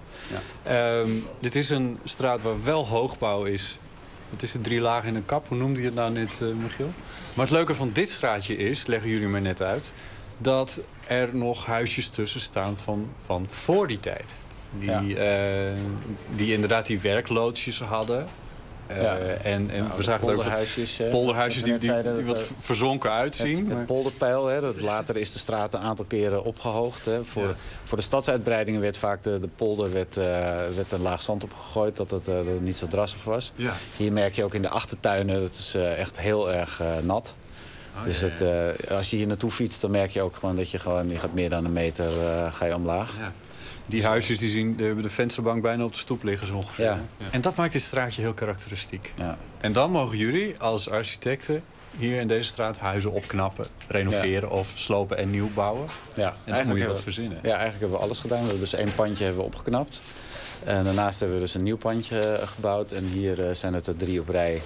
[0.64, 0.98] Ja.
[0.98, 3.78] Um, dit is een straat waar wel hoogbouw is.
[4.30, 5.48] Het is de drie lagen in een kap.
[5.48, 6.90] Hoe noemde je het nou net, Michiel?
[7.34, 9.92] Maar het leuke van dit straatje is, leggen jullie me net uit
[10.42, 14.36] dat er nog huisjes tussen staan van, van voor die tijd.
[14.78, 15.72] Die, eh,
[16.34, 18.26] die inderdaad die werkloodjes hadden.
[18.86, 19.16] Eh, Ja.
[19.18, 21.92] En, en Nou, we zagen er ook polderhuisjes, polderhuisjes die, die,
[22.24, 23.56] wat verzonken uitzien.
[23.56, 27.04] Het, maar- het polderpeil, hè, dat later is de straat een aantal keren opgehoogd.
[27.04, 27.24] Hè.
[27.24, 30.24] Voor, voor de stadsuitbreidingen werd vaak de, de polder werd, eh,
[30.76, 33.52] werd een laag zand opgegooid, dat het, dat het niet zo drassig was.
[33.56, 33.72] Ja.
[33.96, 37.34] Hier merk je ook in de achtertuinen, dat is echt heel erg nat.
[37.96, 40.56] Oh, dus ja, het, eh, als je hier naartoe fietst, dan merk je ook gewoon
[40.56, 43.16] dat je gewoon, je gaat meer dan een meter eh, ga je omlaag.
[43.18, 43.32] Ja.
[43.86, 46.84] Die huisjes die zien, die hebben de vensterbank bijna op de stoep liggen zo ongeveer.
[46.84, 47.00] Ja.
[47.30, 49.12] En dat maakt dit straatje heel karakteristiek.
[49.16, 49.38] Ja.
[49.60, 51.62] En dan mogen jullie als architecten
[51.96, 55.86] hier in deze straat huizen opknappen, renoveren of slopen en nieuw bouwen.
[56.14, 57.38] Ja, en dan moet je wat we- verzinnen.
[57.42, 58.38] Ja, eigenlijk hebben we alles gedaan.
[58.38, 60.00] We hebben dus één pandje hebben we opgeknapt.
[60.64, 62.92] En daarnaast hebben we dus een nieuw pandje eh, gebouwd.
[62.92, 64.62] En hier eh, zijn het er drie op rij.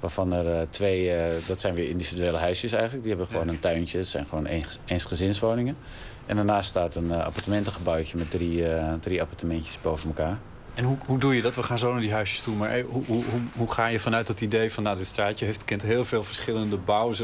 [0.00, 3.02] Waarvan er eh, twee, eh, dat zijn weer individuele huisjes eigenlijk.
[3.04, 3.98] Die hebben gewoon een tuintje.
[3.98, 5.76] Het zijn gewoon eens- eensgezinswoningen.
[6.26, 10.38] En daarnaast staat een eh, appartementengebouwtje met drie, eh, drie appartementjes boven elkaar.
[10.74, 11.56] En hoe, hoe doe je dat?
[11.56, 12.54] We gaan zo naar die huisjes toe.
[12.56, 14.82] Maar hoe, hoe, hoe, hoe ga je vanuit dat idee van...
[14.82, 17.16] nou, dit straatje heeft, kent heel veel verschillende bouwen.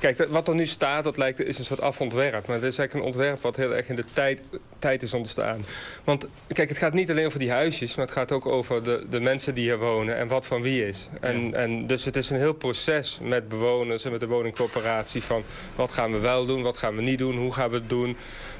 [0.00, 2.46] Kijk, dat- wat er nu staat, dat lijkt, is een soort afontwerp.
[2.46, 4.42] Maar het is eigenlijk een ontwerp wat heel erg in de tijd,
[4.78, 5.64] tijd is ontstaan.
[6.04, 7.94] Want kijk, het gaat niet alleen over die huisjes...
[7.94, 10.86] maar het gaat ook over de, de mensen die hier wonen en wat van wie
[10.86, 11.08] is.
[11.20, 15.22] En, en dus het is een heel proces met bewoners en met de woningcorporatie...
[15.22, 15.42] van
[15.76, 18.16] wat gaan we wel doen, wat gaan we niet doen, hoe gaan we het doen...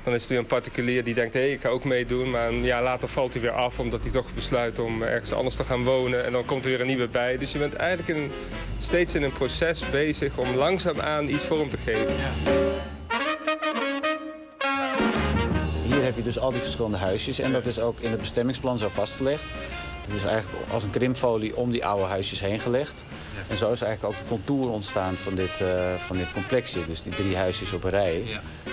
[0.08, 2.30] Dan is er weer een particulier die denkt, hé, ik ga ook meedoen.
[2.30, 5.56] Maar een jaar later valt hij weer af, omdat hij toch besluit om ergens anders
[5.56, 6.24] te gaan wonen.
[6.24, 7.38] En dan komt er weer een nieuwe bij.
[7.38, 8.30] Dus je bent eigenlijk in,
[8.80, 12.14] steeds in een proces bezig om langzaamaan iets vorm te geven.
[15.82, 17.38] Hier heb je dus al die verschillende huisjes.
[17.38, 19.44] En dat is ook in het bestemmingsplan zo vastgelegd.
[20.08, 23.04] Het is eigenlijk als een krimpfolie om die oude huisjes heen gelegd.
[23.48, 26.86] En zo is eigenlijk ook de contour ontstaan van dit, eh, van dit complexje.
[26.86, 28.22] Dus die drie huisjes op een rij,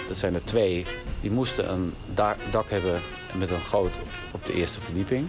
[0.08, 0.86] dat zijn er twee.
[1.22, 3.02] Die moesten een da- dak hebben
[3.38, 5.28] met een goot op, op de eerste verdieping.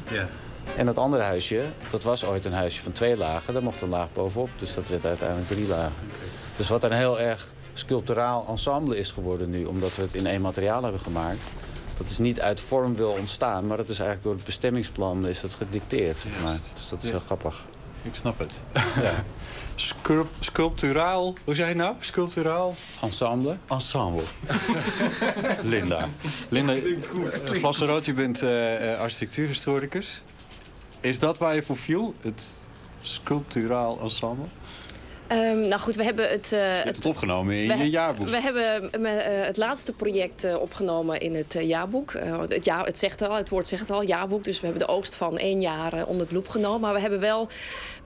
[0.76, 3.52] En dat andere huisje, dat was ooit een huisje van twee lagen.
[3.52, 5.92] Daar mocht een laag bovenop, dus dat werd uiteindelijk drie lagen.
[6.56, 9.64] Dus wat een heel erg sculpturaal ensemble is geworden nu...
[9.64, 11.38] omdat we het in één materiaal hebben gemaakt...
[11.96, 13.66] dat is niet uit vorm wil ontstaan...
[13.66, 16.18] maar dat is eigenlijk door het bestemmingsplan is dat gedicteerd.
[16.18, 16.56] Zeg maar.
[16.74, 17.10] Dus dat is Ja.
[17.10, 17.64] heel grappig.
[18.02, 18.62] Ik snap het.
[19.02, 19.24] Ja.
[19.78, 21.94] Sculp- sculpturaal, hoe zei je nou?
[22.00, 22.74] Sculpturaal?
[23.02, 23.56] Ensemble.
[23.68, 24.22] Ensemble.
[25.62, 26.08] Linda.
[26.48, 26.74] Linda,
[27.44, 30.22] Vlasserood, je bent eh, eh, architectuurhistoricus.
[31.00, 32.14] Is dat waar je voor viel?
[32.20, 32.46] Het
[33.02, 34.46] sculpturaal ensemble?
[35.28, 36.52] Ehm, nou goed, we hebben het...
[36.52, 38.28] eh, Je hebt het het opgenomen in we, je jaarboek.
[38.28, 42.12] We hebben eh, het laatste project eh, opgenomen in het eh, jaarboek.
[42.12, 44.44] Eh, het, ja, het, zegt al, het woord zegt het al, jaarboek.
[44.44, 46.80] Dus we hebben de oogst van één jaar eh, onder de loep genomen.
[46.80, 47.48] Maar we hebben wel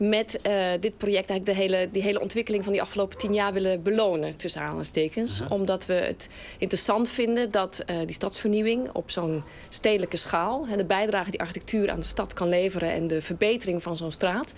[0.01, 3.53] met eh, dit project eigenlijk de hele, die hele ontwikkeling van die afgelopen tien jaar
[3.53, 5.43] willen belonen, tussen aanhalingstekens.
[5.49, 6.29] Omdat we het
[6.59, 11.91] interessant vinden dat eh, die stadsvernieuwing op zo'n stedelijke schaal, en de bijdrage die architectuur
[11.91, 14.53] aan de stad kan leveren en de verbetering van zo'n straat,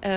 [0.00, 0.10] eh,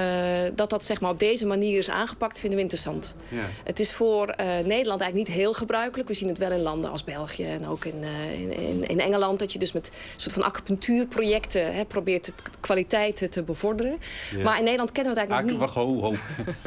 [0.56, 3.16] dat dat zeg maar op deze manier is aangepakt, vinden we interessant.
[3.64, 6.10] Het is voor Nederland eigenlijk niet heel gebruikelijk.
[6.10, 8.04] We zien het wel in landen als België en ook in,
[8.50, 9.40] in, in, Engeland.
[9.40, 13.98] Dat je dus met een soort van acupunctuurprojecten hè, probeert de kwaliteit te bevorderen.
[14.36, 14.44] Ja.
[14.44, 16.02] Maar in Nederland kennen we het eigenlijk nog niet.
[16.02, 16.16] ho, ho.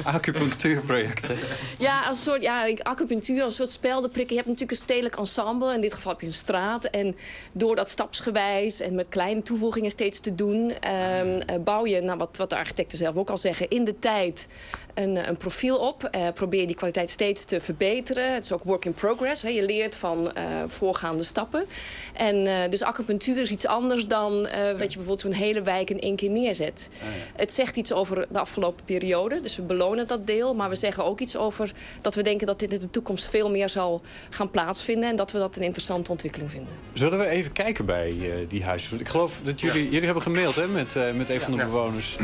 [0.17, 1.37] Acupunctuurprojecten.
[1.79, 4.37] Ja, als een soort ja, acupunctuur, als een soort speldenprikken.
[4.37, 5.75] Je hebt natuurlijk een stedelijk ensemble.
[5.75, 6.85] In dit geval heb je een straat.
[6.85, 7.17] En
[7.53, 10.73] door dat stapsgewijs en met kleine toevoegingen steeds te doen...
[10.81, 13.69] ehm, eh, bouw je, nou, wat, wat de architecten zelf ook al zeggen...
[13.69, 14.49] in de tijd
[14.95, 16.05] een, eh, een profiel op.
[16.05, 18.35] Eh, probeer die kwaliteit steeds te verbeteren.
[18.35, 19.43] Het is ook work in progress.
[19.43, 19.49] Hè.
[19.49, 21.65] Je leert van eh, voorgaande stappen.
[22.13, 25.91] En eh, dus acupunctuur is iets anders dan eh, dat je bijvoorbeeld zo'n hele wijk
[25.91, 26.89] in één keer neerzet.
[27.37, 29.41] Het zegt iets over de afgelopen periode.
[29.41, 30.55] Dus we belonen dat deel.
[30.55, 33.51] Maar we zeggen ook iets over dat we denken dat dit in de toekomst veel
[33.51, 34.01] meer zal
[34.31, 35.09] gaan plaatsvinden.
[35.09, 36.73] En dat we dat een interessante ontwikkeling vinden.
[36.93, 38.91] Zullen we even kijken bij eh, die huizen?
[38.91, 41.65] Want ik geloof dat jullie, jullie hebben gemaild hè, met, eh, met een van de
[41.65, 42.17] bewoners.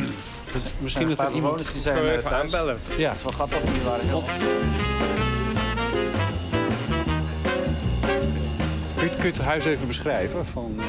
[0.52, 1.72] Dus Misschien Ja, dat er iemand...
[1.72, 2.22] die zijn,
[2.97, 3.09] Ja.
[3.09, 4.23] Dat is wel grappig, die waren heel...
[8.97, 10.47] Kun je, kun je het huis even beschrijven?
[10.47, 10.85] Van, eh,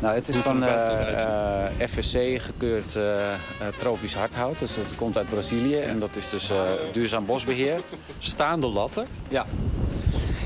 [0.00, 3.36] Nou, het is van eh, eh, FSC gekeurd eh, eh,
[3.76, 4.58] tropisch hardhout.
[4.58, 6.62] Dus dat komt uit Brazilië en dat is dus eh,
[6.92, 7.80] duurzaam bosbeheer.
[8.18, 9.06] staande latten?
[9.28, 9.46] Ja.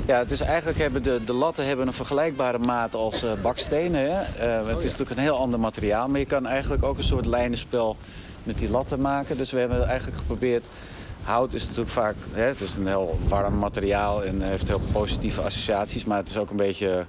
[0.07, 4.01] Ja, het is eigenlijk hebben de, de latten hebben een vergelijkbare maat als eh, bakstenen.
[4.01, 4.21] Hè?
[4.21, 7.27] Eh, het is natuurlijk een heel ander materiaal, maar je kan eigenlijk ook een soort
[7.27, 7.97] lijnenspel
[8.45, 9.37] met die latten maken.
[9.37, 10.65] Dus we hebben eigenlijk geprobeerd.
[11.23, 15.41] Hout is natuurlijk vaak, hè, het is een heel warm materiaal en heeft heel positieve
[15.41, 17.07] associaties, maar het is ook een beetje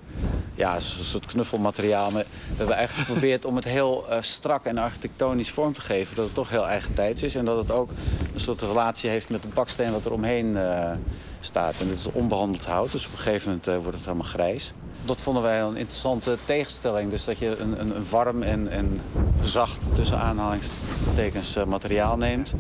[0.54, 2.12] ja, een soort knuffelmateriaal.
[2.12, 6.16] Maar we hebben eigenlijk geprobeerd om het heel eh, strak en architectonisch vorm te geven.
[6.16, 7.90] Dat het toch heel eigentijds is en dat het ook
[8.34, 10.92] een soort relatie heeft met de baksteen wat er omheen eh,
[11.40, 11.76] staat.
[11.80, 14.74] En dit is onbehandeld hout, dus op een gegeven moment eh, wordt het helemaal grijs.
[15.06, 17.10] Dat vonden wij een interessante tegenstelling.
[17.10, 19.02] Dus dat je een, een, een warm en, en
[19.44, 22.54] zacht, tussen aanhalingstekens, eh, materiaal neemt.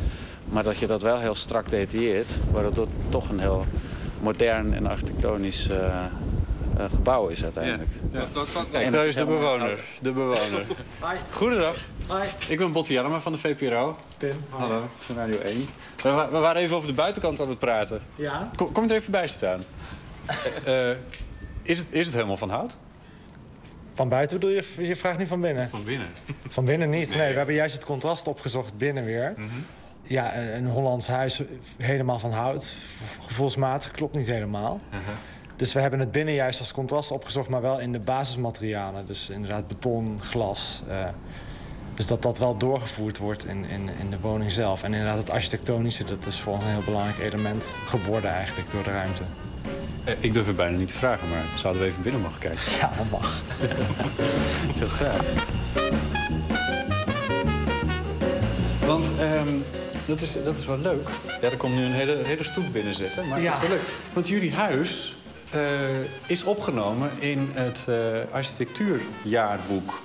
[0.46, 2.38] Maar dat je dat wel heel strak detailleert.
[2.52, 3.66] Waardoor het toch een heel
[4.22, 6.04] modern en architectonisch eh, eh,
[6.94, 7.90] gebouw is uiteindelijk.
[8.72, 9.80] Kijk, daar is de bewoner.
[10.02, 10.66] De bewoner.
[11.32, 11.76] Goedendag.
[12.48, 13.98] Ik ben Botte Jellema van de VPRO.
[14.18, 14.44] Pim.
[14.50, 15.66] Hallo, van Radio 1.
[16.04, 18.02] We, wa- we waren even over de buitenkant aan het praten.
[18.16, 18.50] Ja?
[18.56, 19.64] Kom, kom je er even bij staan.
[21.66, 22.78] is, het, is het helemaal van hout?
[23.94, 24.88] Van buiten bedoel je?
[24.88, 25.70] Je vraagt niet van binnen?
[25.70, 26.08] Van binnen.
[26.48, 27.16] Van binnen niet.
[27.16, 29.34] Nee, we hebben juist het contrast opgezocht binnen weer.
[29.38, 29.48] Mhm.
[30.04, 31.42] Ja, een, een Hollands huis
[31.78, 32.76] helemaal van hout.
[33.20, 34.80] Gevoelsmatig klopt niet helemaal.
[34.88, 35.02] Uh-huh.
[35.56, 39.06] Dus we hebben het binnen juist als contrast opgezocht, maar wel in de basismaterialen.
[39.06, 40.84] Dus inderdaad beton, glas.
[40.90, 41.08] eh,
[41.96, 44.84] dus dat dat wel doorgevoerd wordt in, in, in de woning zelf.
[44.84, 48.84] En inderdaad het architectonische, dat is voor ons een heel belangrijk element geworden eigenlijk door
[48.84, 49.24] de ruimte.
[50.06, 52.62] Eh, ik durf het bijna niet te vragen, maar zouden we even binnen mogen kijken?
[52.80, 53.42] Ja, dat mag.
[54.80, 55.20] Heel graag.
[58.86, 59.48] Want ehm,
[60.06, 61.10] dat, is, dat is wel leuk.
[61.42, 63.52] Ja, er komt nu een hele, hele stoet binnen zitten, maar Ja.
[63.52, 63.88] dat is wel leuk.
[64.14, 65.16] Want jullie huis
[65.52, 65.62] eh,
[66.26, 67.96] is opgenomen in het eh,
[68.32, 70.02] architectuurjaarboek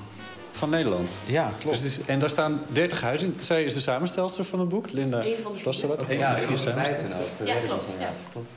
[0.53, 1.15] van Nederland.
[1.27, 1.83] Ja, klopt.
[1.83, 3.45] Dus is, en daar staan 30 huizen in.
[3.45, 6.19] Zij is de samenstelster van het boek, Linda Eén van de vier.
[6.19, 7.29] Ja, samenstellers.
[7.45, 8.11] Ja, klopt, ja.
[8.33, 8.51] klopt.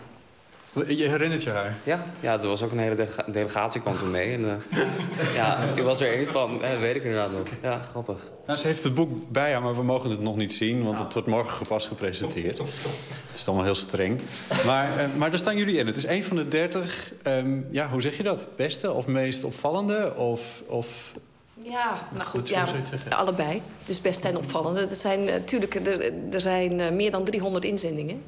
[0.88, 1.76] Je herinnert je haar?
[1.84, 4.34] Ja, ja, er was ook een hele dele- delegatie kwam toen mee.
[4.34, 6.58] En, eh, ja, ik was er één van.
[6.62, 7.48] Ja, dat weet ik inderdaad nog.
[7.62, 8.32] Ja, grappig.
[8.45, 10.84] Nou, ze heeft het boek bij haar, maar we mogen het nog niet zien...
[10.84, 12.58] want het wordt morgen pas gepresenteerd.
[12.58, 12.68] Dat
[13.34, 14.20] is allemaal heel streng.
[14.66, 15.86] Maar, eh, maar daar staan jullie in.
[15.88, 18.48] Het is een van de dertig, ehm, ja, hoe zeg je dat?
[18.56, 20.16] Beste of meest opvallende?
[20.16, 21.14] Of, of...
[21.64, 22.66] Ja, nou goed, ja,
[23.10, 23.62] allebei.
[23.86, 24.78] Dus best en opvallend.
[24.78, 28.24] Er zijn natuurlijk er, er zijn eh, meer dan 300 inzendingen.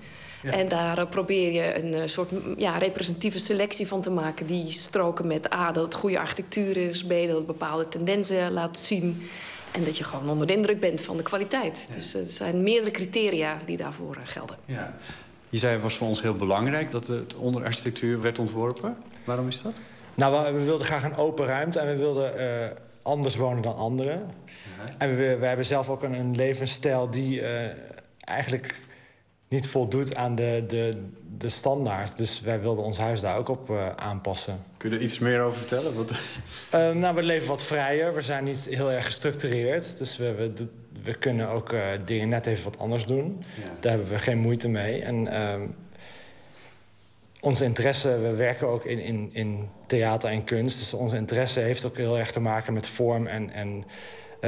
[0.45, 0.51] Ja.
[0.51, 4.45] En daar eh, probeer je een eh, soort ja, representatieve selectie van te maken...
[4.45, 7.05] die stroken met A, dat het goede architectuur is...
[7.05, 9.27] B, dat het bepaalde tendensen laat zien...
[9.72, 11.88] en dat je gewoon onder de indruk bent van de kwaliteit.
[11.93, 14.57] Dus er zijn meerdere criteria die daarvoor eh, gelden.
[14.65, 14.95] Ja.
[15.49, 18.97] Je zei, het was voor ons heel belangrijk dat het onder architectuur werd ontworpen.
[19.23, 19.81] Waarom is dat?
[20.15, 22.67] Nou, we, we wilden graag een open ruimte en we wilden eh,
[23.01, 24.30] anders wonen dan anderen.
[24.97, 27.72] En we, we hebben zelf ook een, een levensstijl die eh,
[28.19, 28.76] eigenlijk
[29.47, 30.93] niet voldoet aan de, de,
[31.38, 32.17] de standaard.
[32.17, 34.63] Dus wij wilden ons huis daar ook op eh, aanpassen.
[34.77, 35.95] Kun je er iets meer over vertellen?
[35.95, 36.11] Wat...
[36.69, 38.13] Eh, nou, we leven wat vrijer.
[38.13, 39.97] We zijn niet heel erg gestructureerd.
[39.97, 40.67] Dus we, we,
[41.03, 43.43] we kunnen ook eh, dingen net even wat anders doen.
[43.80, 45.01] Daar hebben we geen moeite mee.
[45.01, 45.61] En ehm,
[47.39, 50.80] onze interesse, we werken ook in, in, in theater en kunst.
[50.80, 53.84] Dus onze interesse heeft ook heel erg te maken met vorm en, en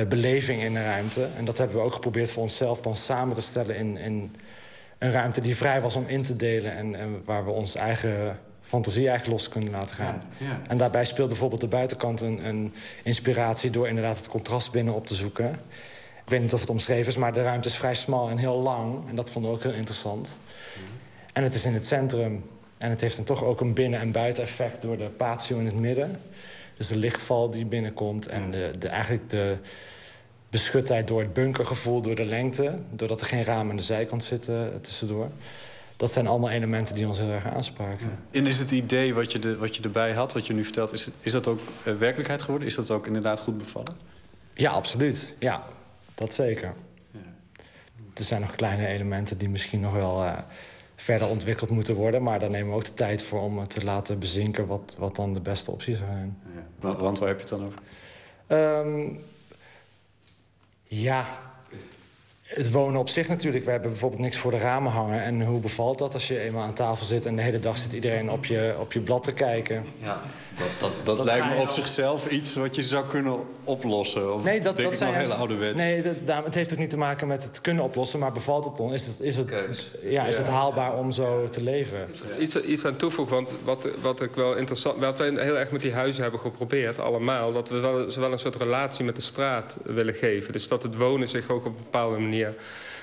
[0.07, 1.27] beleving in de ruimte.
[1.37, 4.35] En dat hebben we ook geprobeerd voor onszelf dan samen te stellen in, in
[4.97, 6.75] een ruimte die vrij was om in te delen.
[6.75, 10.21] En, en waar we onze eigen fantasie eigenlijk los kunnen laten gaan.
[10.37, 10.61] Ja.
[10.67, 13.69] En daarbij speelt bijvoorbeeld de buitenkant een, een inspiratie...
[13.69, 15.49] door inderdaad het contrast binnen op te zoeken.
[16.23, 18.61] Ik weet niet of het omschreven is, maar de ruimte is vrij smal en heel
[18.61, 19.09] lang.
[19.09, 20.39] En dat vonden we ook heel interessant.
[21.33, 22.43] En het is in het centrum.
[22.77, 25.75] En het heeft dan toch ook een binnen- en buiteneffect door de patio in het
[25.75, 26.21] midden.
[26.77, 29.57] Dus de lichtval die binnenkomt en de, de, eigenlijk de
[30.49, 32.73] beschutheid door het bunkergevoel, door de lengte.
[32.91, 35.29] Doordat er geen ramen aan de zijkant zitten eh, tussendoor.
[35.97, 38.19] Dat zijn allemaal elementen die ons heel erg aanspraken.
[38.31, 40.93] En is het idee wat je, de, wat je erbij had, wat je nu vertelt...
[40.93, 42.67] is, is dat ook eh, werkelijkheid geworden?
[42.67, 43.95] Is dat ook inderdaad goed bevallen?
[44.53, 45.33] Ja, absoluut.
[45.39, 45.63] Ja,
[46.15, 46.73] dat zeker.
[48.13, 50.37] Er zijn nog kleine elementen die misschien nog wel eh,
[50.95, 52.23] verder ontwikkeld moeten worden.
[52.23, 55.33] Maar daar nemen we ook de tijd voor om te laten bezinken wat, wat dan
[55.33, 56.41] de beste opties zijn.
[56.79, 57.79] Want, want waar heb je het dan over?
[58.47, 59.09] Ehm,
[60.87, 61.25] ja,
[62.43, 63.65] het wonen op zich natuurlijk.
[63.65, 65.23] We hebben bijvoorbeeld niks voor de ramen hangen.
[65.23, 67.25] En hoe bevalt dat als je eenmaal aan tafel zit...
[67.25, 69.85] en de hele dag zit iedereen op je, op je blad te kijken?
[70.01, 70.21] Ja.
[70.57, 74.33] Dat, dat, dat, Dat lijkt me op zichzelf iets wat je zou kunnen oplossen.
[74.33, 75.81] Of Nee, dat, denk dat ik zijn nog heel juist- ouderwets.
[75.81, 78.77] Nee, dat, het heeft ook niet te maken met het kunnen oplossen, maar bevalt het
[78.77, 78.93] dan?
[78.93, 79.49] Is het, is het,
[80.03, 80.41] ja, is Ja.
[80.41, 82.09] het haalbaar om zo te leven?
[82.39, 84.97] Iets, iets aan toevoegen, want wat, wat ik wel interessant...
[84.99, 87.53] Wat wij heel erg met die huizen hebben geprobeerd, allemaal...
[87.53, 90.53] dat we wel, ze wel een soort relatie met de straat willen geven.
[90.53, 92.53] Dus dat het wonen zich ook op een bepaalde manier...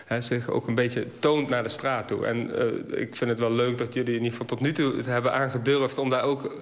[0.04, 2.26] Hè, zich ook een beetje toont naar de straat toe.
[2.26, 4.96] En eh, ik vind het wel leuk dat jullie in ieder geval tot nu toe
[4.96, 5.98] het hebben aangedurfd...
[5.98, 6.54] om daar ook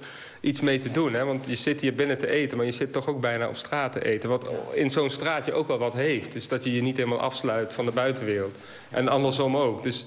[0.43, 1.13] iets mee te doen.
[1.13, 1.25] Hè?
[1.25, 3.93] Want je zit hier binnen te eten, maar je zit toch ook bijna op straat
[3.93, 4.29] te eten.
[4.29, 6.33] Wat in zo'n straatje ook wel wat heeft.
[6.33, 8.57] Dus dat je je niet helemaal afsluit van de buitenwereld.
[8.91, 9.83] En andersom ook.
[9.83, 10.07] Dus,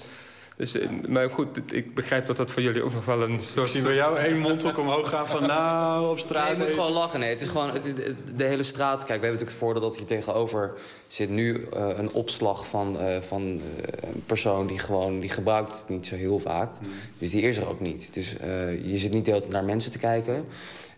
[0.56, 3.68] dus, eh, maar goed, ik begrijp dat dat voor jullie ook nog wel een soort...
[3.68, 6.66] Ik zie bij jou één mondhoek omhoog gaan van nou, op straat Nee, je moet
[6.66, 6.82] eten.
[6.82, 7.20] gewoon lachen.
[7.20, 7.94] Nee, het is gewoon het is
[8.34, 9.04] de, hele straat.
[9.04, 10.74] Kijk, we hebben natuurlijk het voordeel dat hier tegenover
[11.06, 15.88] zit nu eh, een opslag van, eh, van een persoon die gewoon die gebruikt het
[15.88, 16.70] niet zo heel vaak.
[17.18, 18.14] Dus die is er ook niet.
[18.14, 20.46] Dus eh, je zit niet de hele tijd naar mensen te kijken.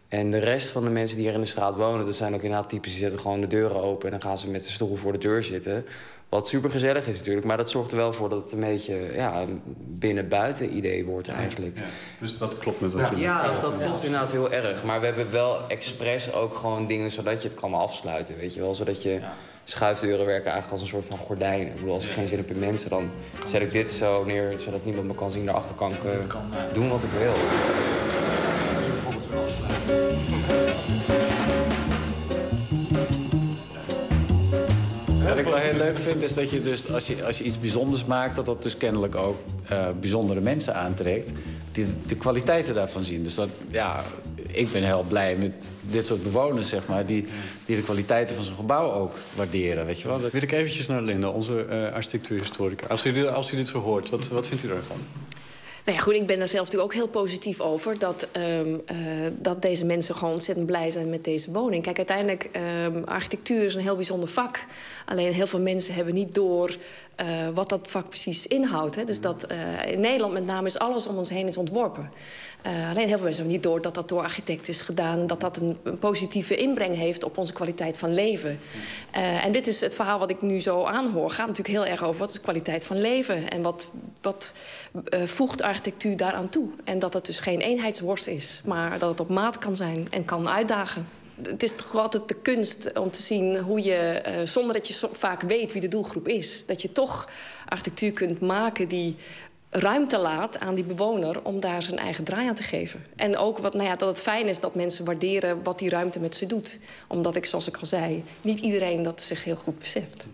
[0.08, 2.06] En de rest van de mensen die hier in de straat wonen...
[2.06, 4.04] dat zijn ook inderdaad typisch, die zetten gewoon de deuren open...
[4.04, 5.84] en dan gaan ze met de stoel voor de deur zitten.
[6.28, 8.28] Wat super gezellig is natuurlijk, maar dat zorgt er wel voor...
[8.28, 11.78] dat het een beetje ja, een binnen-buiten idee wordt eigenlijk.
[12.20, 13.60] Dus dat klopt met wat je Ja, vertelt.
[13.62, 14.84] dat, dat klopt inderdaad heel erg.
[14.84, 18.60] Maar we hebben wel expres ook gewoon dingen zodat je het kan afsluiten, weet je
[18.60, 18.74] wel.
[18.74, 19.20] Zodat je
[19.64, 21.66] schuifdeuren werken eigenlijk als een soort van gordijn.
[21.66, 23.10] Ik bedoel, als ik geen zin heb in mensen, dan
[23.46, 24.54] zet ik dit zo neer...
[24.58, 25.44] zodat niemand me kan zien.
[25.44, 27.34] Daarachter kan ik eh, doen wat ik wil.
[35.28, 37.60] Wat ik wel heel leuk vind is dat je dus als je, als je iets
[37.60, 39.36] bijzonders maakt, dat dat dus kennelijk ook
[39.68, 41.32] eh, bijzondere mensen aantrekt.
[41.72, 43.22] Die de kwaliteiten daarvan zien.
[43.22, 44.04] Dus dat, ja,
[44.46, 47.26] ik ben heel blij met dit soort bewoners, zeg maar, die,
[47.66, 49.86] die de kwaliteiten van zo'n gebouw ook waarderen.
[49.86, 50.20] Weet je wel?
[50.20, 52.86] Wil ik eventjes naar Linda, onze eh architectuurhistorica.
[52.86, 54.96] Als u, als u dit zo hoort, wat, wat vindt u daarvan?
[55.88, 57.98] Nou ja, goed, ik ben daar zelf natuurlijk ook heel positief over.
[57.98, 58.96] Dat, ehm, eh,
[59.32, 61.82] dat deze mensen gewoon ontzettend blij zijn met deze woning.
[61.82, 64.64] Kijk, uiteindelijk, ehm architectuur is een heel bijzonder vak.
[65.04, 66.76] Alleen heel veel mensen hebben niet door
[67.18, 68.94] eh, wat dat vak precies inhoudt.
[68.94, 69.04] Hè.
[69.04, 72.10] Dus dat, eh, in Nederland met name is alles om ons heen is ontworpen.
[72.62, 75.26] Eh, alleen heel veel mensen hebben niet door dat dat door architecten is gedaan.
[75.26, 78.60] Dat dat een, een positieve inbreng heeft op onze kwaliteit van leven.
[79.10, 81.30] Eh, en dit is het verhaal wat ik nu zo aanhoor.
[81.30, 83.50] Gaat natuurlijk heel erg over wat is de kwaliteit van leven.
[83.50, 83.88] En wat,
[84.20, 84.52] wat
[85.24, 86.68] voegt architectuur daaraan toe.
[86.84, 88.60] En dat het dus geen eenheidsworst is.
[88.64, 91.06] Maar dat het op maat kan zijn en kan uitdagen.
[91.42, 95.08] Het is toch altijd de kunst om te zien hoe je, eh, zonder dat je
[95.12, 97.28] vaak weet wie de doelgroep is, dat je toch
[97.66, 99.16] architectuur kunt maken die
[99.70, 103.04] ruimte laat aan die bewoner om daar zijn eigen draai aan te geven.
[103.16, 106.20] En ook wat, nou ja, dat het fijn is dat mensen waarderen wat die ruimte
[106.20, 106.78] met ze doet.
[107.06, 110.26] Omdat ik, zoals ik al zei, niet iedereen dat zich heel goed beseft.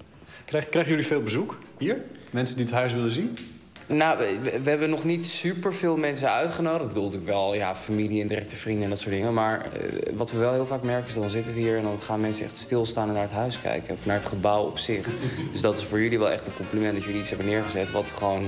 [0.44, 2.02] Krijgen, krijgen jullie veel bezoek hier?
[2.30, 3.36] Mensen die het huis willen zien?
[3.86, 4.18] Nou,
[4.62, 6.82] we, hebben nog niet superveel mensen uitgenodigd.
[6.82, 9.34] Ik bedoel natuurlijk wel ja, familie en directe vrienden en dat soort dingen.
[9.34, 11.76] Maar eh, wat we wel heel vaak merken is, dan zitten we hier...
[11.76, 13.94] en dan gaan mensen echt stilstaan en naar het huis kijken.
[13.94, 15.06] Of naar het gebouw op zich.
[15.52, 17.90] Dus dat is voor jullie wel echt een compliment dat jullie iets hebben neergezet...
[17.90, 18.44] wat gewoon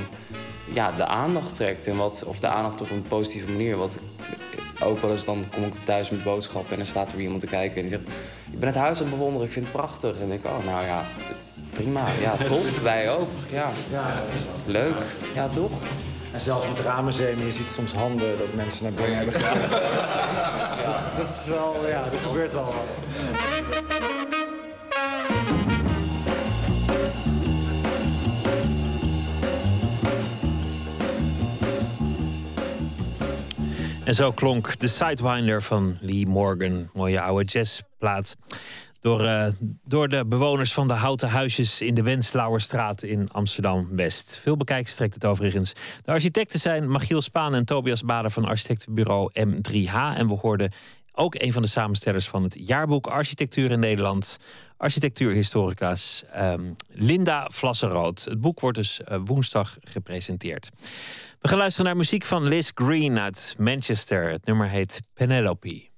[0.72, 1.86] ja, de aandacht trekt.
[1.86, 3.76] En wat, of de aandacht op een positieve manier.
[3.76, 3.98] Wat
[4.82, 6.70] ook wel eens, dan kom ik thuis met boodschappen...
[6.70, 8.08] en dan staat er weer iemand te kijken en die zegt...
[8.52, 10.20] ik ben het huis aan het bewonderen, ik vind het prachtig.
[10.20, 11.04] En denk ik, oh, nou ja,
[11.76, 12.06] prima.
[12.20, 12.64] Ja, top.
[12.82, 13.28] Wij ook.
[13.50, 13.70] Ja.
[14.66, 14.94] Leuk.
[15.34, 15.70] Ja, toch?
[16.32, 19.60] En zelfs met Ramenzeem, je ziet soms handen dat mensen naar binnen hebben gegaan.
[20.86, 22.74] dat, dat is wel, ja, er gebeurt wel wat.
[34.04, 36.90] En zo klonk de Sidewinder van Lee Morgan.
[36.94, 38.36] Mooie oude jazzplaat.
[39.06, 39.46] Door, eh,
[39.84, 44.38] door de bewoners van de houten huisjes in de Wenslauerstraat in Amsterdam-West.
[44.42, 45.72] Veel bekijks trekt het overigens.
[46.02, 50.16] De architecten zijn Machiel Spaan en Tobias Bader van architectenbureau M3H.
[50.16, 50.72] En we hoorden
[51.12, 54.36] ook een van de samenstellers van het jaarboek Architectuur in Nederland.
[54.76, 58.24] Architectuurhistorica's ehm, Linda Vlasserood.
[58.24, 60.70] Het boek wordt dus eh, woensdag gepresenteerd.
[61.40, 64.30] We gaan luisteren naar muziek van Liz Green uit Manchester.
[64.30, 65.88] Het nummer heet Penelope.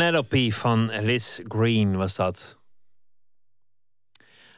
[0.00, 2.60] Penelope van Liz Green was dat.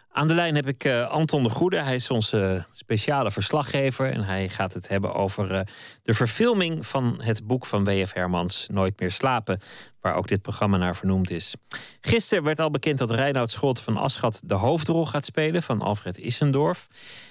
[0.08, 1.76] Aan de lijn heb ik eh, Anton de Goede.
[1.76, 4.10] Hij is onze speciale verslaggever.
[4.10, 5.60] En hij gaat het hebben over eh,
[6.02, 8.12] de verfilming van het boek van W.F.
[8.12, 9.60] Hermans, Nooit meer slapen.
[10.00, 11.54] Waar ook dit programma naar vernoemd is.
[12.00, 16.18] Gisteren werd al bekend dat Reinoud Scholte van Aschat de hoofdrol gaat spelen van Alfred
[16.18, 16.86] Issendorf.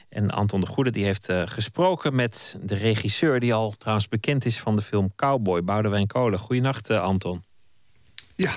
[0.09, 4.45] En Anton de Goede die heeft eh, gesproken met de regisseur, die al trouwens bekend
[4.45, 6.39] is van de film Cowboy, Boudewijn Kolen.
[6.39, 7.49] Goedenacht, Anton.
[8.41, 8.51] Ja.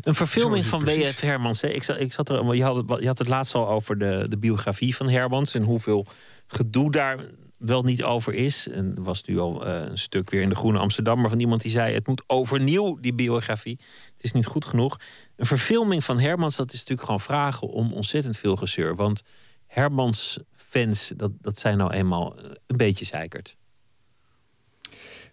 [0.00, 1.20] Een verfilming van W.F.
[1.20, 1.60] Hermans.
[1.60, 1.68] Hè?
[1.68, 4.26] Ik, zat, ik zat er, je, had het, je had het laatst al over de,
[4.28, 6.06] de biografie van Hermans en hoeveel
[6.46, 7.18] gedoe daar
[7.58, 8.68] wel niet over is.
[8.68, 11.62] En er was nu al eh, een stuk weer in de Groene Amsterdammer van iemand
[11.62, 13.78] die zei: het moet overnieuw, die biografie.
[14.14, 15.00] Het is niet goed genoeg.
[15.36, 18.96] Een verfilming van Hermans, dat is natuurlijk gewoon vragen om ontzettend veel gezeur.
[18.96, 19.22] Want
[19.66, 23.56] Hermans fans, dat, dat zijn nou eenmaal eh, een beetje zeikerd.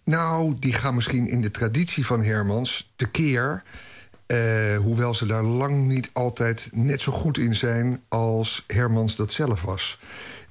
[0.04, 3.62] Nou, die gaan misschien in de traditie van Hermans tekeer.
[4.26, 9.32] eh hoewel ze daar lang niet altijd net zo goed in zijn als Hermans dat
[9.32, 10.00] zelf was.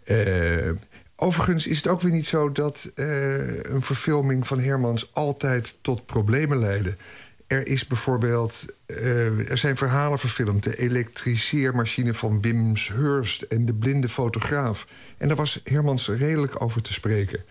[0.03, 0.69] Eh,
[1.15, 6.05] overigens is het ook weer niet zo dat eh, een verfilming van Hermans altijd tot
[6.05, 6.95] problemen leidde.
[7.47, 8.65] Er is bijvoorbeeld,
[9.47, 10.63] er zijn verhalen verfilmd.
[10.63, 14.87] De elektriceermachine van Wim Hurst en de blinde fotograaf.
[15.17, 17.43] En daar was Hermans redelijk over te spreken.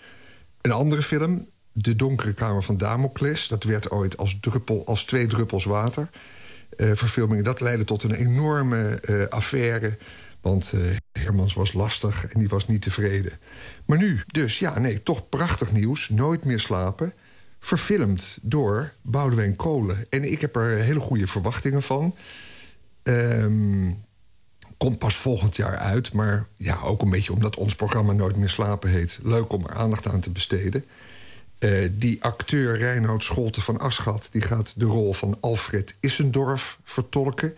[0.61, 3.49] Een andere film, De Donkere Kamer van Damocles...
[3.49, 4.39] dat werd ooit als,
[4.85, 6.09] als twee druppels water
[6.77, 7.45] eh, verfilming.
[7.45, 9.99] Dat leidde tot een enorme eh, affaire.
[10.41, 10.81] Want eh,
[11.13, 13.33] Hermans was lastig en die was niet tevreden.
[13.85, 16.09] Maar nu, dus ja, nee, toch prachtig nieuws.
[16.09, 17.13] Nooit meer slapen.
[17.59, 20.07] Verfilmd door Boudewijn Kolen.
[20.11, 22.15] En ik heb er hele goede verwachtingen van.
[23.03, 23.93] Ehm
[24.81, 26.13] komt pas volgend jaar uit.
[26.13, 29.19] Maar ja, ook een beetje omdat ons programma Nooit meer slapen heet.
[29.23, 30.85] Leuk om er aandacht aan te besteden.
[31.61, 34.29] Eh, die acteur Reinoud Scholte van Aschat...
[34.33, 37.55] die gaat de rol van Alfred Issendorf vertolken.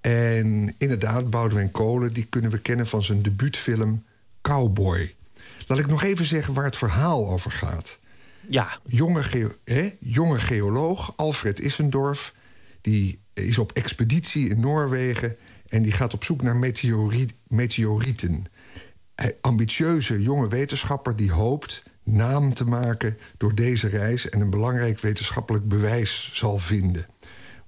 [0.00, 2.12] En inderdaad, Boudewijn Kolen...
[2.12, 4.04] die kunnen we kennen van zijn debuutfilm
[4.42, 5.14] Cowboy.
[5.66, 7.98] Laat ik nog even zeggen waar het verhaal over gaat.
[8.48, 8.78] Ja.
[8.86, 9.92] Jonge, geo- hè?
[10.00, 12.34] Jonge geoloog Alfred Issendorf...
[12.80, 15.36] die is op expeditie in Noorwegen...
[15.68, 18.46] en die gaat op zoek naar meteori- meteorieten.
[19.14, 21.82] Hij, ambitieuze jonge wetenschapper die hoopt
[22.12, 24.28] naam te maken door deze reis...
[24.28, 27.06] en een belangrijk wetenschappelijk bewijs zal vinden.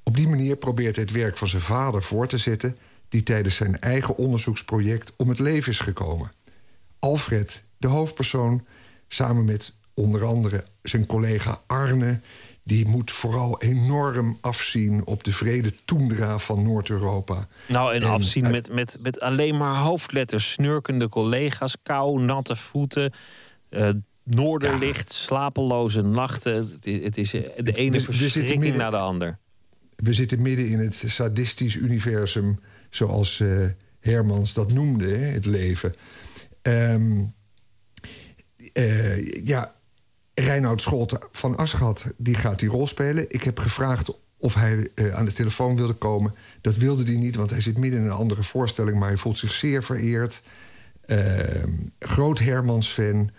[0.02, 2.77] Op die manier probeert hij het werk van zijn vader voor te zetten...
[3.09, 6.32] die tijdens zijn eigen onderzoeksproject om het leven is gekomen.
[6.98, 8.66] Alfred, de hoofdpersoon,
[9.09, 12.20] samen met onder andere zijn collega Arne...
[12.64, 17.48] die moet vooral enorm afzien op de vrede toendra van Noord-Europa.
[17.66, 20.52] Nou, en, En afzien uit- met, met, met alleen maar hoofdletters.
[20.52, 23.12] Snurkende collega's, kou, natte voeten,
[23.69, 23.90] eh,
[24.24, 26.55] noorderlicht, slapeloze nachten.
[26.55, 29.39] Het, is- het is eh, de ene zit verschrikking midden- na de ander.
[29.97, 33.65] we zitten midden in het sadistisch universum, zoals eh,
[34.01, 35.94] Hermans dat noemde, hè, het leven.
[36.62, 37.20] Ehm,
[38.73, 39.74] eh, ja,
[40.35, 43.24] Reinoud Scholte van Aschat die gaat die rol spelen.
[43.28, 46.35] Ik heb gevraagd of hij aan de telefoon wilde komen.
[46.61, 48.99] Dat wilde hij niet, want hij zit midden in een andere voorstelling...
[48.99, 50.43] maar hij voelt zich zeer vereerd.
[51.07, 51.69] Ehm,
[51.99, 53.31] groot Hermans-fan.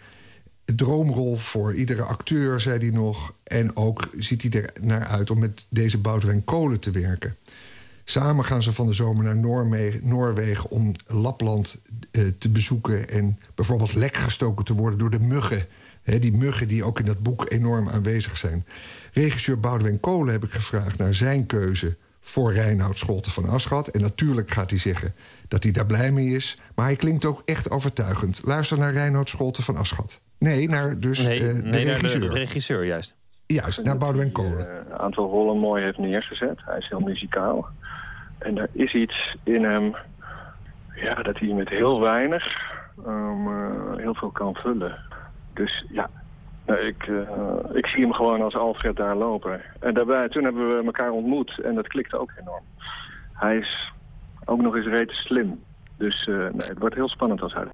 [0.65, 3.33] Droomrol voor iedere acteur, zei hij nog.
[3.43, 7.35] En ook ziet hij er naar uit om met deze Boudewijn Kolen te werken.
[8.03, 9.37] Samen gaan ze van de zomer naar
[10.01, 11.77] Noorwegen om Lapland
[12.11, 13.09] eh, te bezoeken...
[13.09, 15.67] en bijvoorbeeld lek gestoken te worden door de muggen.
[16.03, 18.65] Die muggen die ook in dat boek enorm aanwezig zijn.
[19.13, 21.95] Regisseur Boudewijn Kolen heb ik gevraagd naar zijn keuze...
[22.21, 23.87] voor Reinoud Scholte van Aschat.
[23.87, 25.13] En natuurlijk gaat hij zeggen
[25.53, 26.57] dat hij daar blij mee is.
[26.75, 28.41] Maar hij klinkt ook echt overtuigend.
[28.45, 30.21] Luister naar Reinoud Scholte van Aschat.
[30.39, 32.21] Nee, naar dus Nee, eh, de nee naar de, regisseur.
[32.21, 33.15] de regisseur juist.
[33.45, 34.69] Juist, naar Boudewijn Kolen.
[34.91, 36.59] een aantal rollen mooi heeft neergezet.
[36.65, 37.67] Hij is heel muzikaal.
[38.37, 39.95] En er is iets in hem,
[40.95, 42.45] ja, dat hij met heel weinig
[43.05, 44.99] ehm, eh, heel veel kan vullen.
[45.53, 46.09] Dus ja,
[46.65, 49.61] nou, ik, eh, ik zie hem gewoon als Alfred daar lopen.
[49.79, 52.63] En daarbij, toen hebben we elkaar ontmoet en dat klikte ook enorm.
[53.33, 53.91] Hij is
[54.45, 55.63] ook nog eens rete slim.
[55.97, 57.65] Dus eh, nee, het wordt heel spannend als hij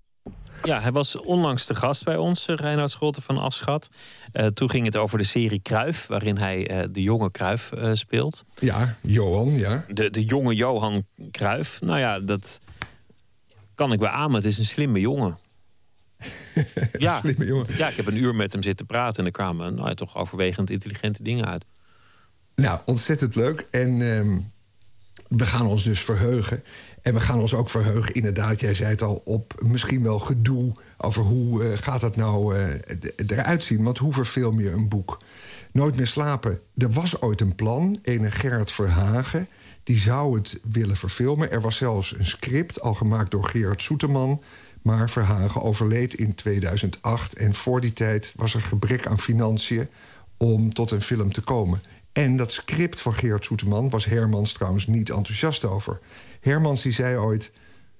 [0.63, 3.89] Ja, hij was onlangs de gast bij ons, eh, Reinoud Scholte van Aschat.
[4.31, 7.91] Eh, toen ging het over de serie Kruif, waarin hij eh, de jonge Kruif eh,
[7.93, 8.45] speelt.
[8.59, 9.85] Ja, Johan, ja.
[9.87, 11.81] De, de jonge Johan Kruif.
[11.81, 12.59] Nou ja, dat
[13.75, 14.35] kan ik beamen.
[14.35, 15.37] Het is een slimme jongen.
[16.97, 17.17] ja.
[17.19, 17.65] slimme jongen.
[17.77, 20.17] ja, ik heb een uur met hem zitten praten en er kwamen nou, ja, toch
[20.17, 21.65] overwegend intelligente dingen uit.
[22.55, 23.65] Nou, ontzettend leuk.
[23.71, 24.37] En ehm,
[25.27, 26.63] we gaan ons dus verheugen.
[27.01, 30.73] En we gaan ons ook verheugen, inderdaad, jij zei het al, op misschien wel gedoe
[30.97, 32.65] over hoe eh, gaat dat nou eh,
[33.27, 33.83] eruit zien.
[33.83, 35.19] Want hoe verfilm je een boek?
[35.71, 36.59] Nooit meer slapen.
[36.77, 39.47] Er was ooit een plan, ene Gerard Verhagen.
[39.83, 41.51] Die zou het willen verfilmen.
[41.51, 44.41] Er was zelfs een script, al gemaakt door Gerard Soeterman.
[44.81, 47.33] Maar Verhagen overleed in 2008.
[47.33, 49.87] En voor die tijd was er gebrek aan financiën
[50.37, 51.81] om tot een film te komen.
[52.11, 55.99] En dat script van Gerard Soeterman was Hermans trouwens niet enthousiast over.
[56.39, 57.51] Hermans die zei ooit...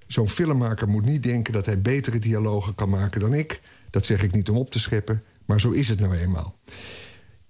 [0.07, 3.61] zo'n filmmaker moet niet denken dat hij betere dialogen kan maken dan ik.
[3.89, 6.55] Dat zeg ik niet om op te scheppen, maar zo is het nou eenmaal.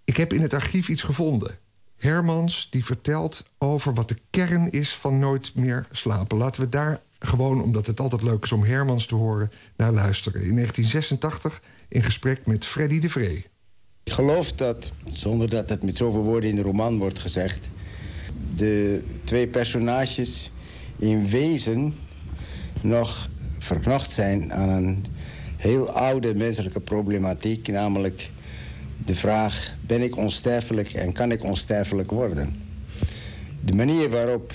[0.04, 1.58] Ik heb in het archief iets gevonden.
[1.98, 6.38] Hermans die vertelt over wat de kern is van Nooit meer slapen.
[6.38, 10.42] Laten we daar gewoon, omdat het altijd leuk is om Hermans te horen, naar luisteren.
[10.42, 13.46] In 1986 in gesprek met Freddy de Vree.
[14.10, 17.70] Ik geloof dat, zonder dat het met zoveel woorden in de roman wordt gezegd...
[18.56, 20.52] de twee personages
[20.98, 21.96] in wezen
[22.82, 23.30] nog
[23.60, 25.06] verknocht zijn aan een
[25.58, 27.68] heel oude menselijke problematiek...
[27.68, 28.32] namelijk
[29.06, 32.62] de vraag, ben ik onsterfelijk en kan ik onsterfelijk worden?
[33.62, 34.54] De manier waarop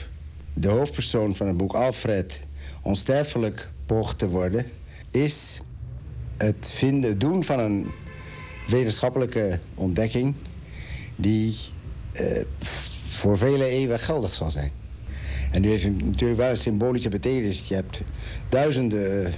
[0.55, 2.41] de hoofdpersoon van het boek Alfred
[2.83, 4.67] onsterfelijk poogt te worden...
[5.11, 5.61] is
[6.37, 7.93] het vinden, doen van een
[8.67, 10.35] wetenschappelijke ontdekking
[11.17, 11.57] die
[12.13, 12.41] eh,
[13.09, 14.71] voor vele eeuwen geldig zal zijn.
[15.51, 17.69] En nu heeft het natuurlijk wel een symbolische betekenis.
[17.69, 18.03] Je hebt
[18.49, 19.33] duizenden eh,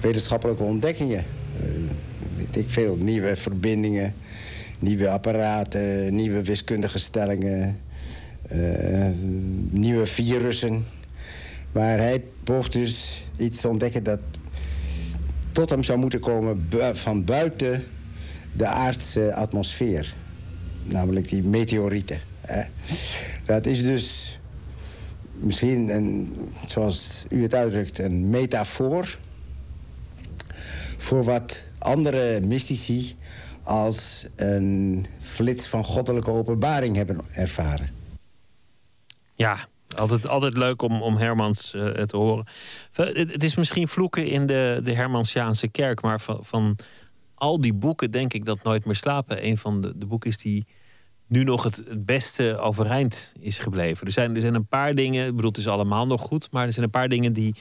[0.00, 1.24] wetenschappelijke ontdekkingen.
[1.60, 1.66] Eh,
[2.36, 4.14] weet ik veel, nieuwe verbindingen,
[4.78, 7.80] nieuwe apparaten, nieuwe wiskundige stellingen,
[9.70, 10.84] nieuwe virussen.
[11.72, 14.18] Maar hij poogt dus iets te ontdekken dat
[15.52, 17.84] tot hem zou moeten komen van buiten
[18.52, 20.14] de aardse atmosfeer.
[20.82, 22.20] Namelijk die meteorieten.
[22.40, 22.62] Hè.
[23.44, 24.38] Dat is dus
[25.32, 26.30] misschien,
[26.66, 29.16] zoals u het uitdrukt, een metafoor...
[30.96, 33.16] voor wat andere mystici
[33.62, 37.90] als een flits van goddelijke openbaring hebben ervaren.
[39.34, 39.58] Ja,
[39.96, 42.46] altijd, altijd leuk om, om Hermans eh, te horen.
[42.92, 46.76] Het, het is misschien vloeken in de, de Hermansiaanse kerk, maar van, van
[47.42, 50.38] al die boeken denk ik dat Nooit meer slapen een van de, de boeken is
[50.38, 50.66] die
[51.26, 54.06] nu nog het, beste overeind is gebleven.
[54.06, 56.66] Er zijn, er zijn een paar dingen, ik bedoel, het is allemaal nog goed, maar
[56.66, 57.54] er zijn een paar dingen die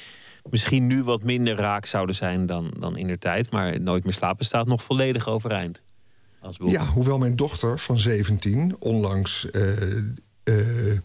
[0.50, 3.52] misschien nu wat minder raak zouden zijn dan, dan in de tijd.
[3.52, 5.82] Maar Nooit meer slapen staat nog volledig overeind.
[6.42, 6.70] Als boek.
[6.70, 10.98] Ja, hoewel mijn dochter van 17 onlangs eh, eh,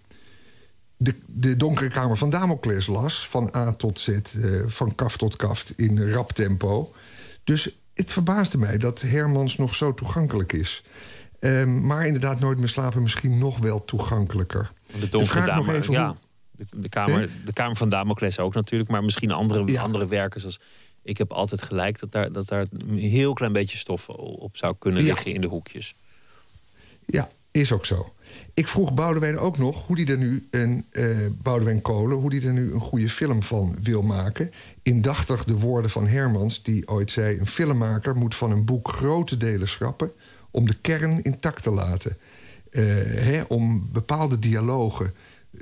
[0.96, 5.36] de, de Donkere Kamer van Damocles las, van A tot Z, eh, van kaf tot
[5.36, 6.92] kaft in rap tempo.
[7.44, 10.82] Dus het verbaasde mij dat Hermans nog zo toegankelijk is.
[11.40, 14.72] Ehm, maar inderdaad, nooit meer slapen misschien nog wel toegankelijker.
[15.10, 16.06] De vraag nog dame, even ja.
[16.06, 16.16] hoe-
[16.50, 20.60] De, de, kamer, de Kamer van Damocles ook natuurlijk, maar misschien andere, andere werken zoals.
[21.02, 24.74] Ik heb altijd gelijk dat daar, dat daar een heel klein beetje stof op zou
[24.78, 25.06] kunnen Ja.
[25.08, 25.94] liggen in de hoekjes.
[27.06, 28.12] Ja, Is ook zo.
[28.54, 31.06] Ik vroeg Boudewijn ook nog hoe die er nu een eh
[31.42, 34.50] Boudewijn Kolen, hoe die er nu een goede film van wil maken.
[34.82, 39.36] Indachtig de woorden van Hermans, die ooit zei: een filmmaker moet van een boek grote
[39.36, 40.12] delen schrappen
[40.50, 42.16] om de kern intact te laten.
[42.70, 45.14] Eh, hè, om bepaalde dialogen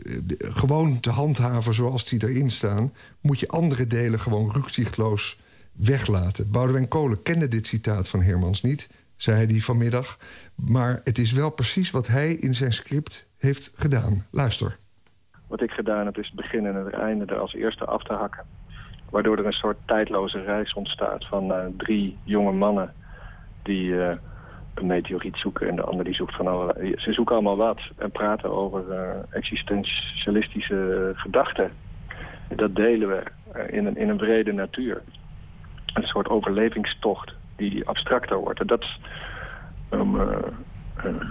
[0.04, 5.40] eh, gewoon te handhaven zoals die erin staan, moet je andere delen gewoon rukzichtloos
[5.72, 6.50] weglaten.
[6.50, 10.18] Boudewijn Kolen kende dit citaat van Hermans niet, zei hij vanmiddag.
[10.54, 14.24] Maar het is wel precies wat hij in zijn script heeft gedaan.
[14.30, 14.76] Luister.
[15.46, 18.12] Wat ik gedaan heb is het begin en het einde er als eerste af te
[18.12, 18.44] hakken.
[19.10, 22.92] Waardoor er een soort tijdloze reis ontstaat van eh, drie jonge mannen
[23.62, 24.16] die eh,
[24.74, 26.94] een meteoriet zoeken en de ander die zoekt van allerlei...
[26.96, 31.70] Ze zoeken allemaal wat en praten over eh, existentialistische gedachten.
[32.56, 33.22] Dat delen we
[33.70, 35.02] in, een, in een brede natuur.
[35.94, 38.60] Een soort overlevingstocht die abstracter wordt.
[38.60, 38.86] En dat,
[39.88, 40.30] eh,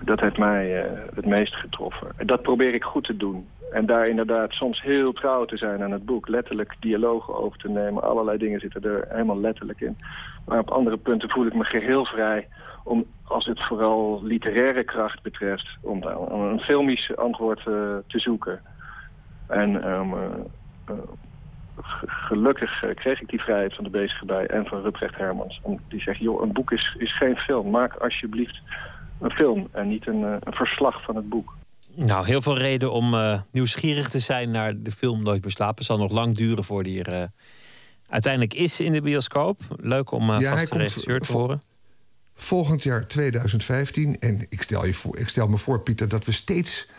[0.03, 2.07] dat heeft mij eh, het meest getroffen.
[2.15, 3.47] En dat probeer ik goed te doen.
[3.71, 6.27] En daar inderdaad soms heel trouw te zijn aan het boek.
[6.27, 8.03] Letterlijk dialogen over te nemen.
[8.03, 9.97] Allerlei dingen zitten er helemaal letterlijk in.
[10.45, 12.47] Maar op andere punten voel ik me geheel vrij
[12.83, 17.63] om, als het vooral literaire kracht betreft, om daar een filmisch antwoord
[18.07, 18.61] te zoeken.
[19.47, 20.23] En ehm, eh,
[20.85, 20.93] eh,
[22.05, 25.59] gelukkig eh, kreeg ik die vrijheid van de bezige bij en van Ruprecht Hermans.
[25.63, 27.69] Om, die zegt, joh, een boek is, is geen film.
[27.69, 28.61] Maak alsjeblieft
[29.19, 31.53] een film en niet een, eh, een verslag van het boek.
[31.95, 35.75] Nou, heel veel reden om eh, nieuwsgierig te zijn naar de film Nooit meer slapen.
[35.75, 37.27] Het zal nog lang duren voor die er eh,
[38.09, 39.61] uiteindelijk is in de bioscoop.
[39.81, 41.61] Leuk om uh, Ja, vast de regisseur te horen.
[42.33, 44.19] Volgend jaar 2015.
[44.19, 46.89] En ik stel, je voor, ik stel me voor, Pieter, dat we steeds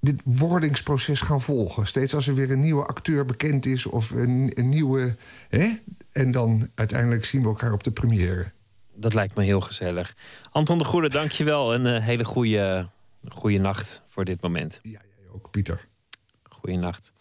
[0.00, 1.86] dit wordingsproces gaan volgen.
[1.86, 5.16] Steeds als er weer een nieuwe acteur bekend is of een, een nieuwe.
[5.48, 5.68] Hè?
[6.12, 8.50] En dan uiteindelijk zien we elkaar op de première.
[8.94, 10.14] Dat lijkt me heel gezellig.
[10.50, 11.74] Anton de Goede, dankjewel.
[11.74, 12.88] Een eh, hele goede,
[13.28, 14.80] goede nacht voor dit moment.
[14.82, 15.86] Ja, jij ook, Pieter.
[16.60, 17.12] Goeienacht.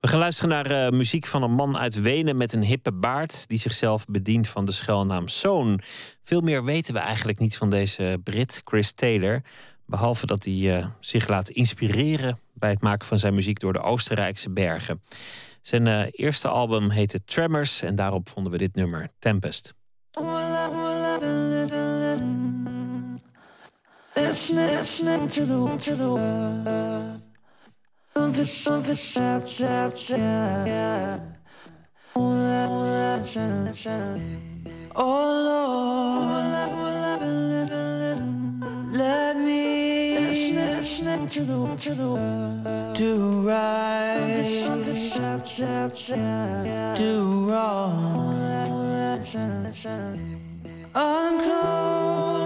[0.00, 3.48] We gaan luisteren naar eh, muziek van een man uit Wenen met een hippe baard.
[3.48, 5.80] die zichzelf bedient van de schuilnaam Zoon.
[6.22, 9.42] Veel meer weten we eigenlijk niet van deze Brit, Chris Taylor.
[9.86, 13.82] Behalve dat hij eh, zich laat inspireren bij het maken van zijn muziek door de
[13.82, 15.02] Oostenrijkse bergen.
[15.62, 19.74] Zijn eh, eerste album heette Tremors en daarop vonden we dit nummer, Tempest.
[20.12, 20.54] Oh,
[39.14, 42.94] let me listening, listening to the to the word.
[42.94, 46.96] Do right, something, something sad, sad, sad.
[46.96, 47.98] Do wrong.
[48.16, 50.18] Oh, that, oh, that, sad, sad.
[50.94, 52.43] Unclose.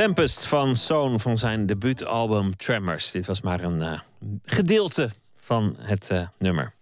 [0.00, 3.10] Tempest van Zoon van zijn debuutalbum Tremors.
[3.10, 4.00] Dit was maar een eh,
[4.44, 6.74] gedeelte van het eh, nummer.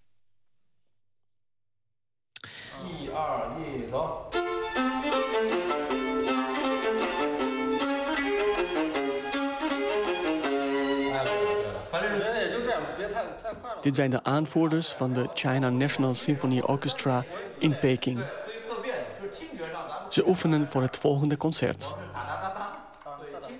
[13.80, 17.24] Dit zijn de aanvoerders van de China National Symphony Orchestra
[17.58, 18.24] in Peking.
[20.08, 21.94] Ze oefenen voor het volgende concert.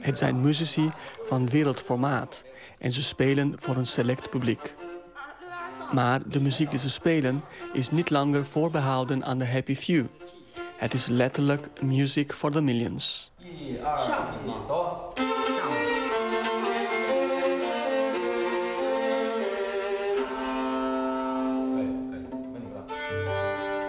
[0.08, 0.90] Het zijn muzici
[1.26, 2.44] van wereldformaat
[2.78, 4.74] en ze spelen voor een select publiek.
[5.92, 10.06] Maar de muziek die ze spelen is niet langer voorbehouden aan de happy few.
[10.76, 13.32] Het is letterlijk music for the millions.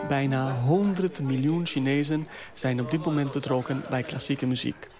[0.07, 4.97] Bijna 100 miljoen Chinezen zijn op dit moment betrokken bij klassieke muziek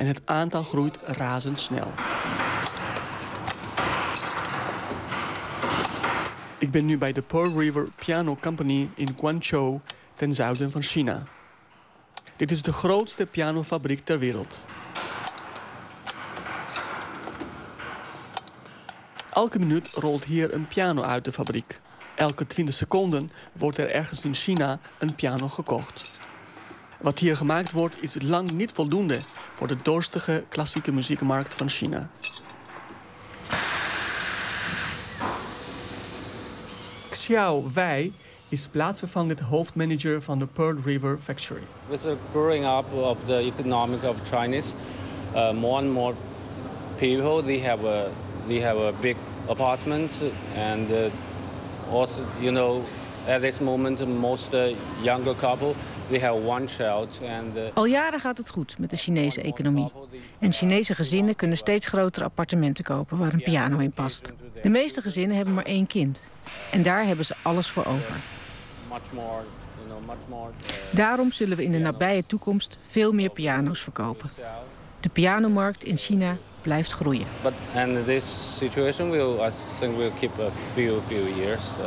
[0.00, 1.92] en het aantal groeit razendsnel.
[6.58, 9.80] Ik ben nu bij de Pearl River Piano Company in Guangzhou,
[10.16, 11.22] ten zuiden van China.
[12.36, 14.62] Dit is de grootste pianofabriek ter wereld.
[19.32, 21.80] Elke minuut rolt hier een piano uit de fabriek.
[22.14, 26.19] Elke 20 seconden wordt er ergens in China een piano gekocht.
[27.00, 29.18] Wat hier gemaakt wordt is lang niet voldoende
[29.54, 32.08] voor de dorstige klassieke muziekmarkt van China.
[37.10, 38.12] Xiao Wei
[38.48, 41.62] is plaatsvervangend hoofdmanager van de Pearl River Factory.
[41.88, 44.74] With the growing up of the economic of Chinese,
[45.34, 46.14] uh, more and more
[46.98, 48.08] people they have a
[48.46, 49.16] they have a big
[49.48, 50.22] apartment
[50.56, 50.96] and uh,
[51.92, 52.82] also you know
[53.26, 55.74] at this moment most uh, younger couple
[56.10, 59.92] they have one child and uh, Al jaren gaat het goed met de Chinese economie.
[60.38, 64.32] En Chinese gezinnen kunnen steeds grotere appartementen kopen waar een piano in past.
[64.62, 66.22] De meeste gezinnen hebben maar één kind.
[66.70, 68.14] En daar hebben ze alles voor over.
[69.14, 69.20] uh,
[70.90, 74.30] Daarom zullen we in de nabije toekomst veel meer piano's verkopen.
[75.00, 77.26] De pianomarkt in China blijft groeien.
[77.42, 81.84] but and this situation will I think will keep a few few years uh,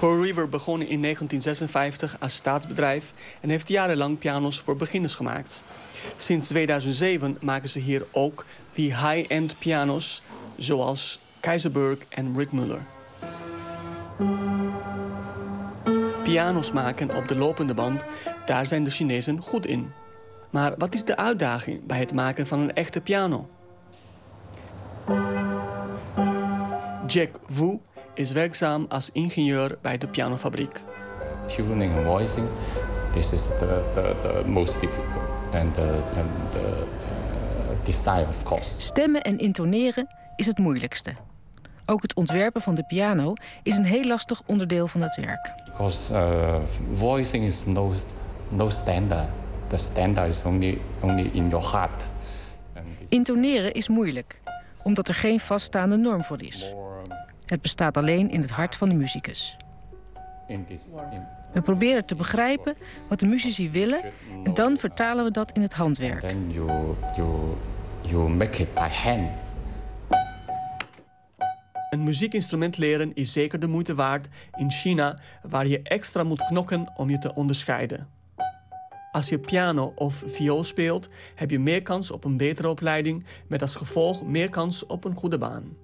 [0.00, 5.62] Pearl River begon in 1956 als staatsbedrijf en heeft jarenlang piano's voor beginners gemaakt.
[6.16, 10.22] Sinds 2007 maken ze hier ook die high-end piano's
[10.56, 12.80] zoals Keiserberg en Rick Muller.
[16.22, 18.04] Piano's maken op de lopende band,
[18.44, 19.92] daar zijn de Chinezen goed in.
[20.50, 23.48] Maar wat is de uitdaging bij het maken van een echte piano?
[27.06, 27.78] Jack Wu
[28.20, 30.82] is werkzaam als ingenieur bij de pianofabriek.
[31.46, 32.46] tuning and voicing,
[33.12, 35.24] this is the, the, the most difficult.
[35.52, 38.80] And the, and the uh, design, of course.
[38.80, 40.06] Stemmen en intoneren
[40.36, 41.12] is het moeilijkste.
[41.86, 43.32] Ook het ontwerpen van de piano
[43.62, 45.52] is een heel lastig onderdeel van het werk.
[45.64, 46.56] Because uh,
[46.96, 47.92] voicing is no,
[48.48, 49.28] no standard.
[49.66, 52.10] The standard is only, only in your heart.
[53.08, 54.40] Intoneren is moeilijk,
[54.82, 56.72] omdat er geen vaststaande norm voor is.
[57.50, 59.56] Het bestaat alleen in het hart van de muzikus.
[61.52, 62.76] We proberen te begrijpen
[63.08, 64.02] wat de muzici willen
[64.44, 66.22] en dan vertalen we dat in het handwerk.
[71.90, 74.28] Een muziekinstrument leren is zeker de moeite waard
[74.58, 78.08] in China, waar je extra moet knokken om je te onderscheiden.
[79.12, 83.62] Als je piano of viool speelt, heb je meer kans op een betere opleiding, met
[83.62, 85.76] als gevolg meer kans op een goede baan.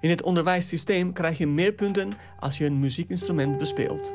[0.00, 4.12] In het onderwijssysteem krijg je meer punten als je een muziekinstrument bespeelt.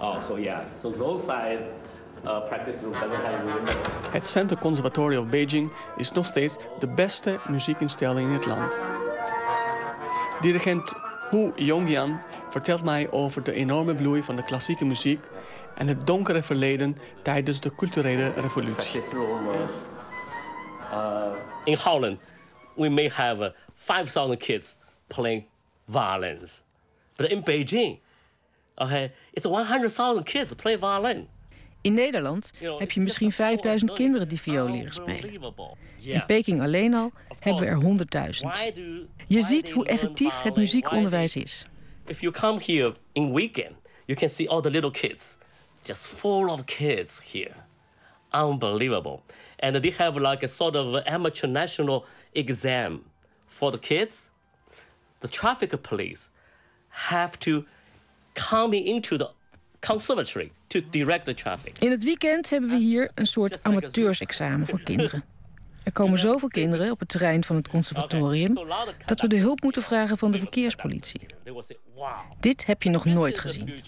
[0.00, 0.60] Oh, so yeah.
[0.78, 1.70] So those size
[2.24, 3.74] uh, practice room doesn't have a window.
[4.10, 8.76] Het Center Conservatory of Beijing is nog steeds de beste muziekinstelling in het land.
[10.40, 10.94] Dirigent
[11.30, 12.20] Hu Yongyan
[12.50, 15.24] vertelt mij over de enorme bloei van de klassieke muziek
[15.76, 19.00] en het donkere verleden tijdens de culturele revolutie.
[20.92, 21.32] Uh,
[21.64, 22.18] in Holland.
[22.76, 25.46] We may have uh, 5,000 kids playing
[25.86, 26.62] violins,
[27.16, 27.98] but in Beijing,
[28.74, 31.28] okay, it's 100,000 kids play violin.
[31.80, 35.40] In Nederland heb je misschien 5000 kinderen die viool leren spelen.
[36.02, 38.32] In Peking alleen al hebben we er
[38.72, 38.74] 100.000.
[39.26, 41.66] Je ziet hoe effectief het muziekonderwijs is.
[42.06, 45.36] If you come here in weekend, you can see all the little kids,
[45.86, 47.54] just full of kids here.
[48.32, 49.22] Unbelievable.
[49.58, 53.00] And they have like a sort of amateur national exam
[53.46, 54.28] for the kids.
[55.20, 56.28] The traffic police
[56.88, 57.64] have to
[58.34, 59.30] come into the
[59.80, 61.78] conservatory to direct the traffic.
[61.78, 65.24] In het weekend hebben we hier een soort amateursexamen voor kinderen.
[65.82, 68.54] Er komen zoveel kinderen op het terrein van het conservatorium
[69.06, 71.20] dat we de hulp moeten vragen van de verkeerspolitie.
[72.40, 73.82] Dit heb je nog nooit gezien.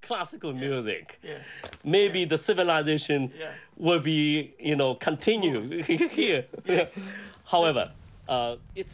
[0.00, 1.18] Classical music.
[1.84, 3.32] Maybe the civilization
[3.74, 5.82] will be, you know, continue
[6.14, 6.46] here.
[7.44, 7.92] However,
[8.28, 8.50] uh,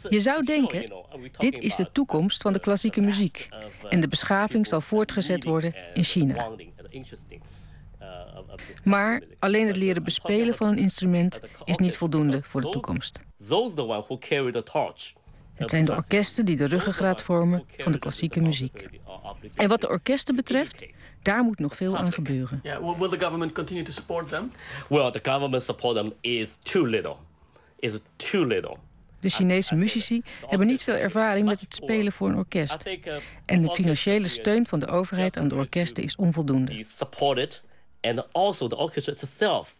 [0.09, 0.91] Je zou denken,
[1.37, 3.49] dit is de toekomst van de klassieke muziek.
[3.89, 6.49] En de beschaving zal voortgezet worden in China.
[8.01, 8.07] uh,
[8.83, 13.19] Maar alleen het leren bespelen van een instrument is niet voldoende voor de toekomst.
[15.55, 18.85] Het zijn de orkesten die de ruggengraat vormen van de klassieke muziek.
[19.55, 20.85] En wat de orkesten betreft,
[21.21, 22.59] daar moet nog veel aan gebeuren.
[22.63, 24.51] Yeah, will the government continue to support them?
[24.89, 27.15] Well, the government support them is too little.
[27.79, 28.77] Is too little.
[29.19, 32.83] De Chinese muzici hebben niet veel ervaring met het spelen voor een orkest.
[33.45, 36.85] En de financiële steun van de overheid aan de orkesten is onvoldoende.
[38.05, 39.79] and also the orchestra itself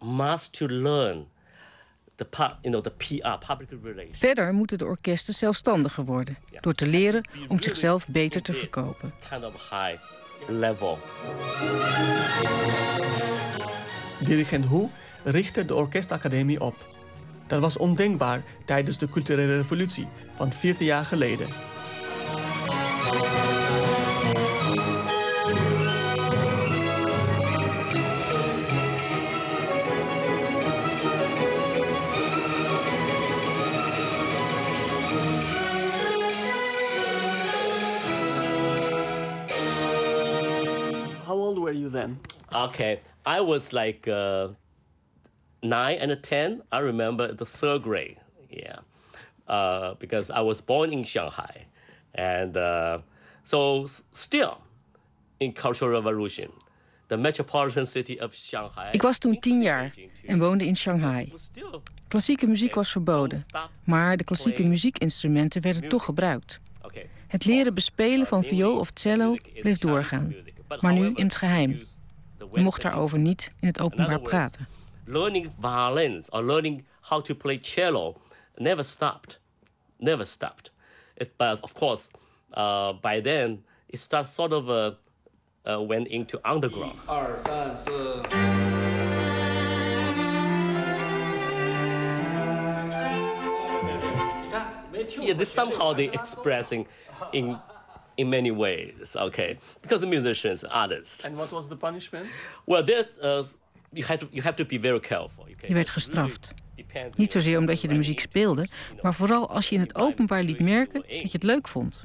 [0.00, 1.26] must to learn
[2.18, 2.26] the
[2.62, 4.18] you know, the PR, public relations.
[4.18, 9.12] Verder moeten de orkesten zelfstandiger worden, door te leren om zichzelf beter te verkopen.
[9.30, 10.02] Kind of high
[10.46, 10.98] level.
[14.20, 14.86] Dirigent Hu
[15.24, 16.76] richtte de orkestacademie op.
[17.46, 21.46] Dat was ondenkbaar tijdens de culturele revolutie van 40 jaar geleden.
[41.48, 42.18] Old were you then?
[42.52, 44.48] Okay, I was like uh,
[45.60, 46.62] nine and ten.
[46.72, 48.16] I remember the third grade.
[48.48, 48.78] Yeah,
[49.46, 51.66] uh, because I was born in Shanghai,
[52.14, 52.98] and uh,
[53.42, 54.56] so still
[55.38, 56.50] in Cultural Revolution,
[57.08, 58.90] the metropolitan city of Shanghai.
[58.92, 59.94] Ik was toen tien jaar
[60.26, 61.32] en woonde in Shanghai.
[62.08, 63.44] Klassieke muziek was verboden,
[63.84, 66.60] maar de klassieke muziekinstrumenten werden toch gebruikt.
[67.28, 70.34] Het leren bespelen van viool of cello bleef doorgaan,
[70.80, 71.82] maar nu in het geheim.
[72.52, 74.68] Je mocht daarover niet in het openbaar praten.
[75.04, 78.16] Learning violins or learning how to play cello
[78.54, 79.40] never stopped.
[79.96, 80.72] Never stopped.
[81.14, 82.08] It, but of course,
[82.52, 84.90] uh, by then, it sort of uh,
[85.64, 86.98] uh, went into underground.
[95.20, 96.86] yeah, this somehow they expressing
[97.32, 97.58] in
[98.18, 99.16] in many ways.
[99.16, 101.24] Okay, because the musicians, artists.
[101.24, 102.26] And what was the punishment?
[102.64, 103.44] Well, there's uh,
[103.92, 105.46] you have to you have to be very careful.
[105.66, 106.54] Je werd gestraft.
[107.16, 108.66] Niet zozeer omdat je de muziek speelde,
[109.02, 112.04] maar vooral als je in het openbaar liet merken dat je het leuk vond.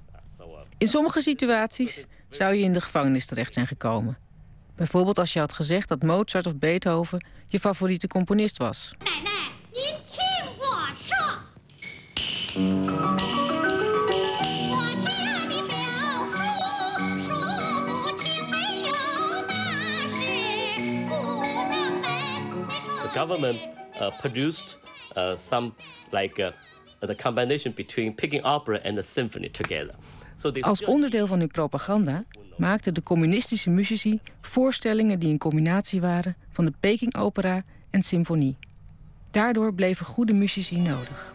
[0.78, 4.18] In sommige situaties zou je in de gevangenis terecht zijn gekomen.
[4.76, 8.94] Bijvoorbeeld als je had gezegd dat Mozart of Beethoven je favoriete componist was.
[12.56, 13.43] 您
[23.14, 23.60] government
[24.02, 24.78] uh, produced
[25.16, 25.74] uh, some
[26.12, 26.52] like uh,
[27.00, 29.96] the combination between picking opera and the symphony together.
[30.36, 32.24] So they Als onderdeel van hun propaganda
[32.58, 38.58] maakten de communistische muzici voorstellingen die een combinatie waren van de Peking-opera en symfonie.
[39.32, 41.32] Daardoor bleven goede muzici nodig.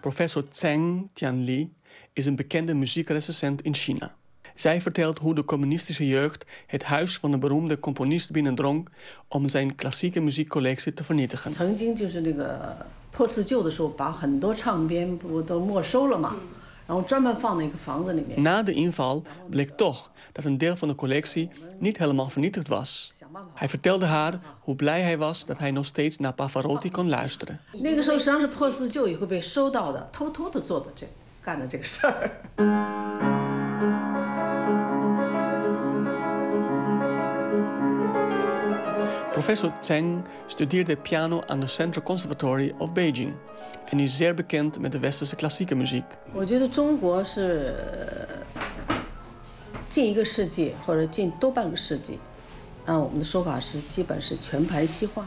[0.00, 1.70] Professor Zheng Tianli
[2.12, 4.14] is een bekende muziekrecensent in China.
[4.54, 8.88] Zij vertelt hoe de communistische jeugd het huis van de beroemde componist binnendrong
[9.28, 11.52] om zijn klassieke muziekcollectie te vernietigen.
[18.42, 23.12] Na de inval bleek toch dat een deel van de collectie niet helemaal vernietigd was.
[23.54, 27.60] Hij vertelde haar hoe blij hij was dat hij nog steeds naar Pavarotti kon luisteren.
[31.48, 32.30] 干的这个事儿
[39.32, 43.32] professor cheng studiert de piano and the central conservatory of beijing
[43.90, 46.04] and is there became metavestosaclassica music
[46.34, 47.74] 我觉得中国是
[49.88, 52.20] 近一个世纪或者近多半个世纪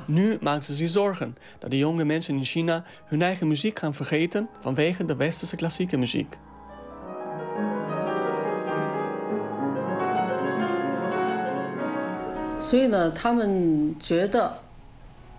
[0.07, 3.95] Nu maakt ze zich zorgen dat de jonge mensen in China hun eigen muziek gaan
[3.95, 6.37] vergeten vanwege de westerse klassieke muziek.
[12.61, 14.53] 所以呢，他们觉得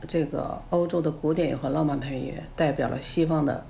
[0.07, 3.65] 这个欧洲的古典乐和浪漫配乐代表了西方的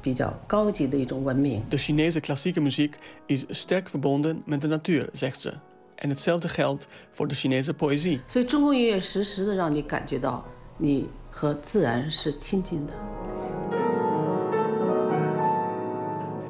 [0.00, 1.64] 比较高级的一种文明。
[1.68, 5.54] De Chinese klassieke muziek is sterk verbonden met de natuur, zegt ze.
[5.97, 8.21] En hetzelfde geldt voor de Chinese poëzie.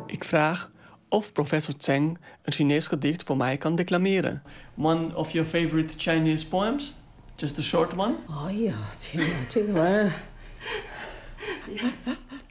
[0.06, 0.72] Ik vraag
[1.10, 4.44] of professor Zheng een Chinees gedicht voor mij kan declameren.
[4.78, 6.94] One of your favorite Chinese poems?
[7.36, 8.16] Just the short one?
[8.30, 8.76] Oh ja,
[9.12, 9.72] dit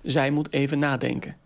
[0.03, 1.37] Zij moet even nadenken.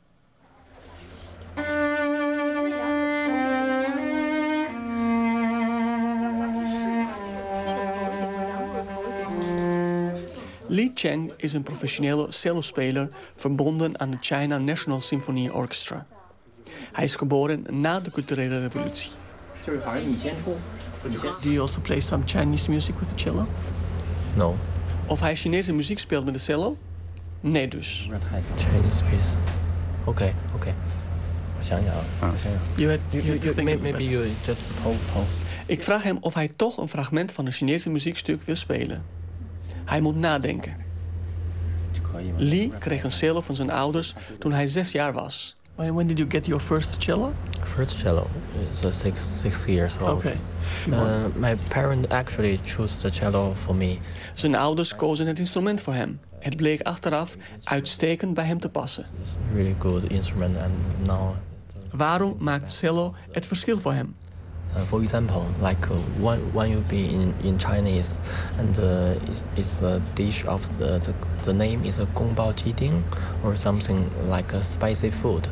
[10.71, 16.07] Li Cheng is een professionele cellospeler verbonden aan de China National Symphony Orchestra.
[16.93, 19.11] Hij is geboren na de culturele revolutie.
[21.41, 23.47] Do you also play some Chinese music with the cello?
[24.37, 24.57] No.
[25.07, 26.77] Of hij Chinese muziek speelt met de cello?
[27.41, 28.09] Nee dus.
[28.57, 29.35] Chinese.
[30.05, 30.55] Oké, oké.
[30.55, 30.75] Okay.
[35.67, 39.05] Ik vraag hem of hij toch een fragment van een Chinese muziekstuk wil spelen.
[39.91, 40.75] Hij moet nadenken.
[42.37, 45.57] Lee kreeg een cello van zijn ouders toen hij zes jaar was.
[45.75, 47.33] When, when did you get your first cello?
[47.63, 48.27] First cello
[48.73, 50.11] is uh, six six years old.
[50.11, 50.37] Okay.
[50.89, 50.97] Uh,
[51.37, 53.99] my parent actually chose the cello for me.
[54.35, 56.21] Zijn ouders kozen het instrument voor hem.
[56.39, 59.05] Het bleek achteraf uitstekend bij hem te passen.
[59.23, 61.31] It's a really good instrument, and now,
[61.91, 64.15] Waarom maakt cello het verschil voor hem?
[64.77, 68.19] Uh, for example, like uh, when when you be in in Chinese,
[68.59, 73.03] and uh, it's, it's a dish of the, the name is a gongbao jiding
[73.45, 75.49] or something like a spicy food.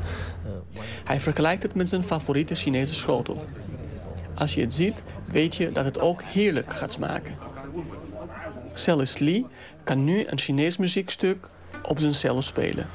[1.04, 3.44] Hij vergelijkt het met zijn favoriete Chinese schotel.
[4.34, 7.34] Als je het ziet, weet je dat het ook heerlijk gaat smaken.
[8.72, 9.46] Cellist Lee
[9.84, 11.48] kan nu een Chinees muziekstuk
[11.82, 12.86] op zijn cello spelen.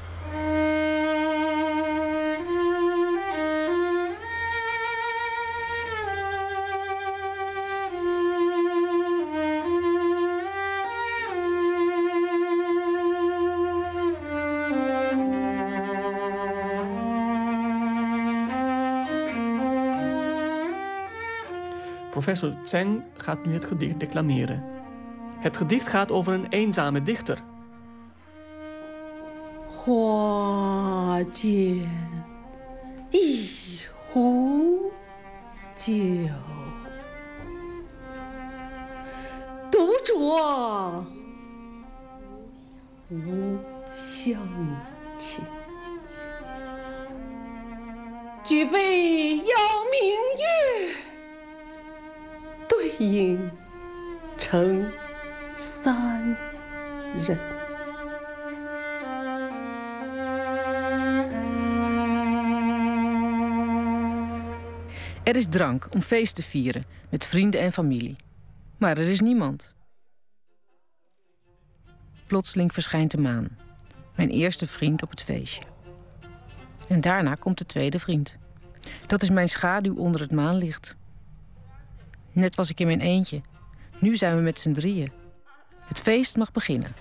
[22.23, 24.63] Professor Tseng gaat nu het gedicht declameren.
[25.39, 27.37] Het gedicht gaat over een eenzame dichter.
[29.85, 31.89] 花间
[33.11, 33.49] 一
[34.11, 34.91] 壶
[35.75, 35.91] 酒，
[39.71, 41.05] 独酌
[43.09, 43.57] 无
[43.93, 44.37] 相
[45.17, 45.43] 亲。
[48.43, 49.55] 举杯邀
[49.89, 50.01] 明
[50.37, 50.43] 月，
[52.67, 53.51] 对影
[54.37, 54.91] 成
[55.57, 56.35] 三
[57.17, 57.37] 人。
[65.23, 68.15] Er is drank om feest te vieren met vrienden en familie.
[68.77, 69.73] Maar er is niemand.
[72.27, 73.57] Plotseling verschijnt de maan.
[74.15, 75.61] Mijn eerste vriend op het feestje.
[76.87, 78.35] En daarna komt de tweede vriend.
[79.07, 80.95] Dat is mijn schaduw onder het maanlicht.
[82.34, 83.40] Net was ik in mijn eentje.
[83.98, 85.12] Nu zijn we met z'n drieën.
[85.84, 86.94] Het feest mag beginnen.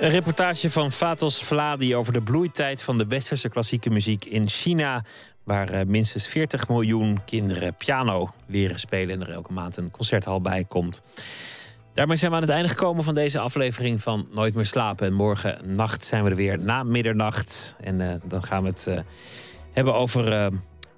[0.00, 5.04] Een reportage van Fatos Vladi over de bloeitijd van de westerse klassieke muziek in China.
[5.44, 10.40] Waar eh, minstens 40 miljoen kinderen piano leren spelen en er elke maand een concerthal
[10.40, 11.02] bij komt.
[11.92, 15.06] Daarmee zijn we aan het einde gekomen van deze aflevering van Nooit meer slapen.
[15.06, 17.76] En morgen nacht zijn we er weer na middernacht.
[17.80, 18.98] En eh, dan gaan we het eh,
[19.72, 20.46] hebben over eh,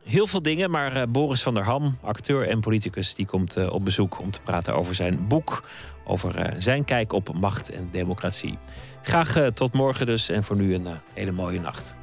[0.04, 0.70] heel veel dingen.
[0.70, 4.30] Maar eh, Boris van der Ham, acteur en politicus, die komt eh, op bezoek om
[4.30, 5.62] te praten over zijn boek.
[6.04, 8.58] Over zijn kijk op macht en democratie.
[9.02, 10.28] Graag tot morgen dus.
[10.28, 11.96] En voor nu een hele mooie nacht.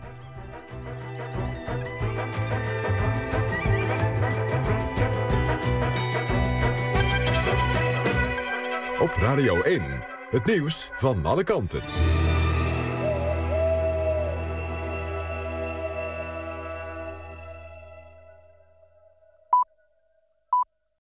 [9.00, 9.82] Op Radio 1,
[10.30, 12.09] het nieuws van alle kanten.